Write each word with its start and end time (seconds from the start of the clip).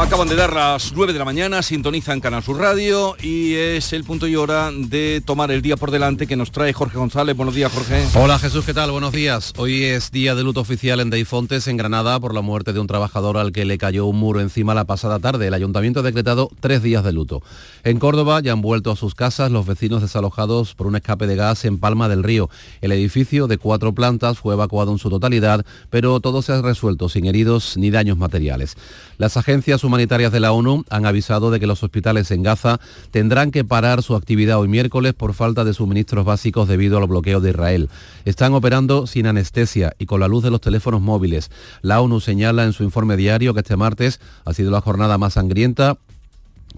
Acaban 0.00 0.28
de 0.28 0.34
dar 0.34 0.54
las 0.54 0.94
9 0.94 1.12
de 1.12 1.18
la 1.18 1.26
mañana, 1.26 1.62
sintonizan 1.62 2.20
Canal 2.20 2.42
Sur 2.42 2.56
Radio 2.58 3.16
y 3.22 3.54
es 3.54 3.92
el 3.92 4.02
punto 4.02 4.26
y 4.26 4.34
hora 4.34 4.70
de 4.72 5.22
tomar 5.24 5.50
el 5.50 5.60
día 5.60 5.76
por 5.76 5.90
delante 5.90 6.26
que 6.26 6.36
nos 6.36 6.50
trae 6.50 6.72
Jorge 6.72 6.96
González. 6.96 7.36
Buenos 7.36 7.54
días, 7.54 7.70
Jorge. 7.70 8.06
Hola 8.14 8.38
Jesús, 8.38 8.64
¿qué 8.64 8.72
tal? 8.72 8.90
Buenos 8.90 9.12
días. 9.12 9.52
Hoy 9.58 9.84
es 9.84 10.10
día 10.10 10.34
de 10.34 10.42
luto 10.42 10.62
oficial 10.62 11.00
en 11.00 11.10
Deifontes, 11.10 11.68
en 11.68 11.76
Granada, 11.76 12.18
por 12.18 12.34
la 12.34 12.40
muerte 12.40 12.72
de 12.72 12.80
un 12.80 12.86
trabajador 12.86 13.36
al 13.36 13.52
que 13.52 13.66
le 13.66 13.76
cayó 13.76 14.06
un 14.06 14.16
muro 14.16 14.40
encima 14.40 14.74
la 14.74 14.86
pasada 14.86 15.18
tarde. 15.18 15.48
El 15.48 15.54
ayuntamiento 15.54 16.00
ha 16.00 16.02
decretado 16.02 16.50
tres 16.60 16.82
días 16.82 17.04
de 17.04 17.12
luto. 17.12 17.42
En 17.84 17.98
Córdoba 17.98 18.40
ya 18.40 18.52
han 18.52 18.62
vuelto 18.62 18.90
a 18.90 18.96
sus 18.96 19.14
casas 19.14 19.52
los 19.52 19.66
vecinos 19.66 20.00
desalojados 20.00 20.74
por 20.74 20.86
un 20.86 20.96
escape 20.96 21.26
de 21.26 21.36
gas 21.36 21.66
en 21.66 21.78
Palma 21.78 22.08
del 22.08 22.24
Río. 22.24 22.48
El 22.80 22.92
edificio 22.92 23.48
de 23.48 23.58
cuatro 23.58 23.92
plantas 23.92 24.38
fue 24.38 24.54
evacuado 24.54 24.92
en 24.92 24.98
su 24.98 25.10
totalidad, 25.10 25.64
pero 25.90 26.20
todo 26.20 26.40
se 26.40 26.52
ha 26.52 26.62
resuelto 26.62 27.10
sin 27.10 27.26
heridos 27.26 27.76
ni 27.76 27.90
daños 27.90 28.16
materiales. 28.16 28.76
Las 29.18 29.36
agencias 29.36 29.84
humanitarias 29.90 30.30
de 30.30 30.38
la 30.38 30.52
ONU 30.52 30.84
han 30.88 31.04
avisado 31.04 31.50
de 31.50 31.58
que 31.58 31.66
los 31.66 31.82
hospitales 31.82 32.30
en 32.30 32.44
Gaza 32.44 32.78
tendrán 33.10 33.50
que 33.50 33.64
parar 33.64 34.04
su 34.04 34.14
actividad 34.14 34.60
hoy 34.60 34.68
miércoles 34.68 35.14
por 35.14 35.34
falta 35.34 35.64
de 35.64 35.74
suministros 35.74 36.24
básicos 36.24 36.68
debido 36.68 36.96
al 36.96 37.08
bloqueo 37.08 37.40
de 37.40 37.50
Israel. 37.50 37.90
Están 38.24 38.54
operando 38.54 39.08
sin 39.08 39.26
anestesia 39.26 39.94
y 39.98 40.06
con 40.06 40.20
la 40.20 40.28
luz 40.28 40.44
de 40.44 40.50
los 40.52 40.60
teléfonos 40.60 41.00
móviles. 41.00 41.50
La 41.82 42.00
ONU 42.00 42.20
señala 42.20 42.64
en 42.64 42.72
su 42.72 42.84
informe 42.84 43.16
diario 43.16 43.52
que 43.52 43.60
este 43.60 43.76
martes 43.76 44.20
ha 44.44 44.54
sido 44.54 44.70
la 44.70 44.80
jornada 44.80 45.18
más 45.18 45.32
sangrienta 45.34 45.98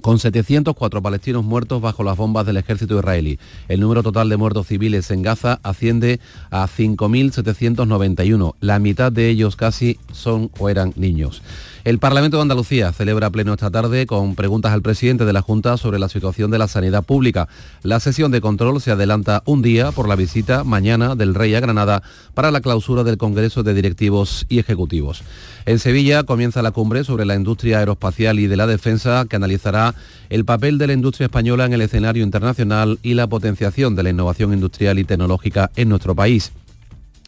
con 0.00 0.18
704 0.18 1.02
palestinos 1.02 1.44
muertos 1.44 1.80
bajo 1.80 2.02
las 2.02 2.16
bombas 2.16 2.46
del 2.46 2.56
ejército 2.56 2.98
israelí. 2.98 3.38
El 3.68 3.80
número 3.80 4.02
total 4.02 4.28
de 4.28 4.36
muertos 4.36 4.66
civiles 4.66 5.10
en 5.10 5.22
Gaza 5.22 5.60
asciende 5.62 6.20
a 6.50 6.66
5.791. 6.66 8.54
La 8.60 8.78
mitad 8.78 9.12
de 9.12 9.28
ellos 9.28 9.56
casi 9.56 9.98
son 10.12 10.50
o 10.58 10.68
eran 10.68 10.92
niños. 10.96 11.42
El 11.84 11.98
Parlamento 11.98 12.36
de 12.36 12.42
Andalucía 12.42 12.92
celebra 12.92 13.30
pleno 13.30 13.54
esta 13.54 13.68
tarde 13.68 14.06
con 14.06 14.36
preguntas 14.36 14.70
al 14.72 14.82
presidente 14.82 15.24
de 15.24 15.32
la 15.32 15.42
Junta 15.42 15.76
sobre 15.76 15.98
la 15.98 16.08
situación 16.08 16.52
de 16.52 16.58
la 16.58 16.68
sanidad 16.68 17.02
pública. 17.02 17.48
La 17.82 17.98
sesión 17.98 18.30
de 18.30 18.40
control 18.40 18.80
se 18.80 18.92
adelanta 18.92 19.42
un 19.46 19.62
día 19.62 19.90
por 19.90 20.08
la 20.08 20.14
visita 20.14 20.62
mañana 20.62 21.16
del 21.16 21.34
Rey 21.34 21.56
a 21.56 21.60
Granada 21.60 22.04
para 22.34 22.52
la 22.52 22.60
clausura 22.60 23.02
del 23.02 23.16
Congreso 23.16 23.64
de 23.64 23.74
Directivos 23.74 24.46
y 24.48 24.60
Ejecutivos. 24.60 25.24
En 25.66 25.80
Sevilla 25.80 26.22
comienza 26.22 26.62
la 26.62 26.70
cumbre 26.70 27.02
sobre 27.02 27.24
la 27.24 27.34
industria 27.34 27.80
aeroespacial 27.80 28.38
y 28.38 28.46
de 28.46 28.56
la 28.56 28.68
defensa 28.68 29.26
que 29.28 29.34
analizará 29.34 29.96
el 30.30 30.44
papel 30.44 30.78
de 30.78 30.86
la 30.86 30.92
industria 30.92 31.26
española 31.26 31.66
en 31.66 31.72
el 31.72 31.80
escenario 31.80 32.22
internacional 32.22 33.00
y 33.02 33.14
la 33.14 33.26
potenciación 33.26 33.96
de 33.96 34.04
la 34.04 34.10
innovación 34.10 34.52
industrial 34.52 35.00
y 35.00 35.04
tecnológica 35.04 35.72
en 35.74 35.88
nuestro 35.88 36.14
país 36.14 36.52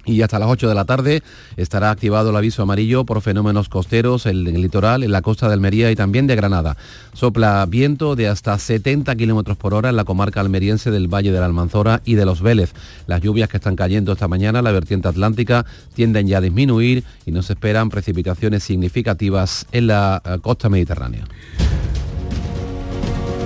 y 0.04 0.22
hasta 0.22 0.38
las 0.38 0.48
8 0.48 0.68
de 0.68 0.74
la 0.74 0.84
tarde 0.84 1.22
estará 1.56 1.90
activado 1.90 2.30
el 2.30 2.36
aviso 2.36 2.62
amarillo 2.62 3.04
por 3.04 3.20
fenómenos 3.20 3.68
costeros 3.68 4.26
en 4.26 4.46
el 4.46 4.60
litoral, 4.60 5.02
en 5.02 5.12
la 5.12 5.22
costa 5.22 5.48
de 5.48 5.54
Almería 5.54 5.90
y 5.90 5.96
también 5.96 6.26
de 6.26 6.36
Granada. 6.36 6.76
Sopla 7.12 7.64
viento 7.66 8.16
de 8.16 8.28
hasta 8.28 8.58
70 8.58 9.14
kilómetros 9.16 9.56
por 9.56 9.74
hora 9.74 9.88
en 9.90 9.96
la 9.96 10.04
comarca 10.04 10.40
almeriense 10.40 10.90
del 10.90 11.08
Valle 11.08 11.32
de 11.32 11.38
la 11.38 11.46
Almanzora 11.46 12.02
y 12.04 12.14
de 12.14 12.24
los 12.24 12.42
Vélez. 12.42 12.72
Las 13.06 13.20
lluvias 13.20 13.48
que 13.48 13.56
están 13.56 13.76
cayendo 13.76 14.12
esta 14.12 14.28
mañana 14.28 14.58
en 14.58 14.64
la 14.64 14.72
vertiente 14.72 15.08
atlántica 15.08 15.64
tienden 15.94 16.26
ya 16.26 16.38
a 16.38 16.40
disminuir 16.40 17.04
y 17.26 17.32
no 17.32 17.42
se 17.42 17.54
esperan 17.54 17.90
precipitaciones 17.90 18.62
significativas 18.62 19.66
en 19.72 19.86
la 19.86 20.22
eh, 20.24 20.38
costa 20.40 20.68
mediterránea. 20.68 21.24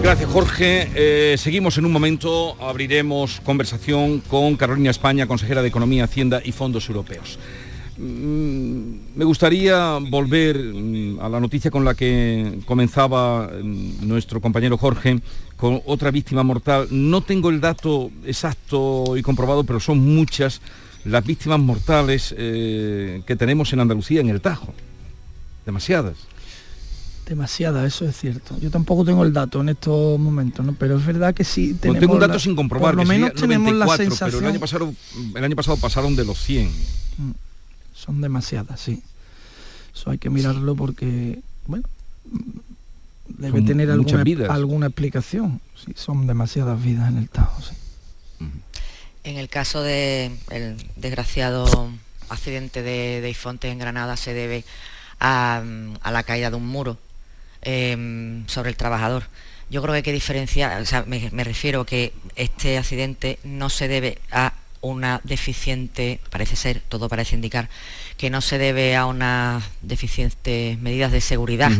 Gracias 0.08 0.30
Jorge. 0.30 0.90
Eh, 0.94 1.36
seguimos 1.36 1.76
en 1.76 1.84
un 1.84 1.92
momento, 1.92 2.56
abriremos 2.62 3.42
conversación 3.44 4.20
con 4.20 4.56
Carolina 4.56 4.90
España, 4.90 5.26
consejera 5.26 5.60
de 5.60 5.68
Economía, 5.68 6.04
Hacienda 6.04 6.40
y 6.42 6.52
Fondos 6.52 6.88
Europeos. 6.88 7.38
Mm, 7.98 9.16
me 9.16 9.24
gustaría 9.26 9.98
volver 10.00 10.56
mm, 10.56 11.20
a 11.20 11.28
la 11.28 11.40
noticia 11.40 11.70
con 11.70 11.84
la 11.84 11.92
que 11.92 12.58
comenzaba 12.64 13.48
mm, 13.48 14.08
nuestro 14.08 14.40
compañero 14.40 14.78
Jorge, 14.78 15.20
con 15.58 15.82
otra 15.84 16.10
víctima 16.10 16.42
mortal. 16.42 16.88
No 16.90 17.20
tengo 17.20 17.50
el 17.50 17.60
dato 17.60 18.10
exacto 18.24 19.14
y 19.14 19.20
comprobado, 19.20 19.64
pero 19.64 19.78
son 19.78 19.98
muchas 19.98 20.62
las 21.04 21.22
víctimas 21.22 21.60
mortales 21.60 22.34
eh, 22.38 23.20
que 23.26 23.36
tenemos 23.36 23.74
en 23.74 23.80
Andalucía, 23.80 24.22
en 24.22 24.30
el 24.30 24.40
Tajo. 24.40 24.72
Demasiadas 25.66 26.16
demasiada, 27.28 27.86
eso 27.86 28.06
es 28.06 28.16
cierto. 28.16 28.58
Yo 28.58 28.70
tampoco 28.70 29.04
tengo 29.04 29.22
el 29.22 29.32
dato 29.32 29.60
en 29.60 29.68
estos 29.68 30.18
momentos, 30.18 30.64
¿no? 30.64 30.74
pero 30.74 30.96
es 30.96 31.04
verdad 31.04 31.34
que 31.34 31.44
sí 31.44 31.74
tenemos... 31.74 32.00
tengo 32.00 32.14
un 32.14 32.20
dato 32.20 32.38
sin 32.38 32.56
comprobar, 32.56 32.94
por 32.94 33.04
lo 33.04 33.08
menos 33.08 33.34
tenemos 33.34 33.72
la 33.74 33.86
sensación... 33.96 34.30
Pero 34.30 34.38
el 34.38 34.46
año, 34.46 34.60
pasado, 34.60 34.94
el 35.34 35.44
año 35.44 35.56
pasado 35.56 35.76
pasaron 35.76 36.16
de 36.16 36.24
los 36.24 36.42
100. 36.42 36.68
Mm, 37.18 37.30
son 37.94 38.20
demasiadas, 38.20 38.80
sí. 38.80 39.02
Eso 39.94 40.10
hay 40.10 40.18
que 40.18 40.30
mirarlo 40.30 40.74
porque, 40.74 41.40
bueno, 41.66 41.84
debe 43.28 43.62
tener 43.62 43.90
alguna, 43.90 44.22
alguna 44.48 44.86
explicación. 44.86 45.60
Sí, 45.84 45.92
son 45.96 46.26
demasiadas 46.26 46.82
vidas 46.82 47.10
en 47.10 47.18
el 47.18 47.28
Tajo, 47.28 47.60
sí. 47.62 47.74
En 49.24 49.36
el 49.36 49.48
caso 49.48 49.82
del 49.82 50.32
desgraciado 50.96 51.90
accidente 52.30 52.82
de, 52.82 53.20
de 53.20 53.30
Ifonte 53.30 53.68
en 53.68 53.78
Granada 53.78 54.16
se 54.16 54.32
debe 54.32 54.64
a, 55.20 55.62
a 56.00 56.12
la 56.12 56.22
caída 56.22 56.50
de 56.50 56.56
un 56.56 56.66
muro 56.66 56.96
Em, 57.70 58.46
sobre 58.46 58.70
el 58.70 58.78
trabajador. 58.78 59.24
Yo 59.68 59.82
creo 59.82 59.92
que 59.92 59.96
hay 59.96 60.02
que 60.02 60.12
diferenciar, 60.12 60.80
o 60.80 60.86
sea, 60.86 61.04
me, 61.06 61.28
me 61.32 61.44
refiero 61.44 61.84
que 61.84 62.14
este 62.34 62.78
accidente 62.78 63.38
no 63.44 63.68
se 63.68 63.88
debe 63.88 64.16
a 64.30 64.54
una 64.80 65.20
deficiente, 65.22 66.18
parece 66.30 66.56
ser, 66.56 66.80
todo 66.88 67.10
parece 67.10 67.34
indicar, 67.34 67.68
que 68.16 68.30
no 68.30 68.40
se 68.40 68.56
debe 68.56 68.96
a 68.96 69.04
unas 69.04 69.62
deficientes 69.82 70.78
medidas 70.78 71.12
de 71.12 71.20
seguridad 71.20 71.70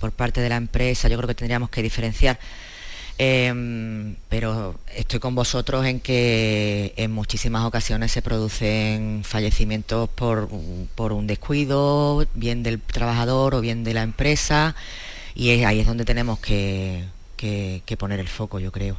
por 0.00 0.12
parte 0.12 0.42
de 0.42 0.50
la 0.50 0.56
empresa. 0.56 1.08
Yo 1.08 1.16
creo 1.16 1.28
que 1.28 1.34
tendríamos 1.34 1.70
que 1.70 1.82
diferenciar. 1.82 2.38
Em, 3.16 4.16
pero 4.28 4.78
estoy 4.94 5.18
con 5.18 5.34
vosotros 5.34 5.86
en 5.86 6.00
que 6.00 6.92
en 6.98 7.10
muchísimas 7.10 7.64
ocasiones 7.64 8.12
se 8.12 8.20
producen 8.20 9.22
fallecimientos 9.24 10.10
por, 10.10 10.50
por 10.94 11.12
un 11.12 11.26
descuido, 11.26 12.26
bien 12.34 12.62
del 12.62 12.82
trabajador 12.82 13.54
o 13.54 13.62
bien 13.62 13.82
de 13.82 13.94
la 13.94 14.02
empresa 14.02 14.76
y 15.38 15.50
ahí 15.50 15.78
es 15.78 15.86
donde 15.86 16.04
tenemos 16.04 16.40
que, 16.40 17.04
poner 17.96 18.18
el 18.18 18.26
foco, 18.26 18.58
yo 18.58 18.72
creo. 18.72 18.96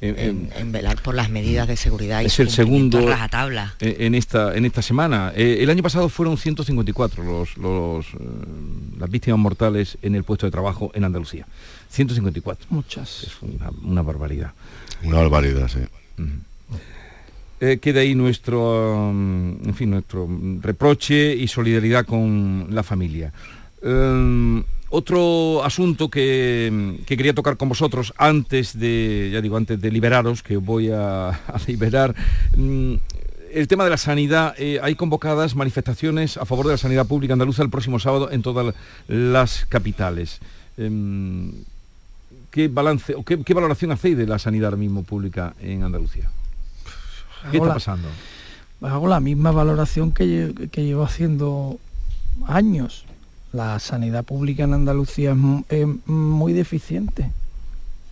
en, 0.00 0.72
velar 0.72 1.00
por 1.00 1.14
las 1.14 1.30
medidas 1.30 1.68
de 1.68 1.76
seguridad 1.76 2.22
y 2.22 2.26
es 2.26 2.40
el 2.40 2.50
segundo 2.50 3.00
tabla. 3.30 3.74
en 3.78 4.16
esta 4.16 4.54
en 4.56 4.64
esta 4.64 4.82
semana. 4.82 5.32
Eh, 5.36 5.58
el 5.60 5.70
año 5.70 5.82
pasado 5.82 6.08
fueron 6.08 6.36
154 6.36 7.22
los, 7.22 7.56
los 7.56 8.06
eh, 8.06 8.18
las 8.98 9.08
víctimas 9.08 9.38
mortales 9.38 9.96
en 10.02 10.16
el 10.16 10.24
puesto 10.24 10.46
de 10.46 10.50
trabajo 10.50 10.90
en 10.92 11.04
Andalucía. 11.04 11.46
154 11.90 12.66
muchas. 12.70 13.22
Es 13.22 13.36
una, 13.82 14.02
barbaridad. 14.02 14.52
Una 15.04 15.18
barbaridad 15.18 15.68
sí. 15.68 15.78
Eh, 17.60 17.78
queda 17.80 18.00
ahí 18.00 18.16
nuestro 18.16 19.12
mm, 19.14 19.68
en 19.68 19.74
fin 19.76 19.90
nuestro 19.90 20.28
reproche 20.60 21.32
y 21.36 21.46
solidaridad 21.46 22.04
con 22.04 22.66
la 22.70 22.82
familia 22.82 23.32
otro 24.90 25.64
asunto 25.64 26.08
que, 26.08 27.00
quería 27.06 27.34
tocar 27.34 27.56
con 27.56 27.68
vosotros 27.68 28.14
antes 28.16 28.78
de, 28.78 29.30
ya 29.32 29.40
digo, 29.40 29.56
antes 29.56 29.80
de 29.80 29.90
liberaros, 29.90 30.42
que 30.42 30.56
voy 30.56 30.90
a, 30.90 31.40
liberar, 31.66 32.14
mm, 32.56 32.94
el 33.52 33.68
tema 33.68 33.84
de 33.84 33.90
la 33.90 33.96
sanidad, 33.96 34.54
eh, 34.58 34.80
hay 34.82 34.94
convocadas 34.94 35.54
manifestaciones 35.54 36.36
a 36.36 36.44
favor 36.44 36.66
de 36.66 36.72
la 36.72 36.78
sanidad 36.78 37.06
pública 37.06 37.34
andaluza 37.34 37.62
el 37.62 37.70
próximo 37.70 37.98
sábado 37.98 38.30
en 38.30 38.42
todas 38.42 38.74
las 39.06 39.66
capitales. 39.66 40.40
Em, 40.76 41.52
¿Qué 42.50 42.68
balance 42.68 43.14
o 43.16 43.24
qué, 43.24 43.54
valoración 43.54 43.90
hacéis 43.90 44.16
de 44.16 44.26
la 44.26 44.38
sanidad 44.38 44.66
ahora 44.66 44.76
mismo 44.76 45.02
pública 45.02 45.54
en 45.60 45.82
Andalucía? 45.82 46.30
¿Qué 47.50 47.56
está 47.56 47.74
pasando? 47.74 48.08
hago 48.80 49.08
la 49.08 49.18
misma 49.18 49.50
valoración 49.50 50.12
que, 50.12 50.68
que 50.70 50.84
llevo 50.84 51.04
haciendo 51.04 51.78
años 52.46 53.06
la 53.54 53.78
sanidad 53.78 54.24
pública 54.24 54.64
en 54.64 54.74
Andalucía 54.74 55.36
es, 55.68 55.86
muy 56.06 56.52
deficiente, 56.52 57.30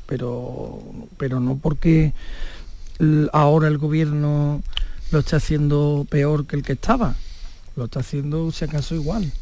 pero, 0.06 0.81
pero 1.17 1.41
no 1.41 1.56
porque 1.56 2.12
ahora 3.33 3.67
el 3.67 3.79
gobierno 3.79 4.62
lo 5.11 5.19
está 5.19 5.37
haciendo 5.37 6.06
peor 6.09 6.47
que 6.47 6.55
el 6.55 6.62
que 6.62 6.75
estaba, 6.75 7.17
lo 7.75 7.87
está 7.87 8.00
haciendo 8.00 8.53
si 8.53 8.65
acaso 8.65 8.94
igual. 8.94 9.33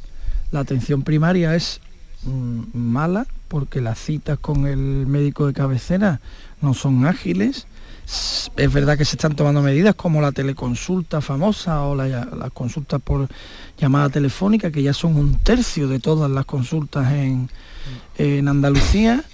La 0.52 0.60
atención 0.60 1.02
primaria 1.02 1.54
es 1.54 1.80
mm, 2.24 2.62
mala 2.72 3.26
porque 3.48 3.82
las 3.82 3.98
citas 3.98 4.38
con 4.38 4.66
el 4.66 5.06
médico 5.06 5.46
de 5.46 5.52
cabecera 5.52 6.20
no 6.62 6.72
son 6.72 7.04
ágiles, 7.04 7.66
es 8.56 8.72
verdad 8.72 8.98
que 8.98 9.04
se 9.04 9.14
están 9.14 9.36
tomando 9.36 9.62
medidas 9.62 9.94
como 9.94 10.20
la 10.20 10.32
teleconsulta 10.32 11.20
famosa 11.20 11.82
o 11.82 11.94
las 11.94 12.50
consultas 12.52 13.00
por 13.00 13.28
llamada 13.78 14.08
telefónica, 14.08 14.72
que 14.72 14.82
ya 14.82 14.92
son 14.92 15.16
un 15.16 15.38
tercio 15.38 15.86
de 15.86 16.00
todas 16.00 16.30
las 16.30 16.44
consultas 16.44 17.12
en, 17.12 17.48
Andalucía, 18.48 19.24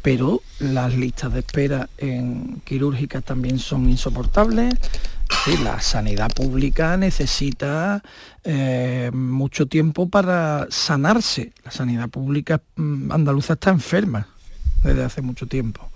pero 0.00 0.40
las 0.58 0.94
listas 0.94 1.32
de 1.34 1.40
espera 1.40 1.90
en 1.98 2.62
quirúrgicas 2.64 3.24
también 3.24 3.58
son 3.58 3.90
insoportables. 3.90 4.72
la 5.62 5.80
sanidad 5.80 6.30
pública 6.32 6.96
necesita 6.96 8.02
eh, 8.44 9.10
mucho 9.12 9.66
tiempo 9.66 10.08
para 10.08 10.66
sanarse. 10.70 11.52
La 11.64 11.70
sanidad 11.70 12.08
pública 12.08 12.62
mm, 12.76 13.12
andaluza 13.12 13.54
está 13.54 13.70
enferma 13.70 14.28
desde 14.82 15.04
hace 15.04 15.20
mucho 15.20 15.46
tiempo 15.46 15.91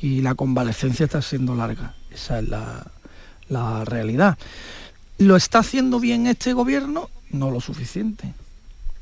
y 0.00 0.22
la 0.22 0.34
convalecencia 0.34 1.04
está 1.04 1.22
siendo 1.22 1.54
larga. 1.54 1.94
Esa 2.10 2.38
es 2.38 2.48
la, 2.48 2.86
la 3.48 3.84
realidad. 3.84 4.38
¿Lo 5.18 5.36
está 5.36 5.60
haciendo 5.60 6.00
bien 6.00 6.26
este 6.26 6.52
gobierno? 6.52 7.10
No 7.30 7.50
lo 7.50 7.60
suficiente. 7.60 8.32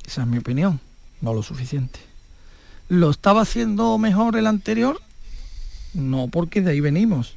Esa 0.06 0.22
es 0.22 0.26
mi 0.26 0.38
opinión. 0.38 0.81
No 1.20 1.34
lo 1.34 1.43
suficiente. 1.43 2.00
¿Lo 2.88 3.10
estaba 3.10 3.43
haciendo 3.43 3.98
mejor 3.98 4.37
el 4.37 4.46
anterior? 4.46 5.00
No, 5.94 6.28
porque 6.28 6.62
de 6.62 6.72
ahí 6.72 6.81
venimos. 6.81 7.37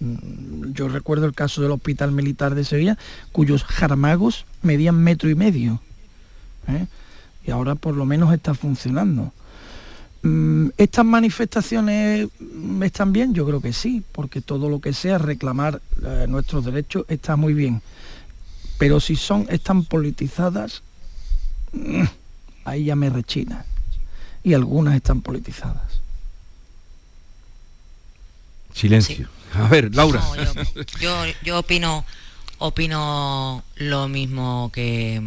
Mm, 0.00 0.72
yo 0.72 0.88
recuerdo 0.88 1.26
el 1.26 1.34
caso 1.34 1.62
del 1.62 1.72
Hospital 1.72 2.12
Militar 2.12 2.54
de 2.54 2.64
Sevilla, 2.64 2.96
cuyos 3.32 3.64
jarmagos 3.64 4.44
medían 4.62 5.02
metro 5.02 5.28
y 5.30 5.34
medio. 5.34 5.80
¿eh? 6.68 6.86
Y 7.44 7.50
ahora 7.50 7.74
por 7.74 7.96
lo 7.96 8.04
menos 8.04 8.32
está 8.32 8.54
funcionando. 8.54 9.32
Mm, 10.22 10.70
¿Estas 10.76 11.04
manifestaciones 11.04 12.28
están 12.82 13.12
bien? 13.12 13.34
Yo 13.34 13.46
creo 13.46 13.60
que 13.60 13.72
sí, 13.72 14.02
porque 14.12 14.40
todo 14.40 14.68
lo 14.68 14.80
que 14.80 14.92
sea 14.92 15.18
reclamar 15.18 15.80
eh, 16.04 16.26
nuestros 16.28 16.64
derechos 16.64 17.04
está 17.08 17.36
muy 17.36 17.54
bien. 17.54 17.82
Pero 18.78 19.00
si 19.00 19.16
son, 19.16 19.46
están 19.48 19.84
politizadas, 19.84 20.82
mm, 21.72 22.04
ahí 22.64 22.84
ya 22.84 22.96
me 22.96 23.10
rechina. 23.10 23.64
Y 24.42 24.54
algunas 24.54 24.94
están 24.94 25.20
politizadas. 25.20 26.00
Silencio. 28.72 29.28
A 29.54 29.68
ver, 29.68 29.94
Laura. 29.94 30.22
yo, 31.00 31.58
opino, 31.58 32.04
opino 32.58 33.64
lo 33.76 34.08
mismo 34.08 34.70
que, 34.72 35.20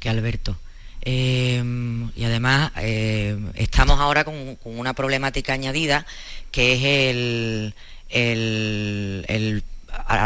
que 0.00 0.08
Alberto. 0.08 0.56
Em, 1.04 2.10
y 2.14 2.24
además 2.24 2.70
em, 2.76 3.50
estamos 3.56 3.98
ahora 3.98 4.22
con, 4.24 4.56
una 4.64 4.94
problemática 4.94 5.52
añadida 5.52 6.06
que 6.52 6.74
es 6.74 7.74
el, 8.08 9.64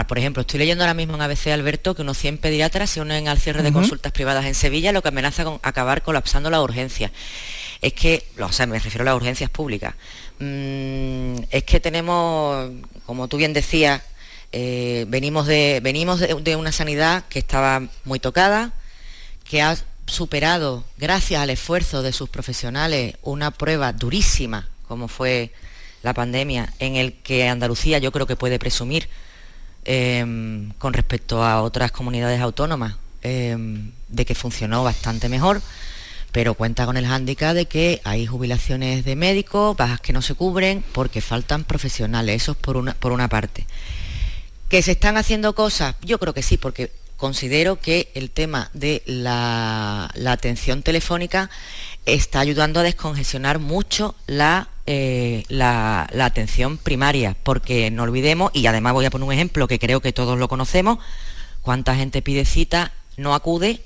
por 0.07 0.19
ejemplo, 0.19 0.43
estoy 0.43 0.59
leyendo 0.59 0.85
ahora 0.85 0.93
mismo 0.93 1.15
en 1.15 1.23
ABC 1.23 1.49
Alberto 1.49 1.95
que 1.95 2.03
unos 2.03 2.19
100 2.19 2.39
pediatras 2.39 2.91
se 2.91 3.01
unen 3.01 3.29
al 3.29 3.39
cierre 3.39 3.63
de 3.63 3.73
consultas 3.73 4.13
privadas 4.13 4.45
en 4.45 4.55
Sevilla, 4.55 4.93
lo 4.93 5.03
que 5.03 5.09
amenaza 5.09 5.45
con 5.45 5.59
acabar 5.63 6.03
colapsando 6.03 6.51
la 6.51 6.63
urgencia. 6.63 7.11
Es 7.81 7.93
que, 7.93 8.27
o 8.41 8.53
sea, 8.53 8.67
me 8.67 8.79
refiero 8.79 9.03
a 9.03 9.07
las 9.07 9.17
urgencias 9.17 9.51
públicas. 9.51 9.95
Mm, 10.39 11.37
es 11.51 11.65
que 11.65 11.81
tenemos, 11.81 12.71
como 13.07 13.29
tú 13.29 13.37
bien 13.39 13.53
decías, 13.53 14.03
eh, 14.53 15.05
venimos, 15.09 15.47
de, 15.47 15.81
venimos 15.83 16.21
de, 16.21 16.57
una 16.57 16.73
sanidad 16.73 17.25
que 17.29 17.39
estaba 17.39 17.83
muy 18.05 18.19
tocada, 18.19 18.73
que 19.45 19.63
ha 19.63 19.77
superado, 20.07 20.85
gracias 20.99 21.41
al 21.41 21.51
esfuerzo 21.51 22.03
de 22.03 22.13
sus 22.13 22.29
profesionales, 22.29 23.17
una 23.23 23.51
prueba 23.51 23.93
durísima, 23.93 24.69
como 24.89 25.09
fue 25.09 25.53
la 26.03 26.15
pandemia, 26.15 26.73
en 26.79 26.97
el 26.97 27.15
que 27.15 27.49
Andalucía 27.49 27.99
yo 27.99 28.13
creo 28.13 28.27
que 28.27 28.37
puede 28.37 28.59
presumir 28.59 29.09
em, 29.85 30.71
con 30.79 30.93
respecto 30.93 31.43
a 31.43 31.63
otras 31.63 31.93
comunidades 31.93 32.41
autónomas 32.41 32.97
em, 33.23 33.93
de 34.09 34.25
que 34.25 34.35
funcionó 34.35 34.85
bastante 34.85 35.29
mejor 35.29 35.61
pero 36.37 36.53
cuenta 36.53 36.85
con 36.85 36.99
el 36.99 37.07
hándicap 37.07 37.55
de 37.55 37.65
que 37.65 38.03
hay 38.05 38.27
jubilaciones 38.27 39.07
de 39.07 39.17
médicos, 39.17 39.75
bajas 39.75 40.03
que 40.03 40.13
no 40.13 40.21
se 40.21 40.35
cubren 40.35 40.85
porque 40.93 41.23
faltan 41.23 41.65
profesionales, 41.65 42.43
eso 42.43 42.53
es 42.53 42.59
por 42.59 42.77
una, 42.77 42.93
por 42.93 43.13
una 43.13 43.27
parte. 43.27 43.67
¿Que 44.69 44.83
se 44.83 44.93
están 44.93 45.17
haciendo 45.17 45.55
cosas? 45.55 45.95
Yo 46.03 46.19
creo 46.19 46.35
que 46.35 46.43
sí, 46.43 46.59
porque 46.59 46.93
considero 47.17 47.81
que 47.81 48.11
el 48.15 48.31
tema 48.31 48.71
de 48.75 49.03
la, 49.07 50.11
atención 50.27 50.83
telefónica 50.83 51.51
está 52.05 52.41
ayudando 52.41 52.81
a 52.81 52.83
descongestionar 52.83 53.59
mucho 53.59 54.15
eh, 54.87 55.45
la, 55.49 56.09
atención 56.21 56.79
primaria, 56.79 57.37
porque 57.43 57.91
no 57.91 58.05
olvidemos, 58.05 58.51
y 58.55 58.67
además 58.67 58.93
voy 58.93 59.07
a 59.07 59.11
poner 59.11 59.27
un 59.27 59.35
ejemplo 59.35 59.67
que 59.67 59.79
creo 59.79 60.01
que 60.01 60.13
todos 60.13 60.39
lo 60.39 60.49
conocemos, 60.49 60.99
cuánta 61.63 61.97
gente 61.97 62.23
pide 62.23 62.45
cita, 62.45 62.93
no 63.17 63.35
acude 63.35 63.83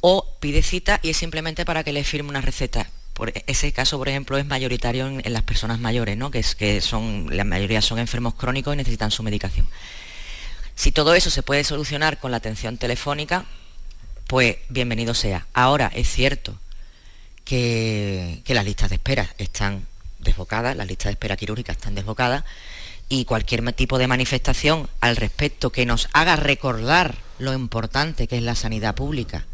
o 0.00 0.36
pide 0.40 0.62
cita 0.62 1.00
y 1.02 1.10
es 1.10 1.16
simplemente 1.16 1.64
para 1.64 1.82
que 1.82 1.92
le 1.92 2.04
firme 2.04 2.28
una 2.28 2.40
receta. 2.40 2.90
Por 3.14 3.32
ese 3.46 3.72
caso, 3.72 3.96
por 3.96 4.10
ejemplo, 4.10 4.36
es 4.36 4.44
mayoritario 4.44 5.06
en, 5.06 5.32
las 5.32 5.42
personas 5.42 5.80
mayores, 5.80 6.18
¿no? 6.18 6.30
que, 6.30 6.40
es, 6.40 6.54
que 6.54 6.82
son, 6.82 7.34
la 7.34 7.44
mayoría 7.44 7.80
son 7.80 7.98
enfermos 7.98 8.34
crónicos 8.34 8.74
y 8.74 8.76
necesitan 8.76 9.10
su 9.10 9.22
medicación. 9.22 9.66
Si 10.76 10.92
todo 10.92 11.14
eso 11.14 11.30
se 11.30 11.42
puede 11.42 11.64
solucionar 11.64 12.20
con 12.20 12.30
la 12.30 12.36
atención 12.36 12.76
telefónica, 12.76 13.46
pues 14.26 14.58
bienvenido 14.68 15.14
sea. 15.14 15.46
Ahora, 15.54 15.90
es 15.94 16.06
cierto 16.08 16.54
que, 17.44 18.42
las 18.46 18.64
listas 18.64 18.90
de 18.90 18.96
espera 18.96 19.34
están 19.38 19.86
desbocadas, 20.18 20.76
las 20.76 20.86
listas 20.86 21.06
de 21.06 21.12
espera 21.12 21.36
quirúrgicas 21.36 21.76
están 21.76 21.94
desbocadas, 21.94 22.44
y 23.08 23.24
cualquier 23.24 23.72
tipo 23.72 23.98
de 23.98 24.06
manifestación 24.06 24.90
al 25.00 25.16
respecto 25.16 25.70
que 25.70 25.86
nos 25.86 26.08
haga 26.12 26.36
recordar 26.36 27.16
lo 27.38 27.54
importante 27.54 28.28
que 28.28 28.36
es 28.36 28.42
la 28.42 28.54
sanidad 28.54 28.94
pública 28.94 29.46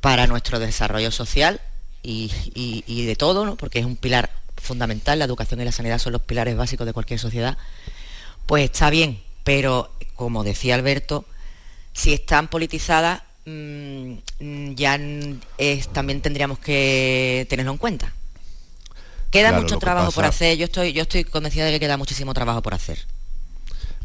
para 0.00 0.26
nuestro 0.26 0.58
desarrollo 0.58 1.12
social 1.12 1.60
y, 2.02 3.04
de 3.06 3.16
todo, 3.16 3.56
porque 3.56 3.78
es 3.78 3.84
un 3.84 3.96
pilar 3.96 4.30
fundamental, 4.56 5.18
la 5.20 5.26
educación 5.26 5.60
y 5.60 5.64
la 5.64 5.72
sanidad 5.72 5.98
son 5.98 6.14
los 6.14 6.22
pilares 6.22 6.56
básicos 6.56 6.86
de 6.86 6.94
cualquier 6.94 7.20
sociedad, 7.20 7.56
pues 8.46 8.64
está 8.64 8.90
bien, 8.90 9.22
pero 9.44 9.92
como 10.20 10.44
decía 10.44 10.74
Alberto, 10.74 11.24
si 11.92 12.12
están 12.12 12.48
politizadas, 12.48 13.22
mm, 13.46 14.14
ya 14.74 15.00
también 15.92 16.20
tendríamos 16.20 16.58
que 16.58 17.46
tenerlo 17.50 17.72
en 17.72 17.78
cuenta. 17.78 18.12
Queda 19.30 19.52
mucho 19.52 19.78
trabajo 19.78 20.12
por 20.12 20.24
hacer, 20.24 20.56
yo 20.58 20.66
estoy, 20.66 20.92
yo 20.92 21.02
estoy 21.02 21.24
convencida 21.24 21.64
de 21.64 21.72
que 21.72 21.80
queda 21.80 21.96
muchísimo 21.96 22.34
trabajo 22.34 22.62
por 22.62 22.74
hacer. 22.74 22.98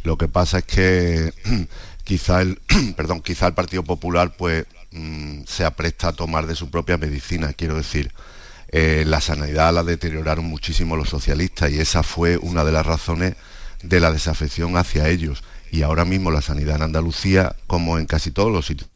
Lo 0.04 0.18
que 0.18 0.28
pasa 0.28 0.60
es 0.60 0.66
que 0.66 1.34
quizá 2.04 2.42
el, 2.42 2.62
perdón, 2.96 3.22
quizá 3.22 3.48
el 3.48 3.54
Partido 3.54 3.84
Popular 3.84 4.36
pues 4.38 4.66
Mm, 4.96 5.44
se 5.46 5.66
apresta 5.66 6.08
a 6.08 6.14
tomar 6.14 6.48
de 6.48 6.56
su 6.56 6.70
propia 6.70 6.98
medicina, 6.98 7.52
quiero 7.54 7.76
decir. 7.76 8.14
Eh, 8.70 9.04
la 9.06 9.22
sanidad 9.22 9.74
la 9.74 9.84
deterioraron 9.84 10.46
muchísimo 10.46 10.96
los 10.96 11.10
socialistas 11.10 11.72
y 11.72 11.80
esa 11.80 12.02
fue 12.02 12.38
una 12.38 12.64
de 12.64 12.72
las 12.72 12.86
razones 12.86 13.36
de 13.84 14.00
la 14.00 14.12
desafección 14.12 14.78
hacia 14.78 15.10
ellos. 15.10 15.44
Y 15.76 15.84
ahora 15.84 16.06
mismo 16.06 16.32
la 16.32 16.42
sanidad 16.42 16.78
en 16.78 16.84
Andalucía, 16.84 17.54
como 17.68 18.00
en 18.00 18.06
casi 18.06 18.32
todos 18.32 18.50
los 18.50 18.66
sitios 18.66 18.90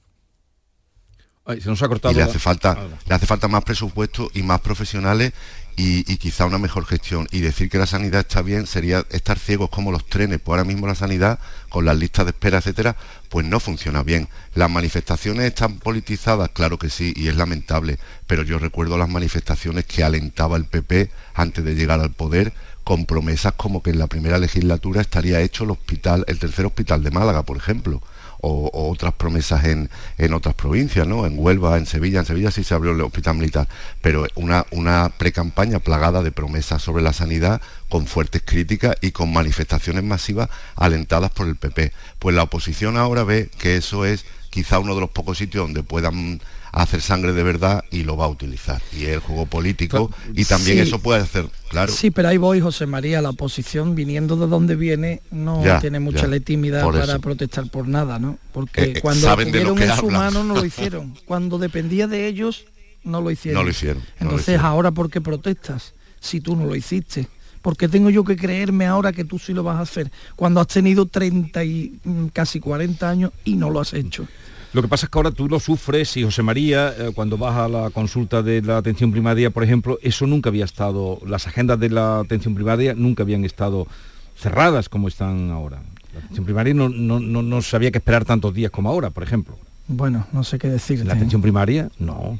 se 1.59 1.69
nos 1.69 1.81
ha 1.81 1.87
cortado. 1.87 2.13
Y 2.13 2.17
le 2.17 2.23
hace 2.23 2.39
falta, 2.39 2.77
le 3.07 3.15
hace 3.15 3.25
falta 3.25 3.47
más 3.47 3.63
presupuesto 3.63 4.29
y 4.33 4.43
más 4.43 4.61
profesionales 4.61 5.33
y, 5.75 6.03
quizá 6.17 6.45
una 6.45 6.57
mejor 6.57 6.85
gestión. 6.85 7.27
Y 7.31 7.39
decir 7.39 7.69
que 7.69 7.77
la 7.77 7.85
sanidad 7.85 8.21
está 8.21 8.41
bien 8.41 8.67
sería 8.67 9.05
estar 9.09 9.39
ciegos 9.39 9.69
como 9.69 9.91
los 9.91 10.05
trenes. 10.05 10.39
Pues 10.39 10.57
ahora 10.57 10.67
mismo 10.67 10.87
la 10.87 10.95
sanidad, 10.95 11.39
con 11.69 11.85
las 11.85 11.97
listas 11.97 12.25
de 12.25 12.31
espera, 12.31 12.57
etcétera, 12.57 12.97
pues 13.29 13.45
no 13.45 13.59
funciona 13.59 14.03
bien. 14.03 14.27
Las 14.55 14.69
manifestaciones 14.69 15.45
están 15.45 15.79
politizadas, 15.79 16.49
claro 16.49 16.77
que 16.77 16.89
sí, 16.89 17.13
y 17.15 17.29
es 17.29 17.35
lamentable. 17.37 17.97
Pero 18.27 18.43
yo 18.43 18.59
recuerdo 18.59 18.97
las 18.97 19.09
manifestaciones 19.09 19.85
que 19.85 20.03
alentaba 20.03 20.57
el 20.57 20.65
PP 20.65 21.09
antes 21.33 21.63
de 21.63 21.75
llegar 21.75 22.01
al 22.01 22.11
poder 22.11 22.53
con 22.89 23.05
promesas 23.05 23.53
como 23.55 23.83
que 23.83 23.91
en 23.91 23.99
la 23.99 24.07
primera 24.07 24.39
legislatura 24.39 24.99
estaría 24.99 25.41
hecho 25.41 25.63
el 25.63 25.69
hospital, 25.69 26.25
el 26.25 26.39
tercer 26.39 26.65
hospital 26.65 27.03
de 27.03 27.11
Málaga, 27.11 27.43
por 27.43 27.55
ejemplo 27.55 28.01
o, 28.41 28.89
otras 28.89 29.13
promesas 29.13 29.63
en, 29.65 29.91
en, 30.17 30.33
otras 30.33 30.55
provincias, 30.55 31.05
¿no? 31.05 31.27
En 31.27 31.37
Huelva, 31.37 31.77
en 31.77 31.85
Sevilla, 31.85 32.21
en 32.21 32.25
Sevilla 32.25 32.49
sí 32.49 32.63
se 32.63 32.73
abrió 32.73 32.93
el 32.93 33.01
hospital 33.01 33.35
militar, 33.35 33.67
pero 34.01 34.25
una, 34.33 34.65
una 34.71 35.09
pre-campaña 35.19 35.77
plagada 35.77 36.23
de 36.23 36.31
promesas 36.31 36.81
sobre 36.81 37.03
la 37.03 37.13
sanidad 37.13 37.61
con 37.89 38.07
fuertes 38.07 38.41
críticas 38.43 38.95
y 39.01 39.11
con 39.11 39.31
manifestaciones 39.31 40.03
masivas 40.03 40.49
alentadas 40.75 41.29
por 41.29 41.47
el 41.47 41.57
PP. 41.57 41.91
Pues 42.17 42.35
la 42.35 42.41
oposición 42.41 42.97
ahora 42.97 43.23
ve 43.23 43.51
que 43.59 43.77
eso 43.77 44.03
es 44.03 44.25
quizá 44.49 44.79
uno 44.79 44.95
de 44.95 45.01
los 45.01 45.11
pocos 45.11 45.37
sitios 45.37 45.65
donde 45.65 45.83
puedan 45.83 46.41
hacer 46.71 47.01
sangre 47.01 47.33
de 47.33 47.43
verdad 47.43 47.83
y 47.91 48.03
lo 48.03 48.17
va 48.17 48.25
a 48.25 48.27
utilizar. 48.27 48.81
Y 48.91 49.05
el 49.05 49.19
juego 49.19 49.45
político 49.45 50.11
y 50.33 50.45
también 50.45 50.79
eso 50.79 50.99
puede 50.99 51.21
hacer, 51.21 51.47
claro. 51.69 51.91
Sí, 51.91 52.11
pero 52.11 52.29
ahí 52.29 52.37
voy, 52.37 52.59
José 52.61 52.85
María, 52.85 53.21
la 53.21 53.29
oposición 53.29 53.95
viniendo 53.95 54.35
de 54.35 54.47
donde 54.47 54.75
viene 54.75 55.21
no 55.31 55.63
tiene 55.81 55.99
mucha 55.99 56.27
legitimidad 56.27 56.83
para 56.85 57.19
protestar 57.19 57.69
por 57.69 57.87
nada, 57.87 58.19
¿no? 58.19 58.37
Porque 58.51 58.81
eh, 58.81 58.93
eh, 58.95 59.01
cuando 59.01 59.35
tuvieron 59.35 59.81
en 59.81 59.95
su 59.95 60.09
mano 60.09 60.43
no 60.43 60.55
lo 60.55 60.65
hicieron. 60.69 61.15
cuando 61.25 61.57
dependía 61.57 62.07
de 62.07 62.27
ellos 62.27 62.65
no 63.03 63.21
lo 63.21 63.31
hicieron. 63.31 63.61
No 63.61 63.65
lo 63.65 63.71
hicieron. 63.71 64.03
Entonces, 64.19 64.59
ahora 64.59 64.91
¿por 64.91 65.09
qué 65.09 65.21
protestas? 65.21 65.93
Si 66.19 66.41
tú 66.41 66.55
no 66.55 66.65
lo 66.65 66.75
hiciste. 66.75 67.27
porque 67.61 67.87
tengo 67.87 68.09
yo 68.09 68.23
que 68.23 68.35
creerme 68.35 68.85
ahora 68.85 69.11
que 69.11 69.23
tú 69.23 69.39
sí 69.39 69.53
lo 69.53 69.63
vas 69.63 69.77
a 69.77 69.81
hacer? 69.81 70.11
Cuando 70.35 70.61
has 70.61 70.67
tenido 70.67 71.05
30 71.05 71.63
y 71.63 71.99
mm, 72.03 72.27
casi 72.27 72.59
40 72.59 73.09
años 73.09 73.31
y 73.43 73.55
no 73.55 73.69
lo 73.69 73.79
has 73.79 73.93
hecho. 73.93 74.27
Lo 74.71 74.81
que 74.81 74.87
pasa 74.87 75.07
es 75.07 75.09
que 75.09 75.17
ahora 75.17 75.31
tú 75.31 75.49
lo 75.49 75.59
sufres 75.59 76.15
y 76.17 76.23
José 76.23 76.43
María, 76.43 76.93
eh, 76.97 77.11
cuando 77.15 77.37
vas 77.37 77.55
a 77.55 77.67
la 77.67 77.89
consulta 77.89 78.43
de 78.43 78.61
la 78.61 78.77
atención 78.77 79.11
primaria, 79.11 79.49
por 79.49 79.63
ejemplo, 79.63 79.97
eso 80.03 80.27
nunca 80.27 80.49
había 80.49 80.65
estado, 80.65 81.19
las 81.25 81.47
agendas 81.47 81.79
de 81.79 81.89
la 81.89 82.19
atención 82.19 82.53
primaria 82.53 82.93
nunca 82.93 83.23
habían 83.23 83.45
estado 83.45 83.87
cerradas 84.35 84.87
como 84.87 85.07
están 85.07 85.49
ahora. 85.49 85.81
La 86.13 86.19
atención 86.19 86.45
primaria 86.45 86.73
no, 86.73 86.89
no, 86.89 87.19
no, 87.19 87.41
no 87.41 87.61
sabía 87.61 87.91
que 87.91 87.97
esperar 87.97 88.25
tantos 88.25 88.53
días 88.53 88.71
como 88.71 88.89
ahora, 88.89 89.09
por 89.09 89.23
ejemplo. 89.23 89.57
Bueno, 89.87 90.27
no 90.31 90.43
sé 90.43 90.59
qué 90.59 90.69
decir. 90.69 91.03
La 91.03 91.13
atención 91.13 91.41
primaria, 91.41 91.89
no. 91.97 92.39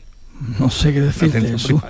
No 0.59 0.69
sé 0.69 0.93
qué 0.93 1.01
decirte. 1.01 1.41
primaria, 1.41 1.57
no. 1.69 1.81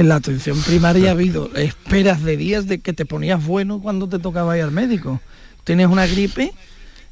En 0.00 0.08
la 0.08 0.16
atención 0.16 0.58
primaria 0.62 1.10
ha 1.10 1.12
habido 1.12 1.54
esperas 1.54 2.22
de 2.22 2.36
días 2.38 2.66
de 2.66 2.80
que 2.80 2.94
te 2.94 3.04
ponías 3.04 3.44
bueno 3.46 3.80
cuando 3.80 4.08
te 4.08 4.18
tocaba 4.18 4.56
ir 4.56 4.64
al 4.64 4.72
médico. 4.72 5.20
Tenías 5.64 5.90
una 5.90 6.06
gripe 6.06 6.52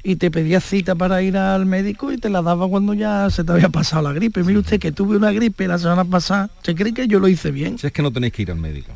y 0.03 0.15
te 0.15 0.31
pedías 0.31 0.63
cita 0.63 0.95
para 0.95 1.21
ir 1.21 1.37
al 1.37 1.65
médico 1.65 2.11
y 2.11 2.17
te 2.17 2.29
la 2.29 2.41
daba 2.41 2.67
cuando 2.67 2.93
ya 2.93 3.29
se 3.29 3.43
te 3.43 3.51
había 3.51 3.69
pasado 3.69 4.01
la 4.01 4.13
gripe. 4.13 4.43
Mire 4.43 4.59
usted 4.59 4.79
que 4.79 4.91
tuve 4.91 5.17
una 5.17 5.31
gripe 5.31 5.67
la 5.67 5.77
semana 5.77 6.05
pasada. 6.05 6.49
¿Se 6.63 6.75
cree 6.75 6.93
que 6.93 7.07
yo 7.07 7.19
lo 7.19 7.27
hice 7.27 7.51
bien? 7.51 7.77
Si 7.77 7.87
es 7.87 7.93
que 7.93 8.01
no 8.01 8.11
tenéis 8.11 8.33
que 8.33 8.41
ir 8.43 8.51
al 8.51 8.57
médico. 8.57 8.91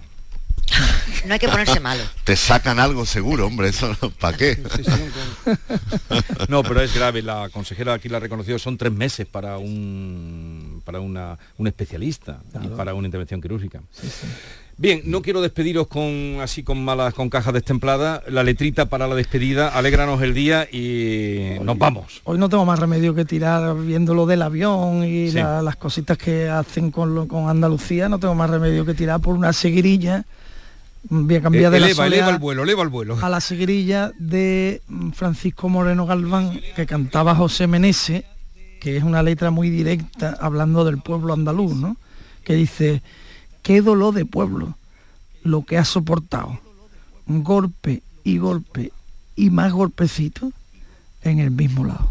No 1.25 1.33
hay 1.33 1.39
que 1.39 1.47
ponerse 1.47 1.79
malo. 1.79 2.03
Te 2.23 2.35
sacan 2.35 2.79
algo 2.79 3.05
seguro, 3.05 3.47
hombre, 3.47 3.69
eso 3.69 3.95
¿para 4.19 4.37
qué? 4.37 4.61
No, 6.49 6.63
pero 6.63 6.81
es 6.81 6.93
grave. 6.93 7.21
La 7.21 7.49
consejera 7.49 7.93
aquí 7.93 8.09
la 8.09 8.17
ha 8.17 8.19
reconocido. 8.19 8.59
Son 8.59 8.77
tres 8.77 8.91
meses 8.91 9.25
para 9.25 9.57
un 9.57 10.81
para 10.85 10.99
una, 10.99 11.37
un 11.57 11.67
especialista 11.67 12.41
y 12.63 12.67
para 12.69 12.93
una 12.93 13.07
intervención 13.07 13.41
quirúrgica. 13.41 13.81
Bien, 14.77 15.01
no 15.05 15.21
quiero 15.21 15.41
despediros 15.41 15.87
con 15.87 16.39
así 16.41 16.61
con 16.61 16.83
malas, 16.83 17.13
con 17.13 17.29
cajas 17.29 17.53
destempladas. 17.53 18.21
La 18.27 18.43
letrita 18.43 18.87
para 18.87 19.07
la 19.07 19.15
despedida, 19.15 19.69
alégranos 19.69 20.21
el 20.21 20.33
día 20.33 20.67
y 20.69 21.51
nos 21.61 21.77
vamos. 21.77 22.21
Hoy 22.25 22.37
no 22.37 22.49
tengo 22.49 22.65
más 22.65 22.77
remedio 22.79 23.15
que 23.15 23.23
tirar 23.23 23.73
viendo 23.77 24.13
lo 24.13 24.25
del 24.25 24.41
avión 24.41 25.05
y 25.05 25.29
Sí. 25.29 25.35
la- 25.37 25.61
las 25.61 25.77
cositas 25.77 26.17
que 26.17 26.49
hacen 26.49 26.91
con, 26.91 27.15
lo- 27.15 27.25
con 27.27 27.47
Andalucía, 27.49 28.09
no 28.09 28.19
tengo 28.19 28.35
más 28.35 28.49
remedio 28.49 28.85
que 28.85 28.93
tirar 28.93 29.21
por 29.21 29.35
una 29.37 29.53
seguirilla. 29.53 30.25
Voy 31.07 31.35
a 31.35 31.41
cambiar 31.41 31.71
de 31.71 31.79
la 31.79 31.85
Eh, 31.87 31.91
eleva, 31.91 32.07
eleva 32.07 32.23
soleá 32.25 32.35
el 32.35 32.41
vuelo, 32.41 32.63
eleva 32.63 32.83
el 32.83 32.89
vuelo. 32.89 33.17
a 33.21 33.29
la 33.29 33.39
seguirilla 33.39 34.11
de 34.19 34.81
Francisco 35.13 35.69
Moreno 35.69 36.05
Galván, 36.05 36.59
que 36.75 36.85
cantaba 36.85 37.33
José 37.33 37.67
Menese, 37.67 38.25
que 38.81 38.97
es 38.97 39.03
una 39.03 39.23
letra 39.23 39.51
muy 39.51 39.69
directa 39.69 40.35
hablando 40.41 40.83
del 40.83 40.97
pueblo 40.97 41.31
andaluz, 41.31 41.75
¿no? 41.75 41.95
Que 42.43 42.55
dice, 42.55 43.01
qué 43.65 43.81
dolor 43.81 44.13
de 44.13 44.25
pueblo 44.25 44.77
lo 45.43 45.63
que 45.65 45.77
ha 45.79 45.83
soportado. 45.85 46.59
Un 47.25 47.43
golpe 47.43 48.03
y 48.23 48.37
golpe 48.37 48.91
y 49.35 49.49
más 49.49 49.73
golpecitos 49.73 50.53
en 51.23 51.39
el 51.39 51.49
mismo 51.49 51.83
lado. 51.83 52.07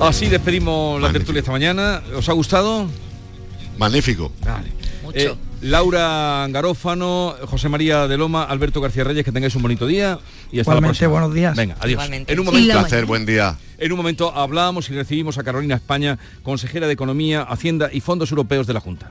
Así 0.00 0.28
despedimos 0.28 0.94
la 1.00 1.08
Magnífico. 1.08 1.18
tertulia 1.18 1.40
esta 1.40 1.50
mañana. 1.52 2.00
¿Os 2.16 2.28
ha 2.28 2.32
gustado? 2.32 2.86
Magnífico. 3.76 4.32
Vale. 4.46 4.70
Mucho. 5.02 5.18
Eh, 5.18 5.34
Laura 5.62 6.46
Garófano, 6.48 7.34
José 7.46 7.68
María 7.68 8.06
de 8.06 8.16
Loma, 8.16 8.44
Alberto 8.44 8.80
García 8.80 9.02
Reyes, 9.04 9.24
que 9.24 9.32
tengáis 9.32 9.54
un 9.56 9.62
bonito 9.62 9.86
día 9.86 10.18
y 10.52 10.60
hasta 10.60 10.70
la 10.72 10.78
Igualmente, 10.78 10.86
próxima. 10.88 11.08
buenos 11.10 11.34
días. 11.34 11.56
Venga, 11.56 11.74
adiós. 11.80 11.90
Igualmente. 11.92 12.32
En 12.32 12.38
un 12.40 12.46
momento, 12.46 12.68
la 12.68 12.80
Placer, 12.80 13.04
buen 13.04 13.26
día. 13.26 13.58
en 13.78 13.92
un 13.92 13.96
momento 13.98 14.32
hablamos 14.34 14.88
y 14.88 14.94
recibimos 14.94 15.36
a 15.38 15.42
Carolina 15.42 15.74
España, 15.74 16.18
consejera 16.44 16.86
de 16.86 16.92
Economía, 16.94 17.42
Hacienda 17.42 17.90
y 17.92 18.00
Fondos 18.00 18.30
Europeos 18.30 18.66
de 18.68 18.72
la 18.74 18.80
Junta. 18.80 19.10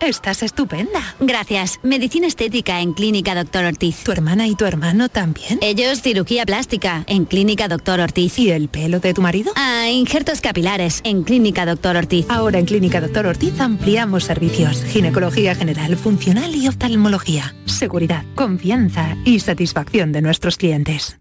Estás 0.00 0.42
estupenda. 0.42 1.16
Gracias. 1.20 1.80
Medicina 1.82 2.26
estética 2.26 2.82
en 2.82 2.92
Clínica 2.92 3.34
Doctor 3.34 3.64
Ortiz. 3.64 4.04
¿Tu 4.04 4.12
hermana 4.12 4.46
y 4.46 4.54
tu 4.54 4.66
hermano 4.66 5.08
también? 5.08 5.58
Ellos 5.62 6.02
cirugía 6.02 6.44
plástica 6.44 7.04
en 7.06 7.24
Clínica 7.24 7.66
Doctor 7.66 8.00
Ortiz. 8.00 8.38
¿Y 8.38 8.50
el 8.50 8.68
pelo 8.68 9.00
de 9.00 9.14
tu 9.14 9.22
marido? 9.22 9.52
Ah, 9.56 9.88
injertos 9.88 10.42
capilares 10.42 11.00
en 11.02 11.22
Clínica 11.22 11.64
Doctor 11.64 11.96
Ortiz. 11.96 12.26
Ahora 12.28 12.58
en 12.58 12.66
Clínica 12.66 13.00
Doctor 13.00 13.24
Ortiz 13.24 13.58
ampliamos 13.58 14.24
servicios. 14.24 14.84
Ginecología 14.84 15.54
general, 15.54 15.96
funcional 15.96 16.54
y 16.54 16.68
oftalmología. 16.68 17.54
Seguridad, 17.64 18.22
confianza 18.34 19.16
y 19.24 19.40
satisfacción 19.40 20.12
de 20.12 20.20
nuestros 20.20 20.58
clientes. 20.58 21.20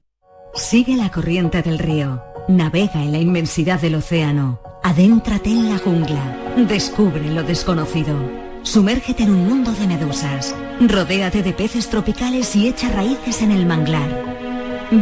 Sigue 0.53 0.97
la 0.97 1.11
corriente 1.11 1.61
del 1.61 1.79
río. 1.79 2.21
Navega 2.49 3.01
en 3.01 3.13
la 3.13 3.19
inmensidad 3.19 3.79
del 3.79 3.95
océano. 3.95 4.59
Adéntrate 4.83 5.49
en 5.49 5.69
la 5.69 5.77
jungla. 5.77 6.53
Descubre 6.67 7.23
lo 7.29 7.41
desconocido. 7.41 8.44
Sumérgete 8.65 9.23
en 9.23 9.29
un 9.29 9.47
mundo 9.47 9.71
de 9.73 9.87
medusas. 9.87 10.55
Rodéate 10.81 11.43
de 11.43 11.53
peces 11.53 11.87
tropicales 11.87 12.55
y 12.55 12.67
echa 12.67 12.89
raíces 12.89 13.43
en 13.43 13.51
el 13.51 13.67
manglar. 13.67 14.09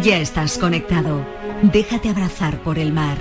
Ya 0.04 0.18
estás 0.18 0.58
conectado. 0.58 1.26
Déjate 1.62 2.10
abrazar 2.10 2.62
por 2.62 2.78
el 2.78 2.92
mar. 2.92 3.18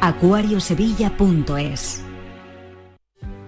acuariosevilla.es 0.00 2.02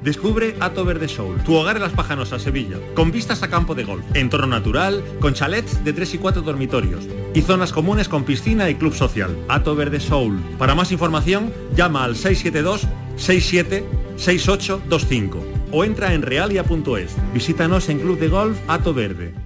Descubre 0.03 0.55
Ato 0.61 0.85
Verde 0.85 1.09
Soul, 1.09 1.43
tu 1.43 1.57
hogar 1.57 1.77
en 1.77 1.83
Las 1.83 1.93
Pajanosas, 1.93 2.43
Sevilla, 2.43 2.77
con 2.95 3.11
vistas 3.11 3.43
a 3.43 3.51
campo 3.51 3.75
de 3.75 3.83
golf, 3.83 4.05
entorno 4.15 4.47
natural, 4.47 5.03
con 5.19 5.35
chalets 5.35 5.83
de 5.85 5.93
3 5.93 6.15
y 6.15 6.19
4 6.19 6.43
dormitorios 6.43 7.03
y 7.35 7.43
zonas 7.43 7.73
comunes 7.73 8.09
con 8.09 8.23
piscina 8.23 8.71
y 8.71 8.77
club 8.77 8.95
social. 8.95 9.37
Ato 9.49 9.75
Verde 9.75 9.99
Soul. 9.99 10.39
Para 10.59 10.77
más 10.77 10.93
información, 10.93 11.53
llama 11.75 12.05
al 12.05 12.15
672 12.15 12.87
67 13.17 14.06
6825 14.17 15.45
o 15.73 15.85
entra 15.85 16.15
en 16.15 16.23
realia.es. 16.23 17.17
Visítanos 17.33 17.89
en 17.89 18.01
Club 18.01 18.19
de 18.19 18.29
Golf 18.29 18.59
Ato 18.69 18.93
Verde. 18.93 19.46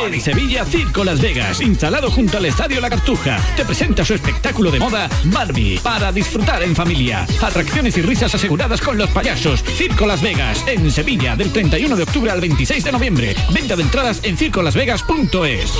En 0.00 0.20
Sevilla, 0.20 0.64
Circo 0.64 1.04
Las 1.04 1.20
Vegas, 1.20 1.60
instalado 1.60 2.10
junto 2.10 2.38
al 2.38 2.46
Estadio 2.46 2.80
La 2.80 2.88
Cartuja, 2.88 3.38
te 3.56 3.64
presenta 3.64 4.04
su 4.04 4.14
espectáculo 4.14 4.70
de 4.70 4.78
moda 4.78 5.10
Barbie, 5.24 5.78
para 5.80 6.10
disfrutar 6.10 6.62
en 6.62 6.74
familia. 6.74 7.26
Atracciones 7.42 7.96
y 7.98 8.02
risas 8.02 8.34
aseguradas 8.34 8.80
con 8.80 8.96
los 8.96 9.10
payasos. 9.10 9.62
Circo 9.62 10.06
Las 10.06 10.22
Vegas, 10.22 10.64
en 10.66 10.90
Sevilla, 10.90 11.36
del 11.36 11.52
31 11.52 11.96
de 11.96 12.02
octubre 12.02 12.30
al 12.30 12.40
26 12.40 12.82
de 12.82 12.92
noviembre. 12.92 13.34
Venta 13.52 13.76
de 13.76 13.82
entradas 13.82 14.20
en 14.24 14.36
circolasvegas.es. 14.36 15.74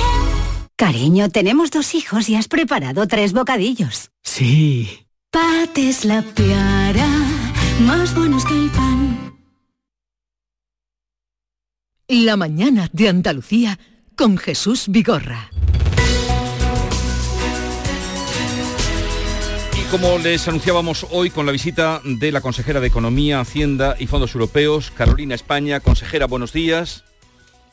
Cariño, 0.75 1.29
tenemos 1.29 1.71
dos 1.71 1.95
hijos 1.95 2.29
y 2.29 2.35
has 2.35 2.47
preparado 2.47 3.07
tres 3.07 3.33
bocadillos. 3.33 4.11
Sí. 4.23 5.07
Pates 5.31 6.05
la 6.05 6.21
piara, 6.21 7.07
más 7.81 8.13
buenos 8.13 8.45
que 8.45 8.53
el 8.53 8.69
pan. 8.69 8.98
La 12.11 12.37
mañana 12.37 12.89
de 12.91 13.07
Andalucía 13.07 13.77
con 14.15 14.39
Jesús 14.39 14.85
Vigorra. 14.87 15.51
Y 19.79 19.83
como 19.91 20.17
les 20.17 20.47
anunciábamos 20.47 21.05
hoy 21.11 21.29
con 21.29 21.45
la 21.45 21.51
visita 21.51 22.01
de 22.03 22.31
la 22.31 22.41
consejera 22.41 22.79
de 22.79 22.87
Economía, 22.87 23.39
Hacienda 23.39 23.95
y 23.99 24.07
Fondos 24.07 24.33
Europeos, 24.33 24.89
Carolina 24.89 25.35
España, 25.35 25.81
consejera, 25.81 26.25
buenos 26.25 26.51
días. 26.51 27.03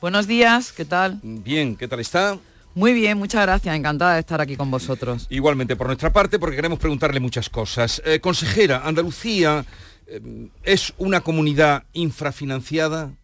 Buenos 0.03 0.27
días, 0.27 0.71
¿qué 0.73 0.85
tal? 0.85 1.19
Bien, 1.23 1.75
¿qué 1.75 1.89
tal 1.89 2.01
está? 2.01 2.39
Muy 2.75 2.93
bien, 2.93 3.17
muchas 3.17 3.41
gracias, 3.41 3.75
encantada 3.75 4.17
de 4.17 4.21
estar 4.21 4.43
aquí 4.43 4.55
con 4.55 4.71
vosotros. 4.71 5.29
Igualmente 5.31 5.77
por 5.77 5.87
nuestra 5.87 6.13
parte, 6.13 6.39
porque 6.39 6.57
queremos 6.57 6.79
preguntarle 6.79 7.21
muchas 7.21 7.49
cosas. 7.49 8.03
Eh, 8.05 8.21
consejera, 8.21 8.83
Andalucía 8.85 9.65
eh, 10.07 10.51
es 10.63 10.93
una 10.99 11.23
comunidad 11.23 11.85
infrafinanciada. 11.95 13.15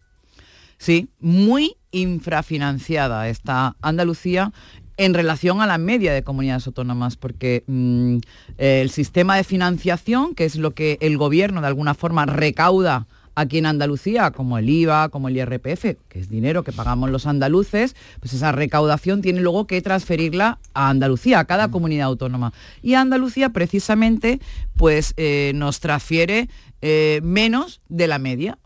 Sí, 0.77 1.09
muy 1.19 1.75
infrafinanciada 1.91 3.29
está 3.29 3.75
Andalucía 3.81 4.51
en 4.97 5.13
relación 5.13 5.61
a 5.61 5.67
la 5.67 5.77
media 5.77 6.13
de 6.13 6.23
comunidades 6.23 6.67
autónomas, 6.67 7.15
porque 7.17 7.63
mm, 7.67 8.17
el 8.57 8.89
sistema 8.89 9.35
de 9.37 9.43
financiación, 9.43 10.35
que 10.35 10.45
es 10.45 10.55
lo 10.55 10.71
que 10.71 10.97
el 11.01 11.17
gobierno 11.17 11.61
de 11.61 11.67
alguna 11.67 11.93
forma 11.93 12.25
recauda 12.25 13.07
aquí 13.35 13.57
en 13.57 13.65
Andalucía, 13.65 14.31
como 14.31 14.57
el 14.57 14.69
IVA, 14.69 15.09
como 15.09 15.27
el 15.27 15.37
IRPF, 15.37 15.95
que 16.07 16.19
es 16.19 16.29
dinero 16.29 16.63
que 16.63 16.71
pagamos 16.71 17.09
los 17.09 17.25
andaluces, 17.25 17.95
pues 18.19 18.33
esa 18.33 18.51
recaudación 18.51 19.21
tiene 19.21 19.41
luego 19.41 19.65
que 19.65 19.81
transferirla 19.81 20.59
a 20.73 20.89
Andalucía, 20.89 21.39
a 21.39 21.45
cada 21.45 21.71
comunidad 21.71 22.07
autónoma. 22.07 22.53
Y 22.81 22.93
Andalucía 22.93 23.49
precisamente 23.49 24.39
pues 24.75 25.13
eh, 25.17 25.51
nos 25.55 25.79
transfiere 25.79 26.49
eh, 26.81 27.21
menos 27.23 27.81
de 27.89 28.07
la 28.07 28.19
media. 28.19 28.57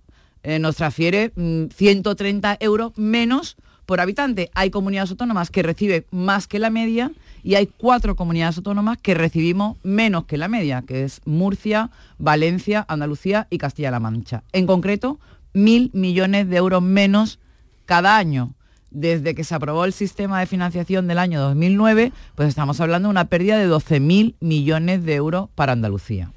Eh, 0.50 0.60
nos 0.60 0.78
transfiere 0.78 1.34
130 1.36 2.54
mm, 2.54 2.56
euros 2.62 2.98
menos 2.98 3.58
por 3.86 4.00
habitante. 4.00 4.50
Hay 4.56 4.70
comunidades 4.70 5.12
autónomas 5.12 5.50
que 5.50 5.62
reciben 5.62 6.06
más 6.10 6.48
que 6.48 6.58
la 6.58 6.70
media 6.70 7.12
y 7.44 7.56
hay 7.56 7.68
cuatro 7.68 8.16
comunidades 8.16 8.56
autónomas 8.56 8.98
que 8.98 9.14
recibimos 9.14 9.76
menos 9.84 10.24
que 10.24 10.38
la 10.38 10.48
media, 10.48 10.86
que 10.88 11.04
es 11.04 11.20
Murcia, 11.26 11.90
Valencia, 12.18 12.86
Andalucía 12.88 13.48
y 13.50 13.58
Castilla-La 13.58 14.00
Mancha. 14.00 14.44
En 14.54 14.68
concreto, 14.68 15.20
mil 15.52 15.92
millones 15.94 16.48
de 16.48 16.56
euros 16.56 16.82
menos 16.82 17.40
cada 17.86 18.16
año. 18.16 18.54
Desde 18.90 19.36
que 19.36 19.44
se 19.44 19.54
aprobó 19.54 19.84
el 19.84 19.92
sistema 19.92 20.40
de 20.40 20.46
financiación 20.46 21.10
del 21.10 21.20
año 21.20 21.42
2009, 21.42 22.14
pues 22.36 22.48
estamos 22.48 22.80
hablando 22.80 23.10
de 23.10 23.12
una 23.12 23.26
pérdida 23.26 23.58
de 23.58 23.70
12.000 23.70 24.36
millones 24.40 25.04
de 25.04 25.16
euros 25.16 25.50
para 25.56 25.74
Andalucía 25.74 26.32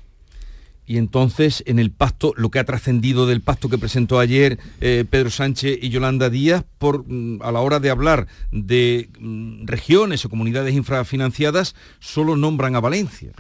y 0.91 0.99
entonces 0.99 1.63
en 1.67 1.79
el 1.79 1.93
pacto, 1.93 2.33
lo 2.37 2.51
que 2.51 2.59
ha 2.59 2.65
trascendido 2.65 3.29
del 3.29 3.43
pacto 3.43 3.69
que 3.69 3.79
presentó 3.79 4.19
ayer 4.19 4.59
eh, 4.81 5.05
Pedro 5.09 5.31
Sánchez 5.31 5.79
y 5.81 5.89
Yolanda 5.89 6.31
Díaz, 6.31 6.65
por, 6.79 7.05
mm, 7.07 7.43
a 7.43 7.53
la 7.53 7.61
hora 7.61 7.79
de 7.79 7.91
hablar 7.91 8.27
de 8.51 9.09
mm, 9.21 9.67
regiones 9.67 10.25
o 10.25 10.29
comunidades 10.29 10.75
infrafinanciadas, 10.75 11.77
solo 12.01 12.35
nombran 12.35 12.75
a 12.75 12.81
Valencia. 12.81 13.31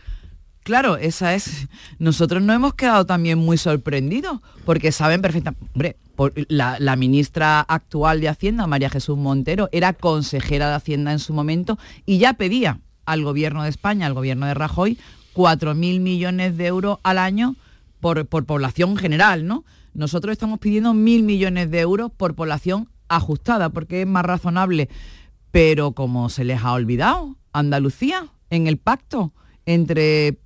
Claro, 0.62 0.96
esa 0.96 1.34
es. 1.34 1.66
Nosotros 1.98 2.40
no 2.40 2.52
hemos 2.52 2.74
quedado 2.74 3.04
también 3.04 3.38
muy 3.38 3.58
sorprendidos, 3.58 4.38
porque 4.64 4.92
saben 4.92 5.20
perfectamente. 5.20 5.66
Hombre, 5.74 5.96
la, 6.46 6.76
la, 6.78 6.94
ministra 6.94 7.62
actual 7.62 8.20
de 8.20 8.28
Hacienda, 8.28 8.68
María 8.68 8.90
Jesús 8.90 9.18
Montero, 9.18 9.68
era 9.72 9.92
consejera 9.92 10.68
de 10.68 10.76
Hacienda 10.76 11.10
en 11.10 11.18
su 11.18 11.32
momento 11.32 11.80
y 12.06 12.18
ya 12.18 12.34
pedía 12.34 12.78
al 13.06 13.24
gobierno 13.24 13.64
de 13.64 13.70
España, 13.70 14.06
al 14.06 14.14
gobierno 14.14 14.46
de 14.46 14.54
Rajoy, 14.54 14.98
4.000 15.40 16.00
millones 16.00 16.58
de 16.58 16.66
euros 16.66 16.98
al 17.02 17.16
año 17.16 17.56
por, 18.00 18.26
población 18.26 18.96
general, 18.98 19.46
¿no? 19.46 19.64
Nosotros 19.94 20.32
estamos 20.32 20.58
pidiendo 20.58 20.92
1.000 20.92 21.22
millones 21.22 21.70
de 21.70 21.80
euros 21.80 22.12
por 22.14 22.34
población 22.34 22.88
ajustada, 23.08 23.70
porque 23.70 24.02
es 24.02 24.06
más 24.06 24.24
razonable. 24.24 24.90
Pero 25.50 25.92
como 25.92 26.28
se 26.28 26.44
les 26.44 26.62
ha 26.62 26.72
olvidado, 26.72 27.36
Andalucía, 27.52 28.28
en 28.50 28.66
el 28.66 28.76
pacto 28.76 29.32
entre 29.64 30.38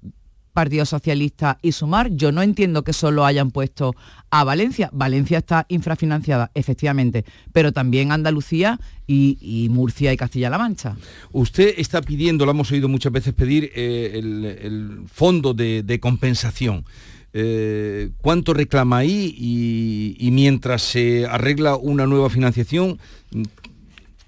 Partido 0.54 0.87
Socialista 0.87 1.58
y 1.61 1.73
Sumar. 1.73 2.11
Yo 2.12 2.32
no 2.32 2.40
entiendo 2.40 2.84
que 2.84 2.94
solo 2.94 3.26
hayan 3.26 3.50
puesto 3.50 3.94
a 4.30 4.44
Valencia. 4.44 4.88
Valencia 4.92 5.38
está 5.38 5.66
infrafinanciada, 5.68 6.50
efectivamente, 6.54 7.25
pero 7.52 7.73
también 7.73 8.12
Andalucía 8.12 8.80
y, 9.06 9.68
Murcia 9.70 10.12
y 10.12 10.16
Castilla-La 10.16 10.56
Mancha. 10.56 10.96
Usted 11.32 11.75
está 11.76 12.00
pidiendo, 12.00 12.46
lo 12.46 12.52
hemos 12.52 12.70
oído 12.73 12.88
muchas 12.88 13.12
veces 13.12 13.34
pedir, 13.34 13.70
eh, 13.75 14.12
el, 14.14 15.02
fondo 15.12 15.52
de, 15.52 15.99
compensación. 16.00 16.84
Eh, 17.32 18.11
¿Cuánto 18.23 18.54
reclama 18.54 18.99
ahí? 18.99 19.34
y 19.37 20.30
mientras 20.30 20.82
se 20.82 21.26
arregla 21.26 21.76
una 21.76 22.06
nueva 22.06 22.30
financiación, 22.30 22.99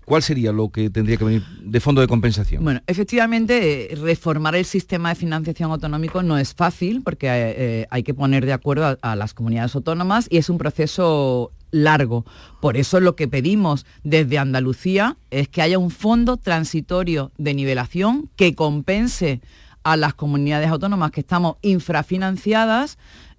¿Cuál 0.06 0.22
sería 0.22 0.52
lo 0.52 0.68
que 0.68 0.88
tendría 0.88 1.16
que 1.16 1.24
venir 1.24 1.42
de 1.60 1.80
fondo 1.80 2.00
de 2.00 2.06
compensación? 2.06 2.62
Bueno, 2.62 2.80
efectivamente, 2.86 3.92
eh, 3.92 3.96
reformar 3.96 4.54
el 4.54 4.64
sistema 4.64 5.08
de 5.08 5.16
financiación 5.16 5.72
autonómico 5.72 6.22
no 6.22 6.38
es 6.38 6.54
fácil 6.54 7.02
porque 7.02 7.26
eh, 7.26 7.54
eh, 7.56 7.86
hay 7.90 8.04
que 8.04 8.14
poner 8.14 8.46
de 8.46 8.52
acuerdo 8.52 8.96
a, 9.02 9.16
las 9.16 9.34
comunidades 9.34 9.74
autónomas 9.74 10.28
y 10.30 10.36
es 10.36 10.48
un 10.48 10.58
proceso 10.58 11.50
largo. 11.72 12.24
Por 12.60 12.76
eso 12.76 13.00
lo 13.00 13.16
que 13.16 13.26
pedimos 13.26 13.84
desde 14.04 14.38
Andalucía 14.38 15.16
es 15.32 15.48
que 15.48 15.60
haya 15.60 15.76
un 15.76 15.90
fondo 15.90 16.36
transitorio 16.36 17.32
de 17.36 17.54
nivelación 17.54 18.30
que 18.36 18.54
compense 18.54 19.40
a 19.82 19.96
las 19.96 20.14
comunidades 20.14 20.68
autónomas 20.68 21.10
que 21.10 21.20
estamos 21.20 21.56
infrafinanciadas 21.62 22.96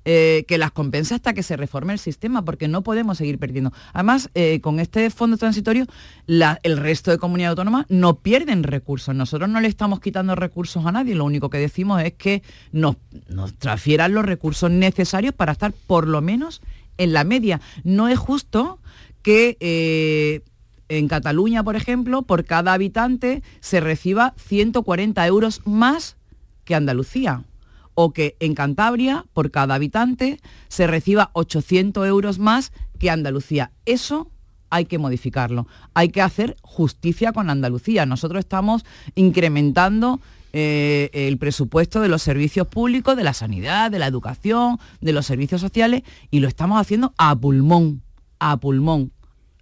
eh, 0.09 0.45
que 0.47 0.57
las 0.57 0.71
compensa 0.71 1.15
hasta 1.15 1.33
que 1.33 1.43
se 1.43 1.57
reforme 1.57 1.91
el 1.91 1.99
sistema, 1.99 2.45
porque 2.45 2.69
no 2.69 2.81
podemos 2.81 3.17
seguir 3.17 3.39
perdiendo. 3.39 3.73
Además, 3.91 4.29
eh, 4.35 4.61
con 4.61 4.79
este 4.79 5.09
fondo 5.09 5.35
transitorio, 5.35 5.85
el 6.27 6.77
resto 6.77 7.11
de 7.11 7.17
comunidades 7.17 7.49
autónomas 7.49 7.87
no 7.89 8.19
pierden 8.19 8.63
recursos. 8.63 9.13
Nosotros 9.13 9.49
no 9.49 9.59
le 9.59 9.67
estamos 9.67 9.99
quitando 9.99 10.33
recursos 10.33 10.85
a 10.85 10.93
nadie, 10.93 11.13
lo 11.13 11.25
único 11.25 11.49
que 11.49 11.57
decimos 11.57 12.01
es 12.01 12.13
que 12.13 12.41
nos, 12.71 12.95
transfieran 13.59 14.13
los 14.13 14.23
recursos 14.23 14.71
necesarios 14.71 15.33
para 15.33 15.51
estar 15.51 15.73
por 15.73 16.07
lo 16.07 16.21
menos 16.21 16.61
en 16.97 17.11
la 17.11 17.25
media. 17.25 17.59
No 17.83 18.07
es 18.07 18.17
justo 18.17 18.79
que... 19.23 19.57
Eh, 19.59 20.41
en 20.89 21.09
Cataluña, 21.09 21.65
por 21.65 21.75
ejemplo, 21.75 22.21
por 22.21 22.45
cada 22.45 22.71
habitante 22.71 23.43
se 23.59 23.81
reciba 23.81 24.33
140 24.37 25.27
euros 25.27 25.61
más 25.65 26.15
que 26.63 26.75
Andalucía 26.75 27.43
o 27.99 28.13
que 28.13 28.35
en 28.39 28.53
Cantabria, 28.53 29.25
por 29.33 29.49
cada 29.49 29.73
habitante, 29.73 30.39
se 30.67 30.85
reciba 30.85 31.31
800 31.33 32.05
euros 32.05 32.37
más 32.37 32.71
que 32.99 33.09
Andalucía. 33.09 33.71
Eso 33.87 34.29
hay 34.69 34.85
que 34.85 34.99
modificarlo. 34.99 35.65
Hay 35.95 36.09
que 36.09 36.21
hacer 36.21 36.57
justicia 36.61 37.33
con 37.33 37.49
Andalucía. 37.49 38.05
Nosotros 38.05 38.41
estamos 38.41 38.85
incrementando 39.15 40.21
eh, 40.53 41.09
el 41.11 41.39
presupuesto 41.39 41.99
de 41.99 42.07
los 42.07 42.21
servicios 42.21 42.67
públicos, 42.67 43.17
de 43.17 43.23
la 43.23 43.33
sanidad, 43.33 43.89
de 43.89 43.97
la 43.97 44.05
educación, 44.05 44.77
de 45.01 45.13
los 45.13 45.25
servicios 45.25 45.59
sociales, 45.59 46.03
y 46.29 46.39
lo 46.39 46.47
estamos 46.47 46.79
haciendo 46.79 47.15
a 47.17 47.35
pulmón, 47.35 48.03
a 48.37 48.57
pulmón 48.57 49.11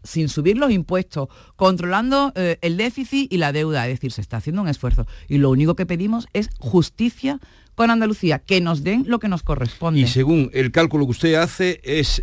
sin 0.05 0.29
subir 0.29 0.57
los 0.57 0.71
impuestos, 0.71 1.27
controlando 1.55 2.31
eh, 2.35 2.57
el 2.61 2.77
déficit 2.77 3.31
y 3.31 3.37
la 3.37 3.51
deuda, 3.51 3.87
es 3.87 3.95
decir, 3.95 4.11
se 4.11 4.21
está 4.21 4.37
haciendo 4.37 4.61
un 4.61 4.67
esfuerzo. 4.67 5.05
Y 5.27 5.37
lo 5.39 5.49
único 5.49 5.75
que 5.75 5.85
pedimos 5.85 6.27
es 6.33 6.49
justicia 6.59 7.39
con 7.75 7.91
Andalucía, 7.91 8.39
que 8.39 8.61
nos 8.61 8.83
den 8.83 9.03
lo 9.07 9.19
que 9.19 9.27
nos 9.27 9.43
corresponde. 9.43 9.99
Y 9.99 10.07
según 10.07 10.49
el 10.53 10.71
cálculo 10.71 11.05
que 11.05 11.11
usted 11.11 11.33
hace, 11.35 11.81
es 11.83 12.21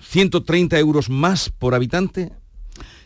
130 0.00 0.76
eh, 0.76 0.80
euros 0.80 1.08
más 1.08 1.48
por 1.48 1.74
habitante 1.74 2.32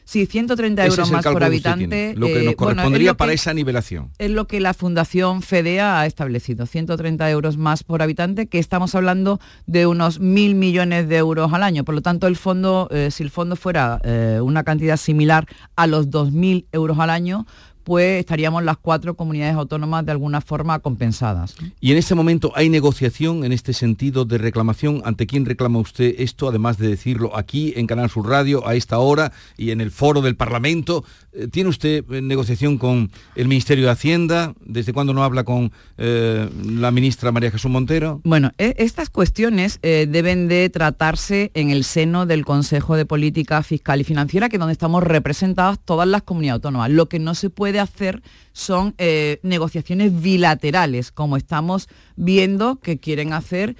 Sí, 0.04 0.26
130 0.26 0.86
euros 0.86 1.10
más 1.10 1.24
por 1.24 1.44
habitante. 1.44 2.14
Lo 2.16 2.26
que 2.26 2.42
nos 2.42 2.52
eh, 2.52 2.56
correspondería 2.56 3.14
para 3.14 3.32
esa 3.32 3.54
nivelación. 3.54 4.10
Es 4.18 4.30
lo 4.30 4.46
que 4.46 4.60
la 4.60 4.74
Fundación 4.74 5.42
FEDEA 5.42 6.00
ha 6.00 6.06
establecido, 6.06 6.66
130 6.66 7.30
euros 7.30 7.56
más 7.56 7.84
por 7.84 8.02
habitante, 8.02 8.46
que 8.46 8.58
estamos 8.58 8.94
hablando 8.94 9.40
de 9.66 9.86
unos 9.86 10.18
mil 10.18 10.54
millones 10.54 11.08
de 11.08 11.16
euros 11.16 11.52
al 11.52 11.62
año. 11.62 11.84
Por 11.84 11.94
lo 11.94 12.02
tanto, 12.02 12.26
el 12.26 12.36
fondo, 12.36 12.88
eh, 12.90 13.10
si 13.10 13.22
el 13.22 13.30
fondo 13.30 13.56
fuera 13.56 14.00
una 14.42 14.64
cantidad 14.64 14.96
similar 14.96 15.46
a 15.76 15.86
los 15.86 16.08
2.000 16.08 16.66
euros 16.72 16.98
al 16.98 17.10
año, 17.10 17.46
pues 17.82 18.20
estaríamos 18.20 18.62
las 18.64 18.76
cuatro 18.76 19.14
comunidades 19.14 19.54
autónomas 19.54 20.04
de 20.06 20.12
alguna 20.12 20.40
forma 20.40 20.78
compensadas. 20.78 21.56
¿Y 21.80 21.92
en 21.92 21.98
este 21.98 22.14
momento 22.14 22.52
hay 22.54 22.68
negociación 22.68 23.44
en 23.44 23.52
este 23.52 23.72
sentido 23.72 24.24
de 24.24 24.38
reclamación? 24.38 25.02
¿Ante 25.04 25.26
quién 25.26 25.46
reclama 25.46 25.78
usted 25.78 26.14
esto, 26.18 26.48
además 26.48 26.78
de 26.78 26.88
decirlo 26.88 27.36
aquí 27.36 27.72
en 27.76 27.86
Canal 27.86 28.10
Sur 28.10 28.28
Radio 28.28 28.66
a 28.66 28.74
esta 28.74 28.98
hora 28.98 29.32
y 29.56 29.70
en 29.70 29.80
el 29.80 29.90
foro 29.90 30.22
del 30.22 30.36
Parlamento? 30.36 31.04
Eh, 31.32 31.48
¿Tiene 31.48 31.70
usted 31.70 32.04
eh, 32.10 32.20
negociación 32.22 32.78
con 32.78 33.10
el 33.36 33.48
Ministerio 33.48 33.84
de 33.86 33.92
Hacienda? 33.92 34.54
¿Desde 34.60 34.92
cuándo 34.92 35.14
no 35.14 35.22
habla 35.22 35.44
con 35.44 35.72
eh, 35.96 36.48
la 36.64 36.90
ministra 36.90 37.32
María 37.32 37.50
Jesús 37.50 37.70
Montero? 37.70 38.20
Bueno, 38.24 38.52
e, 38.58 38.74
estas 38.78 39.10
cuestiones 39.10 39.78
deben 39.82 40.48
de 40.48 40.68
tratarse 40.70 41.50
en 41.54 41.70
el 41.70 41.84
seno 41.84 42.26
del 42.26 42.44
Consejo 42.44 42.96
de 42.96 43.06
Política 43.06 43.62
Fiscal 43.62 44.00
y 44.00 44.04
Financiera, 44.04 44.48
que 44.48 44.56
es 44.56 44.60
donde 44.60 44.72
estamos 44.72 45.02
representadas 45.02 45.78
todas 45.84 46.08
las 46.08 46.22
comunidades 46.22 46.58
autónomas. 46.58 46.90
Lo 46.90 47.08
que 47.08 47.18
no 47.18 47.34
se 47.34 47.50
puede 47.50 47.69
hacer 47.78 48.22
son 48.52 48.96
negociaciones 49.42 50.20
bilaterales, 50.20 51.12
como 51.12 51.36
estamos 51.36 51.88
viendo 52.16 52.80
que 52.80 52.98
quieren 52.98 53.32
hacer 53.32 53.76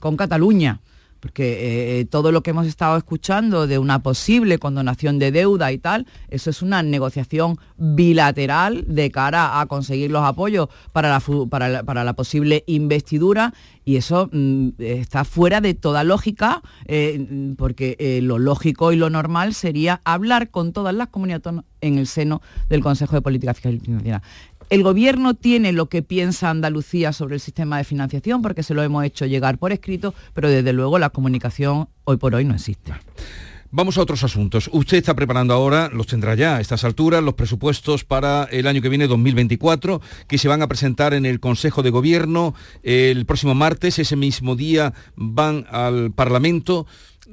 con 0.00 0.16
Cataluña 0.16 0.80
porque 1.24 2.00
eh, 2.00 2.04
todo 2.04 2.32
lo 2.32 2.42
que 2.42 2.50
hemos 2.50 2.66
estado 2.66 2.98
escuchando 2.98 3.66
de 3.66 3.78
una 3.78 4.02
posible 4.02 4.58
condonación 4.58 5.18
de 5.18 5.32
deuda 5.32 5.72
y 5.72 5.78
tal, 5.78 6.06
eso 6.28 6.50
es 6.50 6.60
una 6.60 6.82
negociación 6.82 7.56
bilateral 7.78 8.84
de 8.86 9.10
cara 9.10 9.58
a 9.58 9.64
conseguir 9.64 10.10
los 10.10 10.22
apoyos 10.22 10.68
para 10.92 11.08
la, 11.08 11.82
para 11.82 12.04
la, 12.04 12.12
posible 12.12 12.62
investidura 12.66 13.54
y 13.86 13.96
eso 13.96 14.28
mm, 14.30 14.72
está 14.78 15.24
fuera 15.24 15.62
de 15.62 15.72
toda 15.72 16.04
lógica, 16.04 16.60
eh, 16.84 17.54
porque 17.56 17.96
eh, 17.98 18.20
lo 18.20 18.38
lógico 18.38 18.92
y 18.92 18.96
lo 18.96 19.08
normal 19.08 19.54
sería 19.54 20.02
hablar 20.04 20.50
con 20.50 20.74
todas 20.74 20.94
las 20.94 21.08
comunidades 21.08 21.64
en 21.80 21.98
el 21.98 22.06
seno 22.06 22.42
del 22.68 22.82
Consejo 22.82 23.14
de 23.14 23.22
Política 23.22 23.54
Fiscal 23.54 23.74
y. 23.74 23.80
El 24.70 24.82
gobierno 24.82 25.34
tiene 25.34 25.72
lo 25.72 25.86
que 25.86 26.02
piensa 26.02 26.50
Andalucía 26.50 27.12
sobre 27.12 27.34
el 27.34 27.40
sistema 27.40 27.78
de 27.78 27.84
financiación 27.84 28.42
porque 28.42 28.62
se 28.62 28.74
lo 28.74 28.82
hemos 28.82 29.04
hecho 29.04 29.26
llegar 29.26 29.58
por 29.58 29.72
escrito, 29.72 30.14
pero 30.32 30.48
desde 30.48 30.72
luego 30.72 30.98
la 30.98 31.10
comunicación 31.10 31.88
hoy 32.04 32.16
por 32.16 32.34
hoy 32.34 32.44
no 32.44 32.54
existe. 32.54 32.92
Vamos 33.76 33.98
a 33.98 34.02
otros 34.02 34.22
asuntos. 34.22 34.70
Usted 34.72 34.98
está 34.98 35.14
preparando 35.14 35.52
ahora, 35.52 35.90
los 35.92 36.06
tendrá 36.06 36.36
ya 36.36 36.56
a 36.56 36.60
estas 36.60 36.84
alturas, 36.84 37.24
los 37.24 37.34
presupuestos 37.34 38.04
para 38.04 38.44
el 38.44 38.68
año 38.68 38.80
que 38.80 38.88
viene, 38.88 39.08
2024, 39.08 40.00
que 40.28 40.38
se 40.38 40.46
van 40.46 40.62
a 40.62 40.68
presentar 40.68 41.12
en 41.12 41.26
el 41.26 41.40
Consejo 41.40 41.82
de 41.82 41.90
Gobierno 41.90 42.54
el 42.84 43.26
próximo 43.26 43.56
martes. 43.56 43.98
Ese 43.98 44.14
mismo 44.14 44.54
día 44.54 44.94
van 45.16 45.66
al 45.70 46.12
Parlamento 46.12 46.86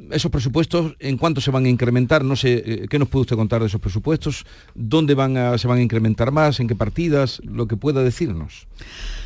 esos 0.09 0.31
presupuestos, 0.31 0.95
¿en 0.99 1.17
cuánto 1.17 1.41
se 1.41 1.51
van 1.51 1.65
a 1.65 1.69
incrementar? 1.69 2.23
No 2.23 2.35
sé, 2.35 2.63
eh, 2.65 2.85
¿qué 2.89 2.97
nos 2.97 3.07
puede 3.07 3.21
usted 3.21 3.35
contar 3.35 3.61
de 3.61 3.67
esos 3.67 3.81
presupuestos? 3.81 4.45
¿Dónde 4.73 5.13
van 5.13 5.59
se 5.59 5.67
van 5.67 5.77
a 5.77 5.81
incrementar 5.81 6.31
más? 6.31 6.59
¿En 6.59 6.67
qué 6.67 6.75
partidas? 6.75 7.41
Lo 7.45 7.67
que 7.67 7.77
pueda 7.77 8.03
decirnos. 8.03 8.67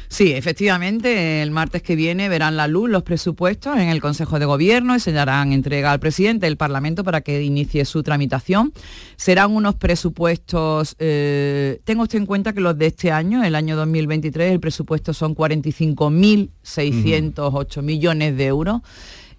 Sí, 0.08 0.34
efectivamente, 0.34 1.42
el 1.42 1.50
martes 1.52 1.82
que 1.82 1.96
viene 1.96 2.28
verán 2.30 2.56
la 2.56 2.68
luz 2.68 2.88
los 2.90 3.02
presupuestos 3.04 3.78
en 3.78 3.90
el 3.90 4.02
Consejo 4.02 4.40
de 4.40 4.46
Gobierno 4.46 4.96
y 4.96 5.00
se 5.00 5.12
darán 5.12 5.52
entrega 5.52 5.92
al 5.92 6.00
presidente 6.00 6.46
del 6.46 6.58
Parlamento 6.58 7.04
para 7.04 7.22
que 7.22 7.42
inicie 7.44 7.86
su 7.86 8.04
tramitación. 8.04 8.72
Serán 9.18 9.56
unos 9.56 9.74
presupuestos, 9.76 10.96
eh, 11.00 11.80
tengo 11.84 12.04
usted 12.04 12.20
en 12.20 12.28
cuenta 12.28 12.54
que 12.54 12.62
los 12.62 12.78
de 12.78 12.86
este 12.88 13.12
año, 13.12 13.44
el 13.44 13.56
año 13.56 13.76
2023, 13.76 14.52
el 14.52 14.60
presupuesto 14.60 15.14
son 15.14 15.36
45.608 15.36 17.82
millones 17.82 18.38
de 18.38 18.46
euros. 18.46 18.82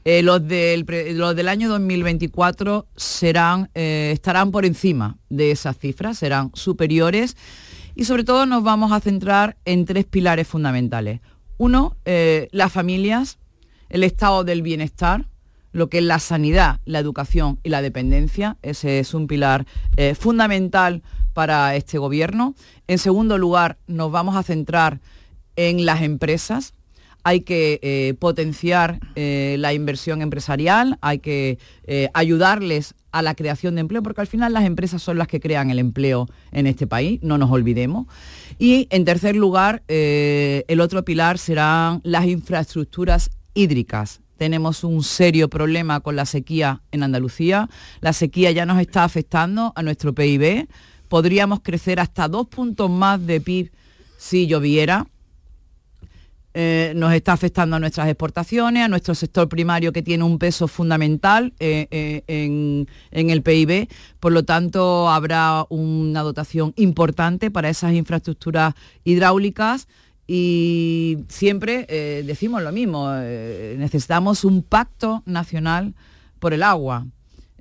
Eh, 0.09 0.23
los, 0.23 0.47
del, 0.47 0.87
del, 0.87 1.49
año 1.49 1.69
2024 1.69 2.87
serán, 2.95 3.71
eh, 3.75 4.13
estarán 4.15 4.53
por 4.53 4.65
encima 4.65 5.19
de 5.31 5.51
esas 5.51 5.77
cifras, 5.79 6.19
serán 6.19 6.53
superiores 6.55 7.37
y 7.97 8.05
sobre 8.05 8.23
todo 8.23 8.47
nos 8.47 8.63
vamos 8.63 8.93
a 8.93 9.01
centrar 9.01 9.57
en 9.65 9.85
tres 9.85 10.05
pilares 10.05 10.47
fundamentales. 10.47 11.23
Uno, 11.59 11.97
eh, 12.05 12.47
las 12.53 12.73
familias, 12.73 13.41
el 13.89 14.05
estado 14.05 14.45
del 14.45 14.63
bienestar, 14.63 15.27
lo 15.73 15.89
que 15.89 15.99
es 15.99 16.05
la 16.05 16.21
sanidad, 16.21 16.79
la 16.85 17.01
educación 17.01 17.59
y 17.65 17.71
la 17.71 17.83
dependencia. 17.83 18.59
Ese 18.63 19.01
es 19.01 19.13
un 19.13 19.27
pilar 19.27 19.67
fundamental 20.17 21.03
para 21.33 21.75
este 21.75 21.99
gobierno. 21.99 22.55
En 22.87 22.99
segundo 22.99 23.39
lugar, 23.39 23.77
nos 23.89 24.13
vamos 24.13 24.37
a 24.37 24.45
centrar 24.45 25.01
en 25.57 25.85
las 25.85 26.03
empresas, 26.03 26.75
hay 27.27 27.41
que 27.41 27.81
eh, 27.83 28.15
potenciar 28.21 29.01
eh, 29.17 29.57
la 29.59 29.75
inversión 29.75 30.23
empresarial, 30.23 30.97
hay 31.01 31.19
que 31.19 31.59
eh, 31.83 32.09
ayudarles 32.15 32.95
a 33.11 33.21
la 33.21 33.35
creación 33.35 33.75
de 33.75 33.81
empleo, 33.81 34.01
porque 34.01 34.21
al 34.21 34.29
final 34.29 34.53
las 34.53 34.65
empresas 34.65 35.03
son 35.03 35.19
las 35.19 35.27
que 35.27 35.41
crean 35.41 35.69
el 35.71 35.81
empleo 35.81 36.29
en 36.53 36.69
este 36.69 36.87
país, 36.87 37.19
no 37.23 37.37
nos 37.37 37.51
olvidemos. 37.51 38.07
Y 38.61 38.87
en 38.91 39.05
tercer 39.05 39.35
lugar, 39.35 39.83
el 39.89 40.81
otro 40.81 41.05
pilar 41.05 41.39
serán 41.39 42.01
las 42.05 42.27
infraestructuras 42.27 43.31
hídricas. 43.55 44.21
Tenemos 44.37 44.85
un 44.85 45.03
serio 45.03 45.49
problema 45.49 45.99
con 45.99 46.15
la 46.15 46.27
sequía 46.27 46.83
en 46.93 47.03
Andalucía. 47.03 47.69
La 48.01 48.13
sequía 48.13 48.53
ya 48.53 48.67
nos 48.67 48.81
está 48.81 49.03
afectando 49.03 49.73
a 49.75 49.83
nuestro 49.83 50.15
PIB. 50.15 50.69
Podríamos 51.09 51.59
crecer 51.61 51.99
hasta 51.99 52.29
dos 52.29 52.47
puntos 52.47 52.89
más 52.89 53.27
de 53.27 53.41
PIB 53.41 53.73
si 54.17 54.47
lloviera 54.47 55.09
eh, 56.59 56.95
nos 56.97 57.13
está 57.13 57.35
afectando 57.35 57.77
a 57.77 57.79
nuestras 57.79 58.09
exportaciones, 58.09 58.83
a 58.83 58.89
nuestro 58.89 59.15
sector 59.15 59.47
primario 59.47 59.93
que 59.93 60.01
tiene 60.01 60.25
un 60.25 60.39
peso 60.39 60.69
fundamental 60.69 61.53
eh, 61.61 61.87
eh, 61.91 62.23
en, 62.29 63.31
el 63.31 63.43
PIB. 63.43 63.91
Por 64.21 64.33
lo 64.33 64.43
tanto, 64.43 65.11
habrá 65.11 65.67
una 65.69 66.23
dotación 66.23 66.73
importante 66.77 67.51
para 67.51 67.69
esas 67.69 67.93
infraestructuras 67.93 68.73
hidráulicas. 69.05 69.87
Y 70.27 71.19
siempre 71.29 71.85
decimos 72.25 72.63
lo 72.63 72.73
mismo, 72.73 73.13
necesitamos 73.13 74.43
un 74.43 74.63
pacto 74.63 75.23
nacional 75.27 75.95
por 76.39 76.55
el 76.55 76.63
agua. 76.63 77.07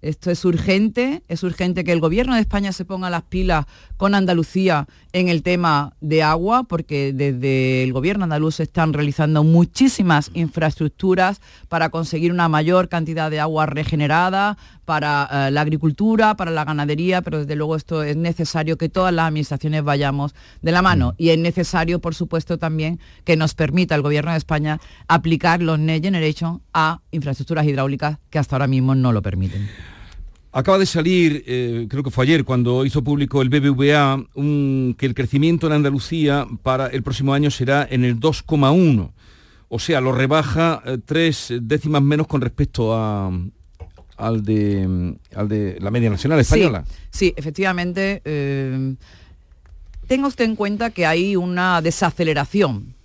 Esto 0.02 0.30
es 0.30 0.46
urgente, 0.46 1.24
es 1.28 1.44
urgente 1.44 1.84
que 1.84 1.92
el 1.92 2.00
gobierno 2.00 2.36
de 2.36 2.42
España 2.42 2.72
se 2.72 2.86
ponga 2.86 3.10
las 3.10 3.24
pilas 3.24 3.66
con 3.98 4.14
Andalucía 4.14 4.88
en 5.14 5.30
el 5.30 5.44
tema 5.44 5.94
de 6.02 6.22
agua, 6.22 6.64
porque 6.64 7.14
desde 7.14 7.84
el 7.84 7.94
gobierno 7.94 8.26
andaluz 8.26 8.56
se 8.56 8.64
están 8.64 8.94
realizando 8.94 9.44
muchísimas 9.44 10.30
infraestructuras 10.34 11.40
para 11.70 11.90
conseguir 11.90 12.32
una 12.32 12.50
mayor 12.50 12.90
cantidad 12.90 13.32
de 13.32 13.40
agua 13.40 13.66
regenerada 13.66 14.58
para 14.84 15.28
eh, 15.32 15.52
la 15.52 15.62
agricultura, 15.62 16.36
para 16.36 16.52
la 16.52 16.66
ganadería, 16.66 17.22
pero 17.22 17.40
desde 17.40 17.56
luego 17.56 17.76
esto 17.76 18.04
es 18.04 18.16
necesario 18.16 18.78
que 18.78 18.90
todas 18.90 19.14
las 19.14 19.28
administraciones 19.28 19.84
vayamos 19.84 20.36
de 20.62 20.72
la 20.72 20.82
mano 20.82 21.12
mm. 21.12 21.16
y 21.18 21.30
es 21.30 21.40
necesario, 21.40 22.00
por 22.00 22.14
supuesto, 22.14 22.58
también 22.58 23.00
que 23.24 23.38
nos 23.38 23.56
permita 23.56 23.96
el 23.96 24.02
gobierno 24.02 24.32
de 24.32 24.38
España 24.38 24.80
aplicar 25.08 25.62
los 25.62 25.80
Next 25.80 26.04
Generation 26.04 26.62
a 26.74 27.02
infraestructuras 27.12 27.66
hidráulicas 27.66 28.20
que 28.30 28.40
hasta 28.40 28.56
ahora 28.56 28.68
mismo 28.68 28.96
no 28.96 29.12
lo 29.12 29.22
permiten. 29.22 29.68
Acaba 30.58 30.78
de 30.78 30.86
salir, 30.86 31.44
eh, 31.48 31.86
creo 31.90 32.02
que 32.02 32.10
fue 32.10 32.24
ayer, 32.24 32.46
cuando 32.46 32.86
hizo 32.86 33.04
público 33.04 33.42
el 33.42 33.50
BBVA, 33.50 34.26
que 34.96 35.06
el 35.06 35.14
crecimiento 35.14 35.68
en 35.68 35.74
Andalucía 35.74 36.48
para 36.64 36.88
el 36.88 37.04
próximo 37.04 37.34
año 37.34 37.52
será 37.52 37.86
en 37.92 38.06
el 38.06 38.22
2,1. 38.22 39.12
O 39.68 39.80
sea, 39.80 40.00
lo 40.00 40.14
rebaja 40.14 40.82
eh, 40.86 40.98
tres 41.04 41.54
décimas 41.62 42.04
menos 42.04 42.28
con 42.28 42.40
respecto 42.40 42.96
a, 42.96 43.38
al, 44.16 44.46
de, 44.46 45.18
al 45.36 45.50
de 45.50 45.78
la 45.82 45.92
media 45.92 46.10
nacional 46.10 46.40
española. 46.40 46.86
Sí, 47.10 47.34
efectivamente. 47.36 48.22
Eh, 48.24 48.96
tenga 50.08 50.26
usted 50.26 50.46
en 50.46 50.56
cuenta 50.56 50.90
que 50.90 51.06
hay 51.06 51.36
una 51.36 51.82
desaceleración 51.82 52.96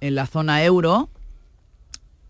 en 0.00 0.16
la 0.16 0.26
zona 0.26 0.64
euro, 0.64 1.08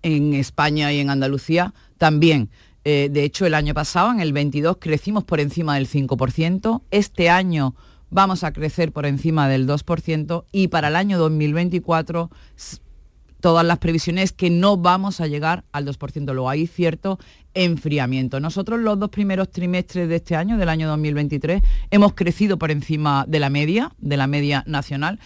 en 0.02 0.34
España 0.34 0.92
y 0.92 1.00
en 1.00 1.08
Andalucía 1.08 1.72
también. 1.96 2.50
Eh, 2.88 3.08
de 3.10 3.24
hecho, 3.24 3.46
el 3.46 3.54
año 3.54 3.74
pasado, 3.74 4.12
en 4.12 4.20
el 4.20 4.32
22, 4.32 4.76
crecimos 4.78 5.24
por 5.24 5.40
encima 5.40 5.74
del 5.74 5.88
5%. 5.88 6.82
Este 6.92 7.28
año 7.28 7.74
vamos 8.10 8.44
a 8.44 8.52
crecer 8.52 8.92
por 8.92 9.06
encima 9.06 9.48
del 9.48 9.66
2% 9.66 10.44
y 10.52 10.68
para 10.68 10.86
el 10.86 10.94
año 10.94 11.18
2024 11.18 12.30
todas 13.40 13.66
las 13.66 13.78
previsiones 13.78 14.30
que 14.30 14.50
no 14.50 14.76
vamos 14.76 15.20
a 15.20 15.26
llegar 15.26 15.64
al 15.72 15.84
2%. 15.84 16.32
Luego 16.32 16.48
hay 16.48 16.68
cierto 16.68 17.18
enfriamiento. 17.54 18.38
Nosotros 18.38 18.78
los 18.78 19.00
dos 19.00 19.10
primeros 19.10 19.50
trimestres 19.50 20.08
de 20.08 20.14
este 20.14 20.36
año, 20.36 20.56
del 20.56 20.68
año 20.68 20.86
2023, 20.86 21.62
hemos 21.90 22.14
crecido 22.14 22.56
por 22.56 22.70
encima 22.70 23.24
de 23.26 23.40
la 23.40 23.50
media, 23.50 23.90
de 23.98 24.16
la 24.16 24.28
media 24.28 24.62
nacional. 24.68 25.18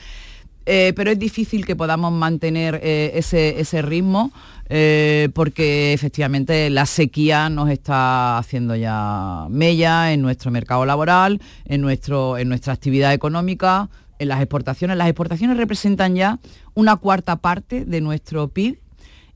Eh, 0.66 0.92
pero 0.94 1.10
es 1.10 1.18
difícil 1.18 1.64
que 1.64 1.74
podamos 1.74 2.12
mantener 2.12 2.80
eh, 2.82 3.12
ese, 3.14 3.82
ritmo 3.82 4.30
eh, 4.68 5.30
porque 5.34 5.92
efectivamente 5.92 6.68
la 6.70 6.86
sequía 6.86 7.48
nos 7.48 7.70
está 7.70 8.38
haciendo 8.38 8.76
ya 8.76 9.46
mella 9.48 10.12
en 10.12 10.22
nuestro 10.22 10.50
mercado 10.50 10.84
laboral, 10.84 11.40
en, 11.64 11.80
nuestro, 11.80 12.36
en 12.36 12.48
nuestra 12.48 12.72
actividad 12.72 13.12
económica, 13.14 13.88
en 14.18 14.28
las 14.28 14.40
exportaciones. 14.40 14.96
Las 14.96 15.08
exportaciones 15.08 15.56
representan 15.56 16.14
ya 16.14 16.38
una 16.74 16.96
cuarta 16.96 17.36
parte 17.36 17.84
de 17.84 18.00
nuestro 18.00 18.48
PIB 18.48 18.79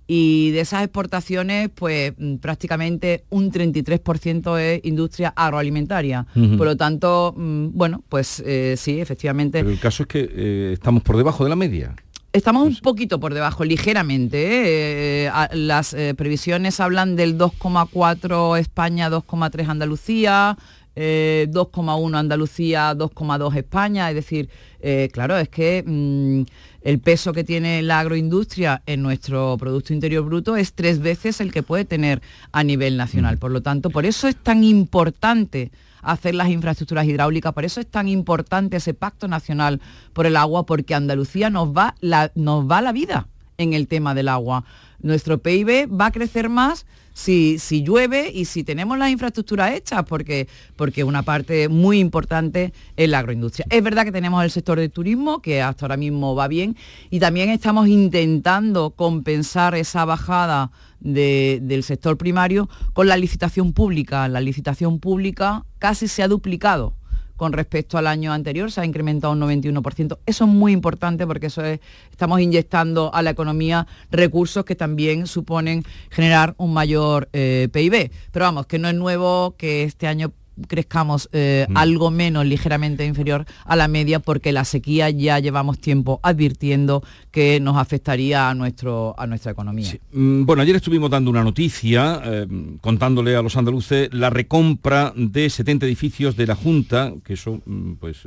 y 0.07 0.51
de 0.51 0.61
esas 0.61 0.83
exportaciones, 0.83 1.71
pues 1.75 2.13
mm, 2.19 2.37
prácticamente 2.37 3.25
un 3.31 3.51
33% 3.51 4.59
es 4.59 4.85
industria 4.85 5.33
agroalimentaria. 5.35 6.27
Por 6.35 6.67
lo 6.67 6.77
tanto, 6.77 7.35
mm, 7.37 7.69
bueno, 7.73 8.03
pues 8.09 8.43
eh, 8.45 8.75
sí, 8.77 9.01
efectivamente. 9.01 9.59
Pero 9.61 9.71
el 9.71 9.81
caso 9.81 10.03
es 10.03 10.09
que 10.09 10.29
eh, 10.31 10.71
estamos 10.75 11.03
por 11.03 11.17
debajo 11.17 11.45
de 11.45 11.51
la 11.51 11.57
media. 11.57 11.95
Estamos 12.33 12.67
un 12.67 12.77
poquito 12.79 13.21
por 13.21 13.33
debajo, 13.33 13.65
ligeramente. 13.65 15.27
¿eh? 15.27 15.31
las 15.53 15.95
previsiones 16.17 16.81
hablan 16.81 17.15
del 17.15 17.39
2,4 17.39 18.59
España, 18.59 19.09
2,3 19.09 19.69
Andalucía, 19.69 20.59
2,1 20.97 22.17
Andalucía, 22.17 22.95
2,2 22.95 23.57
España. 23.57 24.09
Es 24.11 24.15
decir, 24.15 24.49
claro, 25.13 25.37
es 25.37 25.49
que 25.49 25.83
mm, 25.85 26.43
el 26.83 26.99
peso 27.01 27.33
que 27.33 27.45
tiene 27.45 27.83
la 27.83 28.01
agroindustria 28.01 28.83
en 28.87 29.03
nuestro 29.03 29.57
Producto 29.59 29.93
Interior 29.95 30.25
Bruto 30.25 30.57
es 30.57 30.75
tres 30.75 31.01
veces 31.01 31.41
el 31.41 31.53
que 31.53 31.63
puede 31.63 31.85
tener 31.87 32.21
a 32.53 32.63
nivel 32.63 32.97
nacional. 32.97 33.37
Mm. 33.37 33.39
Por 33.39 33.51
lo 33.51 33.63
tanto, 33.63 33.91
por 33.91 34.05
eso 34.05 34.29
es 34.29 34.37
tan 34.37 34.63
importante 34.63 35.71
hacer 36.03 36.35
las 36.35 36.51
infraestructuras 36.51 37.07
hidráulicas, 37.07 37.55
por 37.55 37.65
eso 37.65 37.81
es 37.81 37.87
tan 37.87 38.09
importante 38.09 38.77
ese 38.77 38.93
pacto 38.95 39.27
nacional 39.27 39.81
por 40.13 40.27
el 40.27 40.37
agua, 40.37 40.67
porque 40.67 40.95
Andalucía 40.95 41.51
nos 41.51 41.75
va 41.75 41.95
la, 42.01 42.31
nos 42.35 42.71
va 42.71 42.83
la 42.83 42.93
vida 42.93 43.27
en 43.57 43.73
el 43.73 43.89
tema 43.89 44.15
del 44.15 44.29
agua. 44.29 44.65
Nuestro 45.01 45.39
PIB 45.39 45.89
va 45.91 46.07
a 46.07 46.13
crecer 46.13 46.49
más 46.49 46.87
si, 47.15 47.59
si 47.59 47.83
llueve 47.83 48.31
y 48.31 48.45
si 48.45 48.65
tenemos 48.65 48.99
las 48.99 49.11
infraestructuras 49.11 49.73
hechas, 49.73 50.05
porque, 50.05 50.49
porque 50.77 51.05
una 51.05 51.23
parte 51.23 51.71
muy 51.71 52.01
importante 52.01 52.75
es 52.97 53.09
la 53.09 53.21
agroindustria. 53.21 53.67
Es 53.71 53.83
verdad 53.83 54.05
que 54.05 54.13
tenemos 54.13 54.45
el 54.45 54.51
sector 54.51 54.79
del 54.79 54.91
turismo, 54.91 55.41
que 55.41 55.63
hasta 55.63 55.87
ahora 55.87 55.97
mismo 55.97 56.35
va 56.35 56.49
bien, 56.49 56.77
y 57.09 57.21
también 57.21 57.49
estamos 57.49 57.89
intentando 57.89 58.91
compensar 58.91 59.75
esa 59.75 60.05
bajada 60.05 60.71
del 61.01 61.83
sector 61.83 62.17
primario 62.17 62.69
con 62.95 63.07
la 63.07 63.17
licitación 63.17 63.73
pública. 63.73 64.27
La 64.29 64.41
licitación 64.41 64.99
pública 64.99 65.65
casi 65.79 66.09
se 66.09 66.23
ha 66.23 66.29
duplicado 66.29 66.95
con 67.45 67.53
respecto 67.53 67.99
al 67.99 68.07
año 68.07 68.33
anterior, 68.33 68.73
se 68.73 68.81
ha 68.81 68.87
incrementado 68.87 69.35
un 69.35 69.41
91%. 69.41 70.17
Eso 70.25 70.45
es 70.45 70.51
muy 70.51 70.73
importante 70.73 71.27
porque 71.27 71.49
eso 71.49 71.63
es, 71.63 71.79
estamos 72.11 72.41
inyectando 72.41 73.15
a 73.15 73.21
la 73.21 73.29
economía 73.29 73.87
recursos 74.11 74.65
que 74.65 74.75
también 74.75 75.27
suponen 75.27 75.85
generar 76.09 76.55
un 76.57 76.73
mayor 76.73 77.29
eh, 77.35 77.69
PIB. 77.71 78.11
Pero 78.33 78.47
vamos, 78.47 78.65
que 78.65 78.79
no 78.79 78.89
es 78.89 78.95
nuevo 78.95 79.57
que 79.59 79.83
este 79.83 80.07
año 80.07 80.33
crezcamos 80.69 81.29
eh, 81.33 81.67
mm. 81.69 81.77
algo 81.77 82.11
menos, 82.11 82.47
ligeramente 82.47 83.05
inferior 83.05 83.45
a 83.65 83.77
la 83.77 83.89
media, 83.89 84.21
porque 84.21 84.53
la 84.53 84.65
sequía 84.65 85.11
ya 85.11 85.39
llevamos 85.39 85.79
tiempo 85.79 86.21
advirtiendo 86.23 87.03
que 87.31 87.61
nos 87.61 87.77
afectaría 87.77 88.49
a, 88.49 88.55
nuestro, 88.55 89.15
a 89.19 89.27
nuestra 89.27 89.53
economía. 89.53 89.93
Mm, 90.13 90.45
bueno, 90.45 90.63
ayer 90.63 90.77
estuvimos 90.77 91.11
dando 91.11 91.31
una 91.31 91.43
noticia, 91.43 92.21
eh, 92.25 92.47
contándole 92.81 93.37
a 93.37 93.43
los 93.43 93.57
andaluces 93.57 94.09
la 94.13 94.31
recompra 94.31 95.13
de 95.17 95.51
70 95.51 95.87
edificios 95.87 96.37
de 96.37 96.47
la 96.47 96.55
Junta, 96.55 97.13
que 97.25 97.35
eso 97.35 97.61
mm, 97.65 97.95
pues 97.95 98.23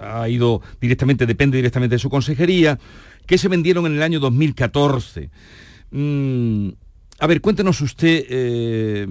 ha 0.00 0.28
ido 0.28 0.60
directamente, 0.80 1.26
depende 1.26 1.56
directamente 1.56 1.94
de 1.94 1.98
su 1.98 2.10
consejería, 2.10 2.78
que 3.26 3.38
se 3.38 3.48
vendieron 3.48 3.86
en 3.86 3.94
el 3.94 4.02
año 4.02 4.20
2014. 4.20 5.30
A 7.20 7.26
ver, 7.26 7.40
cuéntenos 7.40 7.80
usted 7.80 8.24
eh, 8.28 9.06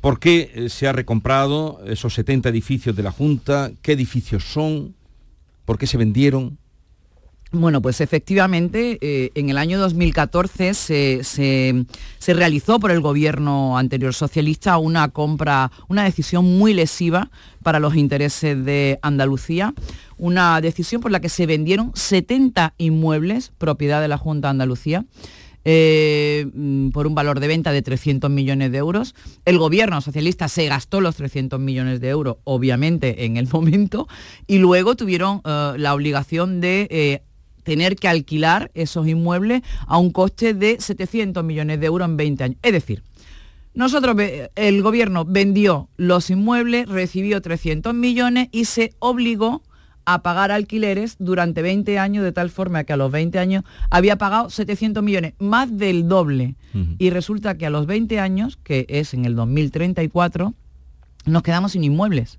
por 0.00 0.18
qué 0.18 0.50
eh, 0.54 0.68
se 0.70 0.88
ha 0.88 0.92
recomprado 0.92 1.80
esos 1.86 2.14
70 2.14 2.48
edificios 2.48 2.96
de 2.96 3.02
la 3.02 3.12
Junta, 3.12 3.70
qué 3.82 3.92
edificios 3.92 4.44
son, 4.44 4.94
por 5.64 5.78
qué 5.78 5.86
se 5.86 5.98
vendieron. 5.98 6.58
Bueno, 7.50 7.80
pues 7.80 8.02
efectivamente, 8.02 8.98
eh, 9.00 9.30
en 9.34 9.48
el 9.48 9.56
año 9.56 9.78
2014 9.78 10.74
se, 10.74 11.24
se, 11.24 12.34
realizó 12.34 12.78
por 12.78 12.90
el 12.90 13.00
gobierno 13.00 13.78
anterior 13.78 14.12
socialista 14.12 14.76
una 14.76 15.08
compra, 15.08 15.70
una 15.88 16.04
decisión 16.04 16.44
muy 16.58 16.74
lesiva 16.74 17.30
para 17.62 17.80
los 17.80 17.96
intereses 17.96 18.62
de 18.64 18.98
Andalucía, 19.00 19.72
una 20.18 20.60
decisión 20.60 21.00
por 21.00 21.10
la 21.10 21.20
que 21.20 21.30
se 21.30 21.46
vendieron 21.46 21.92
70 21.94 22.74
inmuebles 22.76 23.50
propiedad 23.56 24.02
de 24.02 24.08
la 24.08 24.18
Junta 24.18 24.48
de 24.48 24.50
Andalucía. 24.50 25.06
Eh, 25.70 26.46
mm, 26.54 26.92
por 26.92 27.06
un 27.06 27.14
valor 27.14 27.40
de 27.40 27.46
venta 27.46 27.72
de 27.72 27.82
300 27.82 28.30
millones 28.30 28.72
de 28.72 28.78
euros. 28.78 29.14
El 29.44 29.58
gobierno 29.58 30.00
socialista 30.00 30.48
se 30.48 30.66
gastó 30.66 31.02
los 31.02 31.16
300 31.16 31.60
millones 31.60 32.00
de 32.00 32.08
euros, 32.08 32.38
obviamente, 32.44 33.26
en 33.26 33.36
el 33.36 33.46
momento, 33.52 34.08
y 34.46 34.60
luego 34.60 34.96
tuvieron 34.96 35.42
eh, 35.44 35.74
la 35.76 35.92
obligación 35.92 36.62
de 36.62 36.88
eh, 36.90 37.22
tener 37.64 37.96
que 37.96 38.08
alquilar 38.08 38.70
esos 38.72 39.06
inmuebles 39.06 39.60
a 39.86 39.98
un 39.98 40.10
coste 40.10 40.54
de 40.54 40.80
700 40.80 41.44
millones 41.44 41.78
de 41.80 41.86
euros 41.86 42.08
en 42.08 42.16
20 42.16 42.44
años. 42.44 42.58
Es 42.62 42.72
decir, 42.72 43.02
nosotros, 43.74 44.16
el 44.54 44.82
gobierno 44.82 45.26
vendió 45.26 45.90
los 45.98 46.30
inmuebles, 46.30 46.88
recibió 46.88 47.42
300 47.42 47.92
millones 47.92 48.48
y 48.52 48.64
se 48.64 48.94
obligó 49.00 49.62
a 50.10 50.22
pagar 50.22 50.50
alquileres 50.50 51.16
durante 51.18 51.60
20 51.60 51.98
años, 51.98 52.24
de 52.24 52.32
tal 52.32 52.48
forma 52.48 52.84
que 52.84 52.94
a 52.94 52.96
los 52.96 53.12
20 53.12 53.38
años 53.38 53.64
había 53.90 54.16
pagado 54.16 54.48
700 54.48 55.02
millones, 55.02 55.34
más 55.38 55.76
del 55.76 56.08
doble. 56.08 56.54
Y 56.96 57.10
resulta 57.10 57.58
que 57.58 57.66
a 57.66 57.70
los 57.70 57.84
20 57.86 58.18
años, 58.18 58.58
que 58.62 58.86
es 58.88 59.12
en 59.12 59.26
el 59.26 59.36
2034, 59.36 60.54
nos 61.26 61.42
quedamos 61.42 61.72
sin 61.72 61.84
inmuebles. 61.84 62.38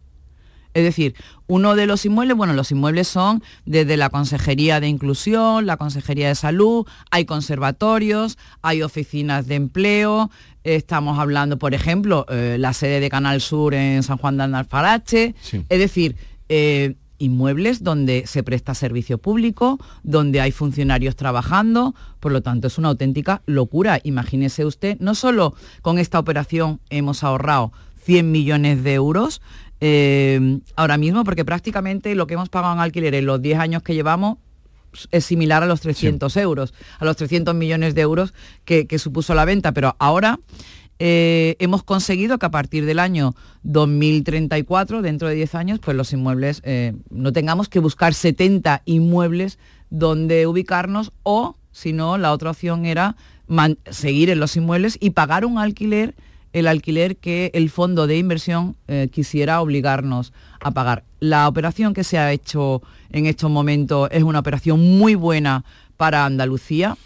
Es 0.74 0.84
decir, 0.84 1.14
uno 1.46 1.76
de 1.76 1.86
los 1.86 2.06
inmuebles, 2.06 2.36
bueno, 2.36 2.54
los 2.54 2.72
inmuebles 2.72 3.08
son 3.08 3.44
desde 3.66 3.98
la 3.98 4.10
Consejería 4.10 4.80
de 4.80 4.88
Inclusión, 4.88 5.68
la 5.68 5.78
Consejería 5.78 6.30
de 6.30 6.36
Salud, 6.36 6.88
hay 7.12 7.26
conservatorios, 7.26 8.40
hay 8.64 8.82
oficinas 8.82 9.46
de 9.46 9.56
empleo, 9.56 10.32
estamos 10.64 11.20
hablando, 11.20 11.60
por 11.60 11.76
ejemplo, 11.76 12.26
eh, 12.30 12.58
la 12.60 12.74
sede 12.74 13.00
de 13.00 13.10
Canal 13.10 13.42
Sur 13.42 13.76
en 13.76 14.02
San 14.02 14.18
Juan 14.18 14.38
de 14.38 14.44
Alfarache, 14.44 15.36
es 15.52 15.80
decir, 15.80 16.16
eh, 16.50 16.96
inmuebles 17.20 17.84
donde 17.84 18.26
se 18.26 18.44
presta 18.44 18.74
servicio 18.74 19.18
público, 19.18 19.80
donde 20.04 20.42
hay 20.42 20.52
funcionarios 20.52 21.16
trabajando, 21.16 21.94
por 22.20 22.32
lo 22.32 22.42
tanto 22.42 22.68
es 22.68 22.78
una 22.78 22.90
auténtica 22.90 23.42
locura. 23.46 24.00
Imagínese 24.04 24.66
usted, 24.66 24.98
no 25.00 25.14
solo 25.16 25.54
con 25.82 26.00
esta 26.00 26.18
operación 26.18 26.80
hemos 26.90 27.24
ahorrado 27.24 27.72
100 28.04 28.32
millones 28.32 28.84
de 28.84 28.94
euros, 28.96 29.42
eh, 29.82 30.60
ahora 30.76 30.98
mismo, 30.98 31.24
porque 31.24 31.46
prácticamente 31.46 32.16
lo 32.16 32.28
que 32.28 32.34
hemos 32.34 32.50
pagado 32.50 32.74
en 32.74 32.80
alquiler 32.80 33.14
en 33.16 33.26
los 33.26 33.42
10 33.42 33.60
años 33.60 33.84
que 33.84 33.94
llevamos 33.94 34.38
es 35.12 35.26
similar 35.26 35.64
a 35.64 35.68
los 35.68 35.82
300 35.82 36.36
euros, 36.38 36.74
a 36.98 37.06
los 37.06 37.16
300 37.16 37.54
millones 37.54 37.96
de 37.96 38.02
euros 38.02 38.34
que, 38.66 38.88
que 38.88 39.00
supuso 39.00 39.36
la 39.36 39.46
venta, 39.46 39.72
pero 39.72 39.96
ahora 40.00 40.40
eh, 41.00 41.56
hemos 41.60 41.84
conseguido 41.84 42.38
que 42.38 42.46
a 42.46 42.52
partir 42.52 42.86
del 42.86 43.00
año 43.00 43.34
2034, 43.64 45.02
dentro 45.02 45.30
de 45.30 45.36
10 45.36 45.56
años, 45.56 45.80
pues 45.80 45.96
los 45.96 46.12
inmuebles, 46.12 46.62
eh, 46.66 46.94
no 47.10 47.32
tengamos 47.32 47.70
que 47.70 47.80
buscar 47.80 48.14
70 48.14 48.82
inmuebles 48.84 49.60
donde 49.90 50.46
ubicarnos 50.46 51.14
o, 51.24 51.56
si 51.72 51.94
no, 51.94 52.18
la 52.18 52.34
otra 52.34 52.52
opción 52.52 52.86
era 52.86 53.16
seguir 53.90 54.30
en 54.30 54.40
los 54.40 54.56
inmuebles 54.58 54.98
y 55.00 55.12
pagar 55.12 55.46
un 55.46 55.58
alquiler, 55.58 56.16
el 56.52 56.68
alquiler 56.68 57.16
que 57.16 57.52
el 57.54 57.70
fondo 57.70 58.06
de 58.06 58.18
inversión 58.18 58.76
eh, 58.88 59.08
quisiera 59.12 59.62
obligarnos 59.62 60.34
a 60.60 60.72
pagar. 60.72 61.06
La 61.20 61.48
operación 61.48 61.94
que 61.94 62.04
se 62.04 62.18
ha 62.18 62.32
hecho 62.32 62.82
en 63.12 63.26
estos 63.26 63.50
momentos 63.50 64.10
es 64.12 64.24
una 64.24 64.40
operación 64.40 64.98
muy 64.98 65.16
buena 65.16 65.64
para 65.96 66.26
Andalucía, 66.26 66.98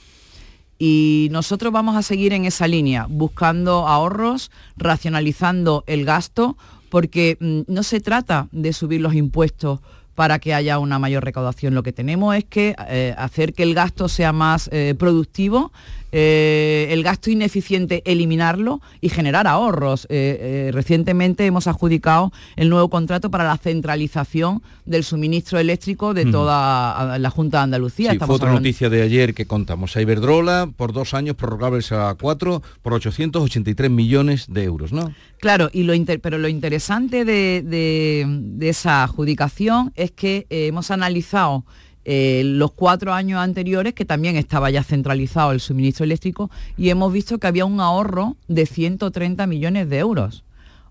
y 0.77 1.29
nosotros 1.31 1.71
vamos 1.71 1.95
a 1.95 2.01
seguir 2.01 2.33
en 2.33 2.45
esa 2.45 2.67
línea, 2.67 3.07
buscando 3.09 3.87
ahorros, 3.87 4.51
racionalizando 4.75 5.83
el 5.87 6.05
gasto, 6.05 6.57
porque 6.89 7.37
mm, 7.39 7.61
no 7.67 7.83
se 7.83 7.99
trata 7.99 8.47
de 8.51 8.73
subir 8.73 9.01
los 9.01 9.15
impuestos 9.15 9.79
para 10.15 10.39
que 10.39 10.53
haya 10.53 10.79
una 10.79 10.99
mayor 10.99 11.23
recaudación. 11.23 11.73
Lo 11.73 11.83
que 11.83 11.91
tenemos 11.91 12.35
es 12.35 12.45
que 12.45 12.75
eh, 12.87 13.15
hacer 13.17 13.53
que 13.53 13.63
el 13.63 13.73
gasto 13.73 14.07
sea 14.07 14.31
más 14.31 14.69
eh, 14.71 14.95
productivo, 14.97 15.71
eh, 16.13 16.87
el 16.91 17.03
gasto 17.03 17.31
ineficiente 17.31 18.03
eliminarlo 18.05 18.81
y 19.01 19.09
generar 19.09 19.47
ahorros. 19.47 20.07
recientemente 20.09 21.45
hemos 21.45 21.67
adjudicado 21.67 22.31
el 22.55 22.69
nuevo 22.69 22.89
contrato 22.89 23.31
para 23.31 23.43
la 23.43 23.57
centralización 23.57 24.61
del 24.85 25.03
suministro 25.03 25.59
eléctrico 25.59 26.13
de 26.13 26.25
toda 26.25 27.17
la 27.17 27.29
Junta 27.29 27.57
de 27.57 27.63
Andalucía. 27.63 28.11
Sí, 28.11 28.19
fue 28.19 28.35
otra 28.35 28.53
noticia 28.53 28.89
de 28.89 29.01
ayer 29.01 29.33
que 29.33 29.45
contamos. 29.45 29.97
A 29.97 30.01
Iberdrola 30.01 30.69
por 30.75 30.93
dos 30.93 31.13
años 31.13 31.35
prorrogables 31.35 31.91
a 31.91 32.15
cuatro 32.19 32.61
por 32.81 32.93
883 32.93 33.89
millones 33.89 34.45
de 34.49 34.63
euros, 34.63 34.93
¿no? 34.93 35.13
Claro, 35.39 35.69
y 35.73 35.83
lo 35.83 35.93
pero 36.21 36.37
lo 36.37 36.47
interesante 36.47 37.25
de, 37.25 38.59
esa 38.61 39.03
adjudicación 39.03 39.91
es 39.95 40.11
que 40.11 40.47
eh, 40.49 40.67
hemos 40.67 40.91
analizado 40.91 41.65
eh, 42.05 42.41
los 42.45 42.71
cuatro 42.71 43.13
años 43.13 43.39
anteriores, 43.39 43.93
que 43.93 44.05
también 44.05 44.35
estaba 44.35 44.69
ya 44.69 44.83
centralizado 44.83 45.51
el 45.51 45.59
suministro 45.59 46.03
eléctrico, 46.03 46.51
y 46.77 46.89
hemos 46.89 47.13
visto 47.13 47.37
que 47.37 47.47
había 47.47 47.65
un 47.65 47.79
ahorro 47.79 48.35
de 48.47 48.65
130 48.65 49.47
millones 49.47 49.89
de 49.89 49.99
euros. 49.99 50.43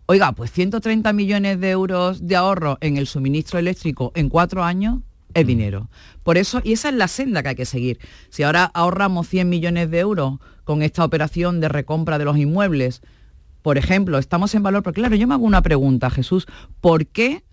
Oiga, 0.07 0.33
pues 0.33 0.51
130 0.53 1.13
millones 1.13 1.61
de 1.61 1.71
euros 1.71 2.27
de 2.27 2.37
ahorro 2.37 2.79
en 2.81 2.97
el 2.97 3.07
suministro 3.07 3.59
eléctrico 3.59 4.13
en 4.15 4.29
cuatro 4.29 4.65
años 4.65 4.99
es 5.35 5.45
mm. 5.45 5.47
dinero. 5.47 5.89
Por 6.23 6.39
eso, 6.39 6.61
y 6.65 6.73
esa 6.73 6.89
es 6.89 6.95
la 6.95 7.09
senda 7.09 7.43
que 7.43 7.51
hay 7.51 7.55
que 7.55 7.65
seguir. 7.65 7.99
Si 8.31 8.43
ahora 8.43 8.65
ahorramos 8.65 9.29
100 9.29 9.49
millones 9.49 9.91
de 9.91 10.01
euros 10.01 10.39
con 10.65 10.83
esta 10.83 11.05
operación 11.05 11.61
de 11.61 11.69
recompra 11.69 12.19
de 12.19 12.25
los 12.25 12.37
inmuebles, 12.37 13.03
por 13.63 13.79
ejemplo, 13.79 14.19
estamos 14.19 14.55
en 14.55 14.63
valor, 14.63 14.83
pero 14.83 14.95
claro, 14.95 15.15
yo 15.15 15.27
me 15.29 15.35
hago 15.35 15.45
una 15.45 15.63
pregunta, 15.63 16.11
Jesús, 16.11 16.47
¿por 16.81 17.07
qué 17.07 17.45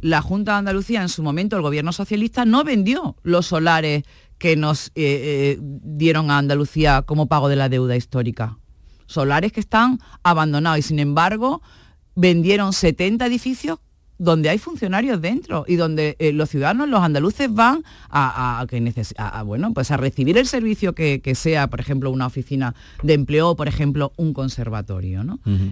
la 0.00 0.22
Junta 0.22 0.52
de 0.52 0.58
Andalucía, 0.58 1.02
en 1.02 1.08
su 1.08 1.22
momento 1.22 1.56
el 1.56 1.62
gobierno 1.62 1.92
socialista, 1.92 2.44
no 2.44 2.64
vendió 2.64 3.16
los 3.22 3.46
solares 3.46 4.04
que 4.38 4.56
nos 4.56 4.88
eh, 4.88 4.92
eh, 4.96 5.58
dieron 5.60 6.30
a 6.30 6.38
Andalucía 6.38 7.02
como 7.02 7.26
pago 7.26 7.48
de 7.48 7.56
la 7.56 7.68
deuda 7.68 7.96
histórica? 7.96 8.58
Solares 9.06 9.52
que 9.52 9.60
están 9.60 10.00
abandonados 10.22 10.78
y 10.78 10.82
sin 10.82 10.98
embargo 10.98 11.62
vendieron 12.14 12.72
70 12.72 13.26
edificios 13.26 13.78
donde 14.18 14.48
hay 14.48 14.58
funcionarios 14.58 15.20
dentro 15.20 15.64
y 15.66 15.76
donde 15.76 16.16
eh, 16.18 16.32
los 16.32 16.50
ciudadanos, 16.50 16.88
los 16.88 17.00
andaluces 17.00 17.52
van 17.52 17.84
a, 18.10 18.64
bueno, 19.44 19.72
pues 19.72 19.90
a 19.90 19.96
recibir 19.96 20.36
el 20.38 20.46
servicio 20.46 20.94
que, 20.94 21.32
sea, 21.34 21.68
por 21.68 21.80
ejemplo, 21.80 22.10
una 22.10 22.26
oficina 22.26 22.74
de 23.02 23.14
empleo 23.14 23.50
o, 23.50 23.56
por 23.56 23.68
ejemplo, 23.68 24.12
un 24.16 24.32
conservatorio. 24.32 25.24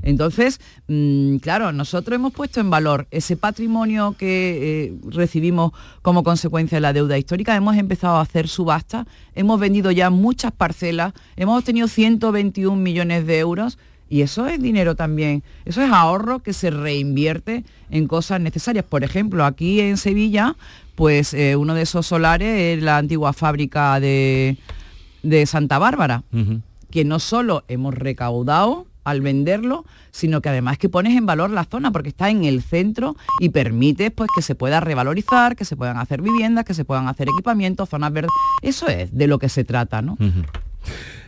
Entonces, 0.03 0.61
mm, 0.89 1.37
claro, 1.37 1.73
nosotros 1.73 2.15
hemos 2.17 2.33
puesto 2.33 2.61
en 2.61 2.71
valor 2.71 3.07
ese 3.11 3.37
patrimonio 3.37 4.15
que 4.19 4.87
eh, 4.87 4.95
recibimos 5.11 5.73
como 6.03 6.23
consecuencia 6.23 6.77
de 6.77 6.81
la 6.83 6.93
deuda 6.93 7.19
histórica, 7.19 7.57
hemos 7.57 7.77
empezado 7.77 8.17
a 8.17 8.21
hacer 8.21 8.49
subasta, 8.49 9.07
hemos 9.35 9.59
vendido 9.59 9.91
ya 9.91 10.11
muchas 10.11 10.53
parcelas, 10.53 11.13
hemos 11.37 11.59
obtenido 11.59 11.89
121 11.89 12.77
millones 12.77 13.27
de 13.27 13.39
euros 13.39 13.79
Y 14.09 14.23
eso 14.23 14.47
es 14.47 14.61
dinero 14.62 14.95
también, 14.95 15.42
eso 15.64 15.83
es 15.83 15.90
ahorro 15.90 16.40
que 16.40 16.53
se 16.53 16.71
reinvierte 16.71 17.64
en 17.90 18.07
cosas 18.07 18.40
necesarias. 18.40 18.85
Por 18.85 19.03
ejemplo, 19.03 19.45
aquí 19.45 19.81
en 19.81 19.97
Sevilla, 19.97 20.57
pues 20.95 21.35
eh, 21.35 21.57
uno 21.57 21.75
de 21.75 21.83
esos 21.83 22.07
solares 22.07 22.79
es 22.79 22.83
la 22.83 22.99
antigua 22.99 23.33
fábrica 23.33 23.99
de, 23.99 24.59
de 25.23 25.47
Santa 25.47 25.79
Bárbara, 25.79 26.23
que 26.90 27.05
no 27.05 27.19
solo 27.19 27.64
hemos 27.69 27.95
recaudado 27.95 28.87
al 29.07 29.21
venderlo, 29.21 29.85
sino 30.11 30.40
que 30.40 30.49
además 30.49 30.79
que 30.79 30.88
pones 30.88 31.16
en 31.16 31.27
valor 31.27 31.51
la 31.51 31.64
zona 31.64 31.92
porque 31.92 32.09
está 32.09 32.29
en 32.29 32.45
el 32.45 32.61
centro 32.61 33.16
y 33.40 33.51
permite 33.51 34.11
pues 34.11 34.29
que 34.35 34.42
se 34.42 34.57
pueda 34.57 34.81
revalorizar, 34.81 35.55
que 35.55 35.64
se 35.64 35.77
puedan 35.77 35.99
hacer 35.99 36.23
viviendas, 36.23 36.64
que 36.64 36.75
se 36.75 36.85
puedan 36.85 37.07
hacer 37.07 37.29
equipamientos, 37.29 37.88
zonas 37.88 38.12
verdes. 38.12 38.31
Eso 38.62 38.88
es 38.88 39.16
de 39.16 39.29
lo 39.29 39.38
que 39.38 39.49
se 39.49 39.62
trata, 39.62 40.03
¿no? 40.03 40.16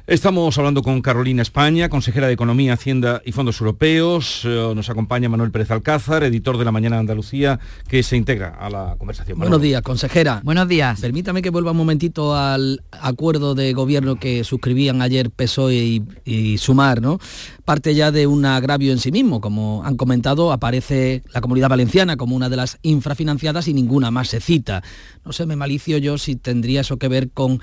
Estamos 0.09 0.57
hablando 0.57 0.83
con 0.83 1.03
Carolina 1.03 1.43
España, 1.43 1.91
consejera 1.91 2.29
de 2.29 2.33
Economía, 2.33 2.73
Hacienda 2.73 3.21
y 3.27 3.33
Fondos 3.33 3.61
Europeos. 3.61 4.41
Eh, 4.47 4.73
nos 4.75 4.89
acompaña 4.89 5.29
Manuel 5.29 5.51
Pérez 5.51 5.71
Alcázar, 5.71 6.25
editor 6.25 6.57
de 6.57 6.65
La 6.65 6.73
Mañana 6.73 6.97
de 6.97 7.01
Andalucía, 7.01 7.61
que 7.89 8.03
se 8.03 8.17
integra 8.17 8.57
a 8.59 8.71
la 8.71 8.97
conversación. 8.97 9.39
Buenos 9.39 9.61
días, 9.61 9.83
consejera. 9.83 10.41
Buenos 10.45 10.67
días. 10.67 10.99
Permítame 11.03 11.43
que 11.43 11.51
vuelva 11.51 11.73
un 11.73 11.77
momentito 11.77 12.35
al 12.35 12.83
acuerdo 12.91 13.55
de 13.55 13.75
gobierno 13.75 14.17
que 14.19 14.45
suscribían 14.45 15.03
ayer 15.03 15.31
PSOE 15.31 15.75
y, 15.75 16.03
y 16.25 16.57
Sumar, 16.57 17.03
¿no? 17.03 17.19
Parte 17.67 17.95
ya 17.95 18.11
de 18.11 18.27
un 18.27 18.47
agravio 18.47 18.93
en 18.93 19.01
sí 19.01 19.13
mismo. 19.13 19.43
Como 19.43 19.85
han 19.85 19.99
comentado, 19.99 20.53
aparece 20.53 21.23
la 21.35 21.43
Comunidad 21.43 21.69
Valenciana 21.69 22.17
como 22.17 22.35
una 22.35 22.49
de 22.49 22.57
las 22.57 22.79
infrafinanciadas 22.81 23.69
y 23.69 23.75
ninguna 23.75 24.11
más 24.11 24.29
se 24.29 24.41
cita. 24.41 24.83
No 25.27 25.35
sé, 25.35 25.45
me 25.45 25.55
malicio 25.55 25.99
yo 25.99 26.17
si 26.17 26.37
tendría 26.37 26.81
eso 26.81 26.97
que 26.97 27.09
ver 27.09 27.29
con 27.29 27.61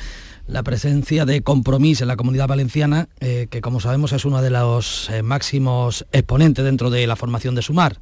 la 0.47 0.63
presencia 0.63 1.25
de 1.25 1.41
compromiso 1.41 2.03
en 2.03 2.07
la 2.07 2.15
comunidad 2.15 2.47
valenciana, 2.47 3.09
eh, 3.19 3.47
que 3.49 3.61
como 3.61 3.79
sabemos 3.79 4.13
es 4.13 4.25
uno 4.25 4.41
de 4.41 4.49
los 4.49 5.09
eh, 5.09 5.23
máximos 5.23 6.05
exponentes 6.11 6.63
dentro 6.63 6.89
de 6.89 7.07
la 7.07 7.15
formación 7.15 7.55
de 7.55 7.61
Sumar. 7.61 7.99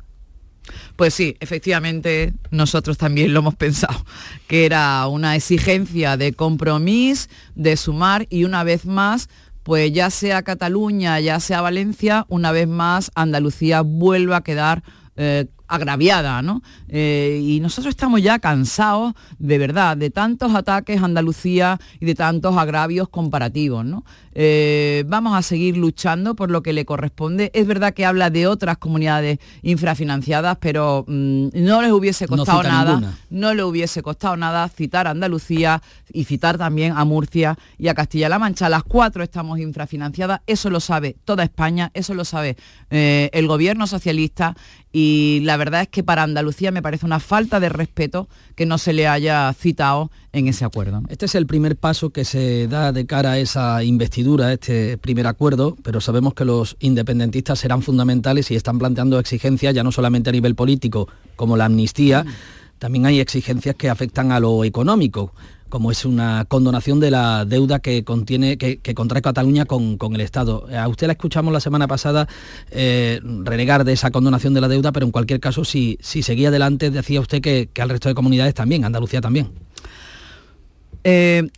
Pues 0.95 1.13
sí, 1.13 1.35
efectivamente 1.39 2.33
nosotros 2.51 2.97
también 2.97 3.33
lo 3.33 3.39
hemos 3.39 3.55
pensado, 3.55 4.05
que 4.47 4.65
era 4.65 5.05
una 5.07 5.35
exigencia 5.35 6.17
de 6.17 6.33
compromiso, 6.33 7.27
de 7.55 7.75
sumar 7.75 8.27
y 8.29 8.45
una 8.45 8.63
vez 8.63 8.85
más, 8.85 9.29
pues 9.63 9.91
ya 9.91 10.09
sea 10.09 10.43
Cataluña, 10.43 11.19
ya 11.19 11.39
sea 11.39 11.61
Valencia, 11.61 12.25
una 12.29 12.51
vez 12.51 12.67
más 12.67 13.11
Andalucía 13.15 13.81
vuelve 13.81 14.35
a 14.35 14.41
quedar 14.41 14.83
eh, 15.15 15.47
agraviada, 15.73 16.41
¿no? 16.43 16.61
Eh, 16.87 17.41
y 17.43 17.59
nosotros 17.59 17.89
estamos 17.89 18.21
ya 18.21 18.37
cansados, 18.37 19.15
de 19.39 19.57
verdad, 19.57 19.97
de 19.97 20.11
tantos 20.11 20.53
ataques 20.53 21.01
a 21.01 21.05
Andalucía 21.05 21.79
y 21.99 22.05
de 22.05 22.13
tantos 22.13 22.55
agravios 22.57 23.09
comparativos, 23.09 23.83
¿no? 23.83 24.03
Eh, 24.35 25.03
vamos 25.07 25.35
a 25.35 25.41
seguir 25.41 25.77
luchando 25.77 26.35
por 26.35 26.49
lo 26.51 26.61
que 26.61 26.73
le 26.73 26.85
corresponde. 26.85 27.51
Es 27.53 27.65
verdad 27.67 27.93
que 27.93 28.05
habla 28.05 28.29
de 28.29 28.47
otras 28.47 28.77
comunidades 28.77 29.39
infrafinanciadas, 29.63 30.57
pero 30.59 31.05
mm, 31.07 31.47
no 31.53 31.81
les 31.81 31.91
hubiese 31.91 32.27
costado 32.27 32.63
nada, 32.63 33.15
no 33.31 33.53
le 33.53 33.63
hubiese 33.63 34.03
costado 34.03 34.37
nada 34.37 34.67
citar 34.69 35.07
a 35.07 35.11
Andalucía 35.11 35.81
y 36.11 36.25
citar 36.25 36.57
también 36.57 36.93
a 36.95 37.03
Murcia 37.05 37.57
y 37.79 37.87
a 37.87 37.95
Castilla-La 37.95 38.37
Mancha. 38.37 38.69
Las 38.69 38.83
cuatro 38.83 39.23
estamos 39.23 39.59
infrafinanciadas, 39.59 40.41
eso 40.45 40.69
lo 40.69 40.79
sabe 40.79 41.15
toda 41.25 41.43
España, 41.43 41.89
eso 41.93 42.13
lo 42.13 42.25
sabe 42.25 42.57
eh, 42.89 43.29
el 43.33 43.47
gobierno 43.47 43.87
socialista 43.87 44.55
y 44.91 45.41
la 45.43 45.57
verdad 45.57 45.62
es 45.81 45.87
que 45.89 46.03
para 46.03 46.23
Andalucía 46.23 46.71
me 46.71 46.81
parece 46.81 47.05
una 47.05 47.19
falta 47.19 47.59
de 47.59 47.69
respeto 47.69 48.27
que 48.55 48.65
no 48.65 48.77
se 48.77 48.93
le 48.93 49.07
haya 49.07 49.51
citado 49.53 50.11
en 50.31 50.47
ese 50.47 50.65
acuerdo. 50.65 51.01
Este 51.09 51.25
es 51.25 51.35
el 51.35 51.45
primer 51.45 51.75
paso 51.75 52.09
que 52.09 52.25
se 52.25 52.67
da 52.67 52.91
de 52.91 53.05
cara 53.05 53.31
a 53.31 53.39
esa 53.39 53.83
investidura, 53.83 54.51
este 54.51 54.97
primer 54.97 55.27
acuerdo, 55.27 55.77
pero 55.83 56.01
sabemos 56.01 56.33
que 56.33 56.45
los 56.45 56.75
independentistas 56.79 57.59
serán 57.59 57.81
fundamentales 57.81 58.51
y 58.51 58.55
están 58.55 58.79
planteando 58.79 59.19
exigencias 59.19 59.73
ya 59.73 59.83
no 59.83 59.91
solamente 59.91 60.29
a 60.29 60.33
nivel 60.33 60.55
político 60.55 61.07
como 61.35 61.57
la 61.57 61.65
amnistía, 61.65 62.25
también 62.79 63.05
hay 63.05 63.19
exigencias 63.19 63.75
que 63.75 63.89
afectan 63.89 64.31
a 64.31 64.39
lo 64.39 64.65
económico 64.65 65.33
como 65.73 65.89
es 65.89 66.05
una 66.05 66.45
condonación 66.45 66.99
de 66.99 67.09
la 67.09 67.45
deuda 67.45 67.79
que 67.79 68.03
contiene, 68.03 68.59
que, 68.59 68.93
contrae 68.93 69.23
Cataluña 69.23 69.65
con, 69.65 69.97
el 70.13 70.21
Estado. 70.21 70.67
A 70.71 70.87
usted 70.87 71.07
la 71.07 71.13
escuchamos 71.13 71.51
la 71.51 71.59
semana 71.59 71.87
pasada 71.87 72.27
eh, 72.69 73.19
renegar 73.23 73.83
de 73.83 73.93
esa 73.93 74.11
condonación 74.11 74.53
de 74.53 74.61
la 74.61 74.67
deuda, 74.67 74.91
pero 74.91 75.07
en 75.07 75.11
cualquier 75.11 75.39
caso, 75.39 75.65
si, 75.65 75.97
si 75.99 76.21
seguía 76.21 76.49
adelante, 76.49 76.91
decía 76.91 77.19
usted 77.19 77.41
que, 77.41 77.71
al 77.81 77.89
resto 77.89 78.07
de 78.07 78.13
comunidades 78.13 78.53
también, 78.53 78.85
Andalucía 78.85 79.19
también. 79.19 79.49
Eh, 81.03 81.49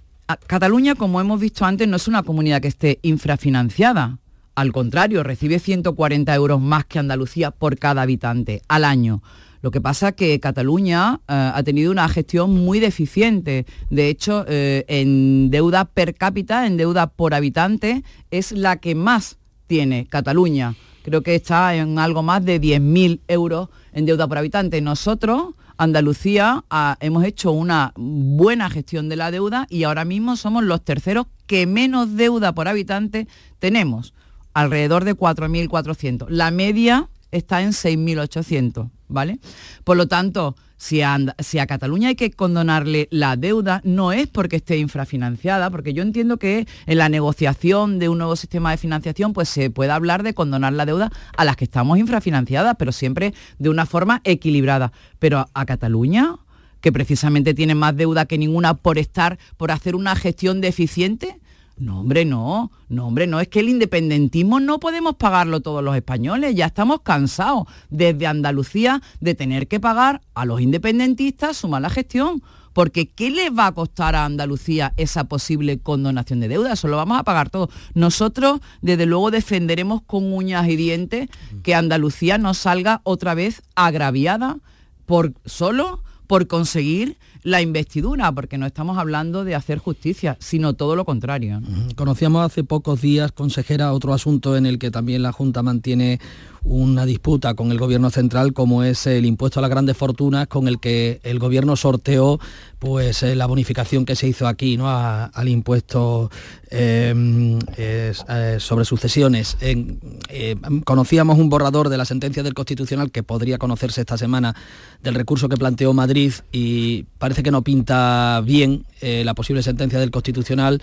Cataluña, 0.48 0.96
como 0.96 1.20
hemos 1.20 1.42
visto 1.42 1.66
antes, 1.66 1.86
no 1.86 1.98
es 1.98 2.08
una 2.08 2.24
comunidad 2.24 2.62
que 2.62 2.70
esté 2.70 3.00
infrafinanciada. 3.02 4.20
Al 4.56 4.72
contrario, 4.72 5.24
recibe 5.24 5.60
140 5.60 6.34
euros 6.34 6.62
más 6.62 6.86
que 6.86 7.00
Andalucía 7.00 7.52
por 7.52 7.78
cada 7.78 8.04
habitante 8.04 8.62
al 8.70 8.86
año. 8.86 9.22
Lo 9.66 9.72
que 9.72 9.82
pasa 9.82 10.10
es 10.10 10.14
que 10.14 10.40
Cataluña 10.40 11.22
eh, 11.28 11.52
ha 11.56 11.64
tenido 11.64 11.92
una 11.92 12.08
gestión 12.08 12.54
muy 12.54 12.80
deficiente. 12.80 13.66
De 13.90 14.10
hecho, 14.10 14.46
eh, 14.48 14.86
en 14.88 15.50
deuda 15.50 15.86
per 15.86 16.14
cápita, 16.14 16.68
en 16.68 16.78
deuda 16.78 17.08
por 17.08 17.34
habitante, 17.34 18.04
es 18.30 18.52
la 18.52 18.78
que 18.78 18.94
más 18.94 19.40
tiene 19.66 20.06
Cataluña. 20.06 20.76
Creo 21.02 21.24
que 21.24 21.34
está 21.34 21.74
en 21.74 21.98
algo 21.98 22.22
más 22.22 22.46
de 22.46 22.62
10.000 22.62 23.22
euros 23.28 23.70
en 23.92 24.06
deuda 24.06 24.28
por 24.28 24.38
habitante. 24.38 24.82
Nosotros, 24.82 25.56
Andalucía, 25.78 26.64
ah, 26.70 26.98
hemos 27.00 27.24
hecho 27.24 27.52
una 27.52 27.92
buena 27.96 28.70
gestión 28.70 29.10
de 29.10 29.16
la 29.16 29.32
deuda 29.32 29.66
y 29.72 29.86
ahora 29.86 30.06
mismo 30.06 30.36
somos 30.36 30.64
los 30.64 30.86
terceros 30.86 31.26
que 31.48 31.66
menos 31.66 32.16
deuda 32.16 32.54
por 32.54 32.68
habitante 32.68 33.28
tenemos, 33.58 34.14
alrededor 34.54 35.06
de 35.06 35.16
4.400. 35.16 36.28
La 36.30 36.52
media 36.52 37.10
está 37.32 37.64
en 37.64 37.72
6.800. 37.72 38.92
¿vale? 39.08 39.40
Por 39.84 39.98
lo 39.98 40.08
tanto, 40.08 40.56
si 40.78 41.02
a, 41.02 41.18
si 41.40 41.60
a, 41.60 41.68
Cataluña 41.68 42.10
hay 42.10 42.16
que 42.16 42.32
condonarle 42.32 43.08
la 43.12 43.38
deuda, 43.38 43.82
no 43.84 44.12
es 44.12 44.28
porque 44.28 44.58
esté 44.58 44.78
infrafinanciada, 44.78 45.70
porque 45.70 45.94
yo 45.94 46.04
entiendo 46.04 46.38
que 46.38 46.68
en 46.86 46.98
la 46.98 47.10
negociación 47.10 48.00
de 48.00 48.10
un 48.10 48.18
nuevo 48.18 48.36
sistema 48.36 48.72
de 48.72 48.78
financiación, 48.78 49.34
pues 49.34 49.50
se 49.50 49.70
puede 49.70 49.92
hablar 49.92 50.24
de 50.24 50.34
condonar 50.34 50.74
la 50.74 50.86
deuda 50.86 51.12
a 51.38 51.46
las 51.46 51.56
que 51.56 51.66
estamos 51.66 51.98
infrafinanciadas, 51.98 52.76
pero 52.78 52.92
siempre 52.92 53.34
de 53.58 53.70
una 53.70 53.86
forma 53.86 54.22
equilibrada. 54.26 54.92
Pero 55.20 55.48
a 55.54 55.66
Cataluña, 55.66 56.36
que 56.82 56.92
precisamente 56.92 57.54
tiene 57.54 57.74
más 57.74 57.96
deuda 57.96 58.26
que 58.26 58.38
ninguna 58.38 58.76
por 58.76 58.98
estar, 58.98 59.40
por 59.58 59.72
hacer 59.72 59.96
una 59.96 60.16
gestión 60.16 60.62
deficiente, 60.62 61.40
no, 61.78 62.00
hombre, 62.00 62.24
no, 62.24 62.72
no, 62.88 63.08
hombre, 63.08 63.28
no, 63.28 63.40
es 63.42 63.50
que 63.50 63.60
el 63.60 63.68
independentismo 63.68 64.60
no 64.62 64.80
podemos 64.80 65.16
pagarlo 65.16 65.60
todos 65.60 65.84
los 65.84 65.96
españoles, 65.96 66.56
ya 66.56 66.68
estamos 66.68 67.02
cansados 67.02 67.68
desde 67.90 68.28
Andalucía 68.28 69.02
de 69.20 69.36
tener 69.36 69.68
que 69.68 69.82
pagar 69.82 70.22
a 70.34 70.46
los 70.46 70.62
independentistas 70.62 71.58
su 71.58 71.68
mala 71.68 71.90
gestión. 71.90 72.42
Porque 72.72 73.08
¿qué 73.08 73.30
les 73.30 73.52
va 73.58 73.68
a 73.68 73.72
costar 73.72 74.18
a 74.18 74.26
Andalucía 74.26 74.94
esa 74.98 75.24
posible 75.24 75.80
condonación 75.80 76.42
de 76.42 76.50
deuda? 76.50 76.74
Eso 76.74 76.90
lo 76.90 76.98
vamos 76.98 77.18
a 77.18 77.24
pagar 77.24 77.50
todos. 77.50 77.70
Nosotros, 77.94 78.60
desde 78.82 79.06
luego, 79.06 79.32
defenderemos 79.32 80.02
con 80.02 80.34
uñas 80.34 80.68
y 80.68 80.76
dientes 80.76 81.30
que 81.64 81.74
Andalucía 81.74 82.38
no 82.38 82.54
salga 82.54 83.00
otra 83.04 83.34
vez 83.34 83.62
agraviada 83.76 84.58
por 85.06 85.32
solo 85.46 86.04
por 86.28 86.48
conseguir 86.48 87.18
la 87.46 87.62
investidura, 87.62 88.32
porque 88.32 88.58
no 88.58 88.66
estamos 88.66 88.98
hablando 88.98 89.46
de 89.46 89.54
hacer 89.54 89.78
justicia, 89.78 90.36
sino 90.40 90.74
todo 90.74 90.96
lo 90.96 91.06
contrario. 91.06 91.62
Conocíamos 91.96 92.44
hace 92.44 92.64
pocos 92.64 93.02
días, 93.02 93.32
consejera, 93.32 93.94
otro 93.94 94.14
asunto 94.14 94.58
en 94.58 94.66
el 94.66 94.80
que 94.80 94.90
también 94.90 95.22
la 95.22 95.32
Junta 95.32 95.62
mantiene 95.62 96.20
una 96.66 97.06
disputa 97.06 97.54
con 97.54 97.72
el 97.72 97.78
gobierno 97.78 98.10
central 98.10 98.52
como 98.54 98.84
es 98.84 99.06
el 99.06 99.26
impuesto 99.26 99.60
a 99.60 99.62
las 99.62 99.70
grandes 99.70 99.96
fortunas 99.96 100.48
con 100.48 100.68
el 100.68 100.80
que 100.80 101.20
el 101.24 101.38
gobierno 101.38 101.76
sorteó 101.76 102.40
pues 102.86 103.24
eh, 103.24 103.36
la 103.36 103.46
bonificación 103.46 104.06
que 104.06 104.16
se 104.16 104.28
hizo 104.28 104.48
aquí 104.48 104.78
¿no? 104.78 104.88
al 104.88 105.48
impuesto 105.48 106.30
em, 106.70 107.58
eh, 107.78 108.14
sobre 108.60 108.86
sucesiones. 108.86 109.58
Eh, 109.62 110.56
conocíamos 110.84 111.40
un 111.40 111.50
borrador 111.50 111.90
de 111.90 111.98
la 111.98 112.06
sentencia 112.06 112.44
del 112.44 112.54
Constitucional 112.54 113.12
que 113.12 113.24
podría 113.24 113.58
conocerse 113.58 114.02
esta 114.02 114.18
semana 114.18 114.56
del 115.02 115.16
recurso 115.16 115.50
que 115.50 115.58
planteó 115.58 115.94
Madrid 115.94 116.34
y 116.52 117.04
parece 117.18 117.44
que 117.44 117.52
no 117.52 117.64
pinta 117.64 118.42
bien 118.44 118.86
la 119.02 119.36
posible 119.36 119.62
sentencia 119.62 120.00
del 120.00 120.10
Constitucional. 120.12 120.82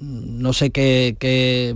no 0.00 0.52
sé 0.52 0.70
qué, 0.70 1.74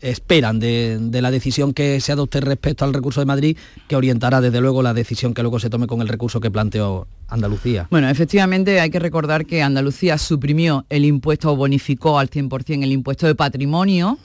esperan 0.00 0.60
de, 0.60 0.98
de 1.00 1.22
la 1.22 1.30
decisión 1.30 1.72
que 1.72 2.00
se 2.00 2.12
ha 2.12 2.16
usted 2.24 2.42
respecto 2.42 2.84
al 2.84 2.92
recurso 2.92 3.20
de 3.20 3.26
Madrid, 3.26 3.56
que 3.88 3.96
orientará 3.96 4.40
desde 4.40 4.60
luego 4.60 4.82
la 4.82 4.92
decisión 4.92 5.32
que 5.32 5.42
luego 5.42 5.58
se 5.58 5.70
tome 5.70 5.86
con 5.86 6.02
el 6.02 6.08
recurso 6.08 6.40
que 6.40 6.50
planteó 6.50 7.06
Andalucía. 7.28 7.86
Bueno, 7.90 8.08
efectivamente 8.08 8.80
hay 8.80 8.90
que 8.90 8.98
recordar 8.98 9.46
que 9.46 9.62
Andalucía 9.62 10.18
suprimió 10.18 10.84
el 10.88 11.04
impuesto 11.04 11.52
o 11.52 11.56
bonificó 11.56 12.18
al 12.18 12.28
100% 12.28 12.82
el 12.82 12.92
impuesto 12.92 13.26
de 13.26 13.34
patrimonio 13.34 14.18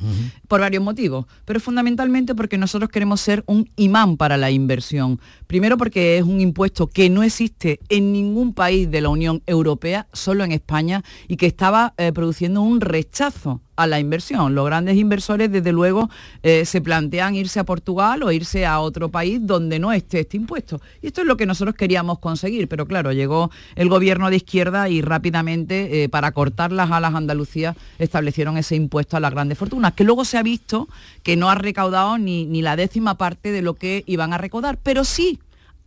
por 0.48 0.60
varios 0.60 0.84
motivos, 0.84 1.26
pero 1.46 1.60
fundamentalmente 1.60 2.36
porque 2.36 2.58
nosotros 2.58 2.89
queremos 2.89 3.22
ser 3.22 3.43
un 3.46 3.70
imán 3.76 4.18
para 4.18 4.38
la 4.38 4.52
inversión. 4.52 5.20
Primero 5.48 5.78
porque 5.78 6.18
es 6.18 6.24
un 6.24 6.41
impuesto 6.41 6.88
que 6.88 7.10
no 7.10 7.24
existe 7.24 7.80
en 7.89 8.12
ningún 8.12 8.54
país 8.54 8.66
país 8.66 8.89
de 8.89 9.00
la 9.00 9.10
Unión 9.10 9.43
Europea, 9.46 10.08
solo 10.12 10.43
en 10.43 10.52
España, 10.52 11.04
y 11.28 11.38
que 11.38 11.46
estaba 11.46 11.93
eh, 11.98 12.12
produciendo 12.12 12.64
un 12.64 12.82
rechazo 12.82 13.62
a 13.76 13.88
la 13.88 14.00
inversión. 14.00 14.56
Los 14.56 14.66
grandes 14.66 14.96
inversores, 14.98 15.52
desde 15.52 15.72
luego, 15.72 16.10
eh, 16.44 16.66
se 16.66 16.82
plantean 16.82 17.36
irse 17.36 17.60
a 17.60 17.64
Portugal 17.64 18.24
o 18.24 18.32
irse 18.32 18.66
a 18.66 18.80
otro 18.80 19.10
país 19.10 19.40
donde 19.42 19.80
no 19.80 19.92
esté 19.92 20.22
este 20.22 20.38
impuesto. 20.38 20.82
Y 21.02 21.08
esto 21.08 21.22
es 21.22 21.28
lo 21.28 21.38
que 21.38 21.46
nosotros 21.46 21.76
queríamos 21.76 22.20
conseguir, 22.20 22.68
pero 22.68 22.88
claro, 22.88 23.12
llegó 23.12 23.52
el 23.76 23.90
gobierno 23.90 24.30
de 24.30 24.38
izquierda 24.38 24.90
y 24.90 25.02
rápidamente, 25.02 26.04
eh, 26.04 26.10
para 26.10 26.32
cortar 26.32 26.72
las 26.72 26.92
alas 26.92 27.14
a 27.14 27.18
Andalucía, 27.18 27.76
establecieron 28.00 28.58
ese 28.58 28.76
impuesto 28.76 29.18
a 29.18 29.20
las 29.20 29.32
grandes 29.32 29.58
fortunas, 29.58 29.94
que 29.94 30.04
luego 30.04 30.26
se 30.26 30.38
ha 30.38 30.44
visto 30.44 30.88
que 31.24 31.36
no 31.36 31.50
ha 31.50 31.56
recaudado 31.56 32.18
ni, 32.18 32.46
ni 32.46 32.62
la 32.62 32.76
décima 32.76 33.16
parte 33.16 33.52
de 33.52 33.62
lo 33.62 33.76
que 33.76 34.04
iban 34.08 34.34
a 34.34 34.38
recaudar, 34.38 34.78
pero 34.82 35.04
sí 35.04 35.40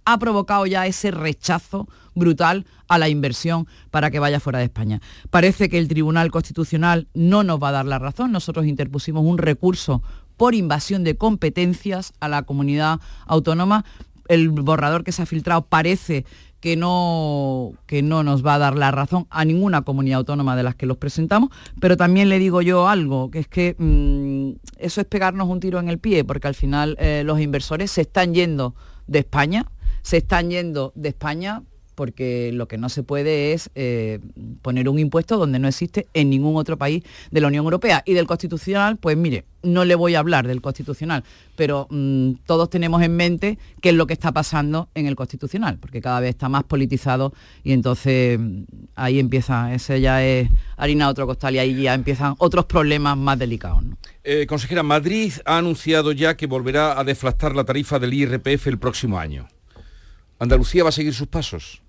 ha 0.05 0.18
provocado 0.18 0.64
ya 0.64 0.86
ese 0.86 1.11
rechazo 1.11 1.86
brutal 2.18 2.66
a 2.88 2.98
la 2.98 3.08
inversión 3.08 3.66
para 3.90 4.10
que 4.10 4.18
vaya 4.18 4.40
fuera 4.40 4.58
de 4.58 4.66
España. 4.66 5.00
Parece 5.30 5.68
que 5.68 5.78
el 5.78 5.88
Tribunal 5.88 6.30
Constitucional 6.30 7.08
no 7.14 7.44
nos 7.44 7.62
va 7.62 7.68
a 7.68 7.72
dar 7.72 7.86
la 7.86 7.98
razón. 7.98 8.32
Nosotros 8.32 8.66
interpusimos 8.66 9.24
un 9.24 9.38
recurso 9.38 10.02
por 10.36 10.54
invasión 10.54 11.04
de 11.04 11.16
competencias 11.16 12.12
a 12.20 12.28
la 12.28 12.42
comunidad 12.42 13.00
autónoma. 13.26 13.84
El 14.28 14.50
borrador 14.50 15.04
que 15.04 15.12
se 15.12 15.22
ha 15.22 15.26
filtrado 15.26 15.62
parece 15.62 16.24
que 16.60 16.76
no, 16.76 17.72
que 17.86 18.02
no 18.02 18.22
nos 18.24 18.44
va 18.44 18.54
a 18.54 18.58
dar 18.58 18.76
la 18.76 18.90
razón 18.90 19.26
a 19.30 19.44
ninguna 19.44 19.82
comunidad 19.82 20.18
autónoma 20.18 20.56
de 20.56 20.64
las 20.64 20.74
que 20.74 20.86
los 20.86 20.96
presentamos, 20.96 21.50
pero 21.80 21.96
también 21.96 22.28
le 22.28 22.38
digo 22.38 22.62
yo 22.62 22.88
algo, 22.88 23.30
que 23.30 23.40
es 23.40 23.48
que 23.48 23.76
mm, 23.78 24.58
eso 24.78 25.00
es 25.00 25.06
pegarnos 25.06 25.48
un 25.48 25.60
tiro 25.60 25.78
en 25.78 25.88
el 25.88 25.98
pie, 25.98 26.24
porque 26.24 26.48
al 26.48 26.54
final 26.54 26.96
eh, 26.98 27.22
los 27.24 27.40
inversores 27.40 27.90
se 27.90 28.02
están 28.02 28.34
yendo 28.34 28.74
de 29.06 29.20
España, 29.20 29.66
se 30.02 30.18
están 30.18 30.50
yendo 30.50 30.92
de 30.96 31.10
España 31.10 31.62
porque 31.99 32.53
lo 32.53 32.68
que 32.68 32.78
no 32.78 32.88
se 32.90 33.03
puede 33.03 33.53
es 33.53 33.70
eh, 33.74 34.20
poner 34.62 34.88
un 34.88 35.01
impuesto 35.01 35.36
donde 35.36 35.59
no 35.59 35.66
existe 35.66 36.07
en 36.14 36.30
ningún 36.30 36.55
otro 36.55 36.78
país 36.78 37.03
de 37.32 37.40
la 37.40 37.49
Unión 37.49 37.64
Europea. 37.64 38.05
Y 38.07 38.14
del 38.14 38.28
Constitucional, 38.28 38.99
pues 38.99 39.16
mire, 39.16 39.46
no 39.64 39.84
le 39.84 39.96
voy 39.96 40.14
a 40.14 40.20
hablar 40.20 40.46
del 40.46 40.61
Constitucional, 40.61 41.24
pero 41.57 41.88
mm, 41.90 42.34
todos 42.46 42.70
tenemos 42.70 43.03
en 43.03 43.16
mente 43.16 43.59
qué 43.80 43.88
es 43.88 43.96
lo 43.96 44.07
que 44.07 44.12
está 44.12 44.30
pasando 44.30 44.88
en 44.94 45.07
el 45.07 45.16
Constitucional, 45.16 45.78
porque 45.80 46.01
cada 46.01 46.20
vez 46.20 46.30
está 46.30 46.49
más 46.49 46.62
politizado 46.62 47.32
y 47.64 47.72
entonces 47.72 48.38
mm, 48.38 48.62
ahí 48.94 49.18
empieza, 49.18 49.74
ese 49.74 50.01
ya 50.01 50.24
es 50.24 50.49
harina 50.76 51.09
otro 51.09 51.26
costal 51.26 51.57
y 51.57 51.59
ahí 51.59 51.82
ya 51.82 51.94
empiezan 51.94 52.36
otros 52.38 52.66
problemas 52.66 53.18
más 53.18 53.40
delicados. 53.40 53.82
Eh, 54.22 54.46
consejera, 54.46 54.84
Madrid 54.84 55.32
ha 55.44 55.59
anunciado 55.59 56.12
ya 56.12 56.36
que 56.36 56.46
volverá 56.46 56.96
a 56.96 57.03
deflactar 57.03 57.57
la 57.57 57.64
tarifa 57.64 57.99
del 57.99 58.14
IRPF 58.14 58.68
el 58.68 58.78
próximo 58.78 59.18
año. 59.18 59.49
¿Andalucía 60.38 60.84
va 60.84 60.90
a 60.90 60.92
seguir 60.92 61.12
sus 61.12 61.26
pasos? 61.26 61.82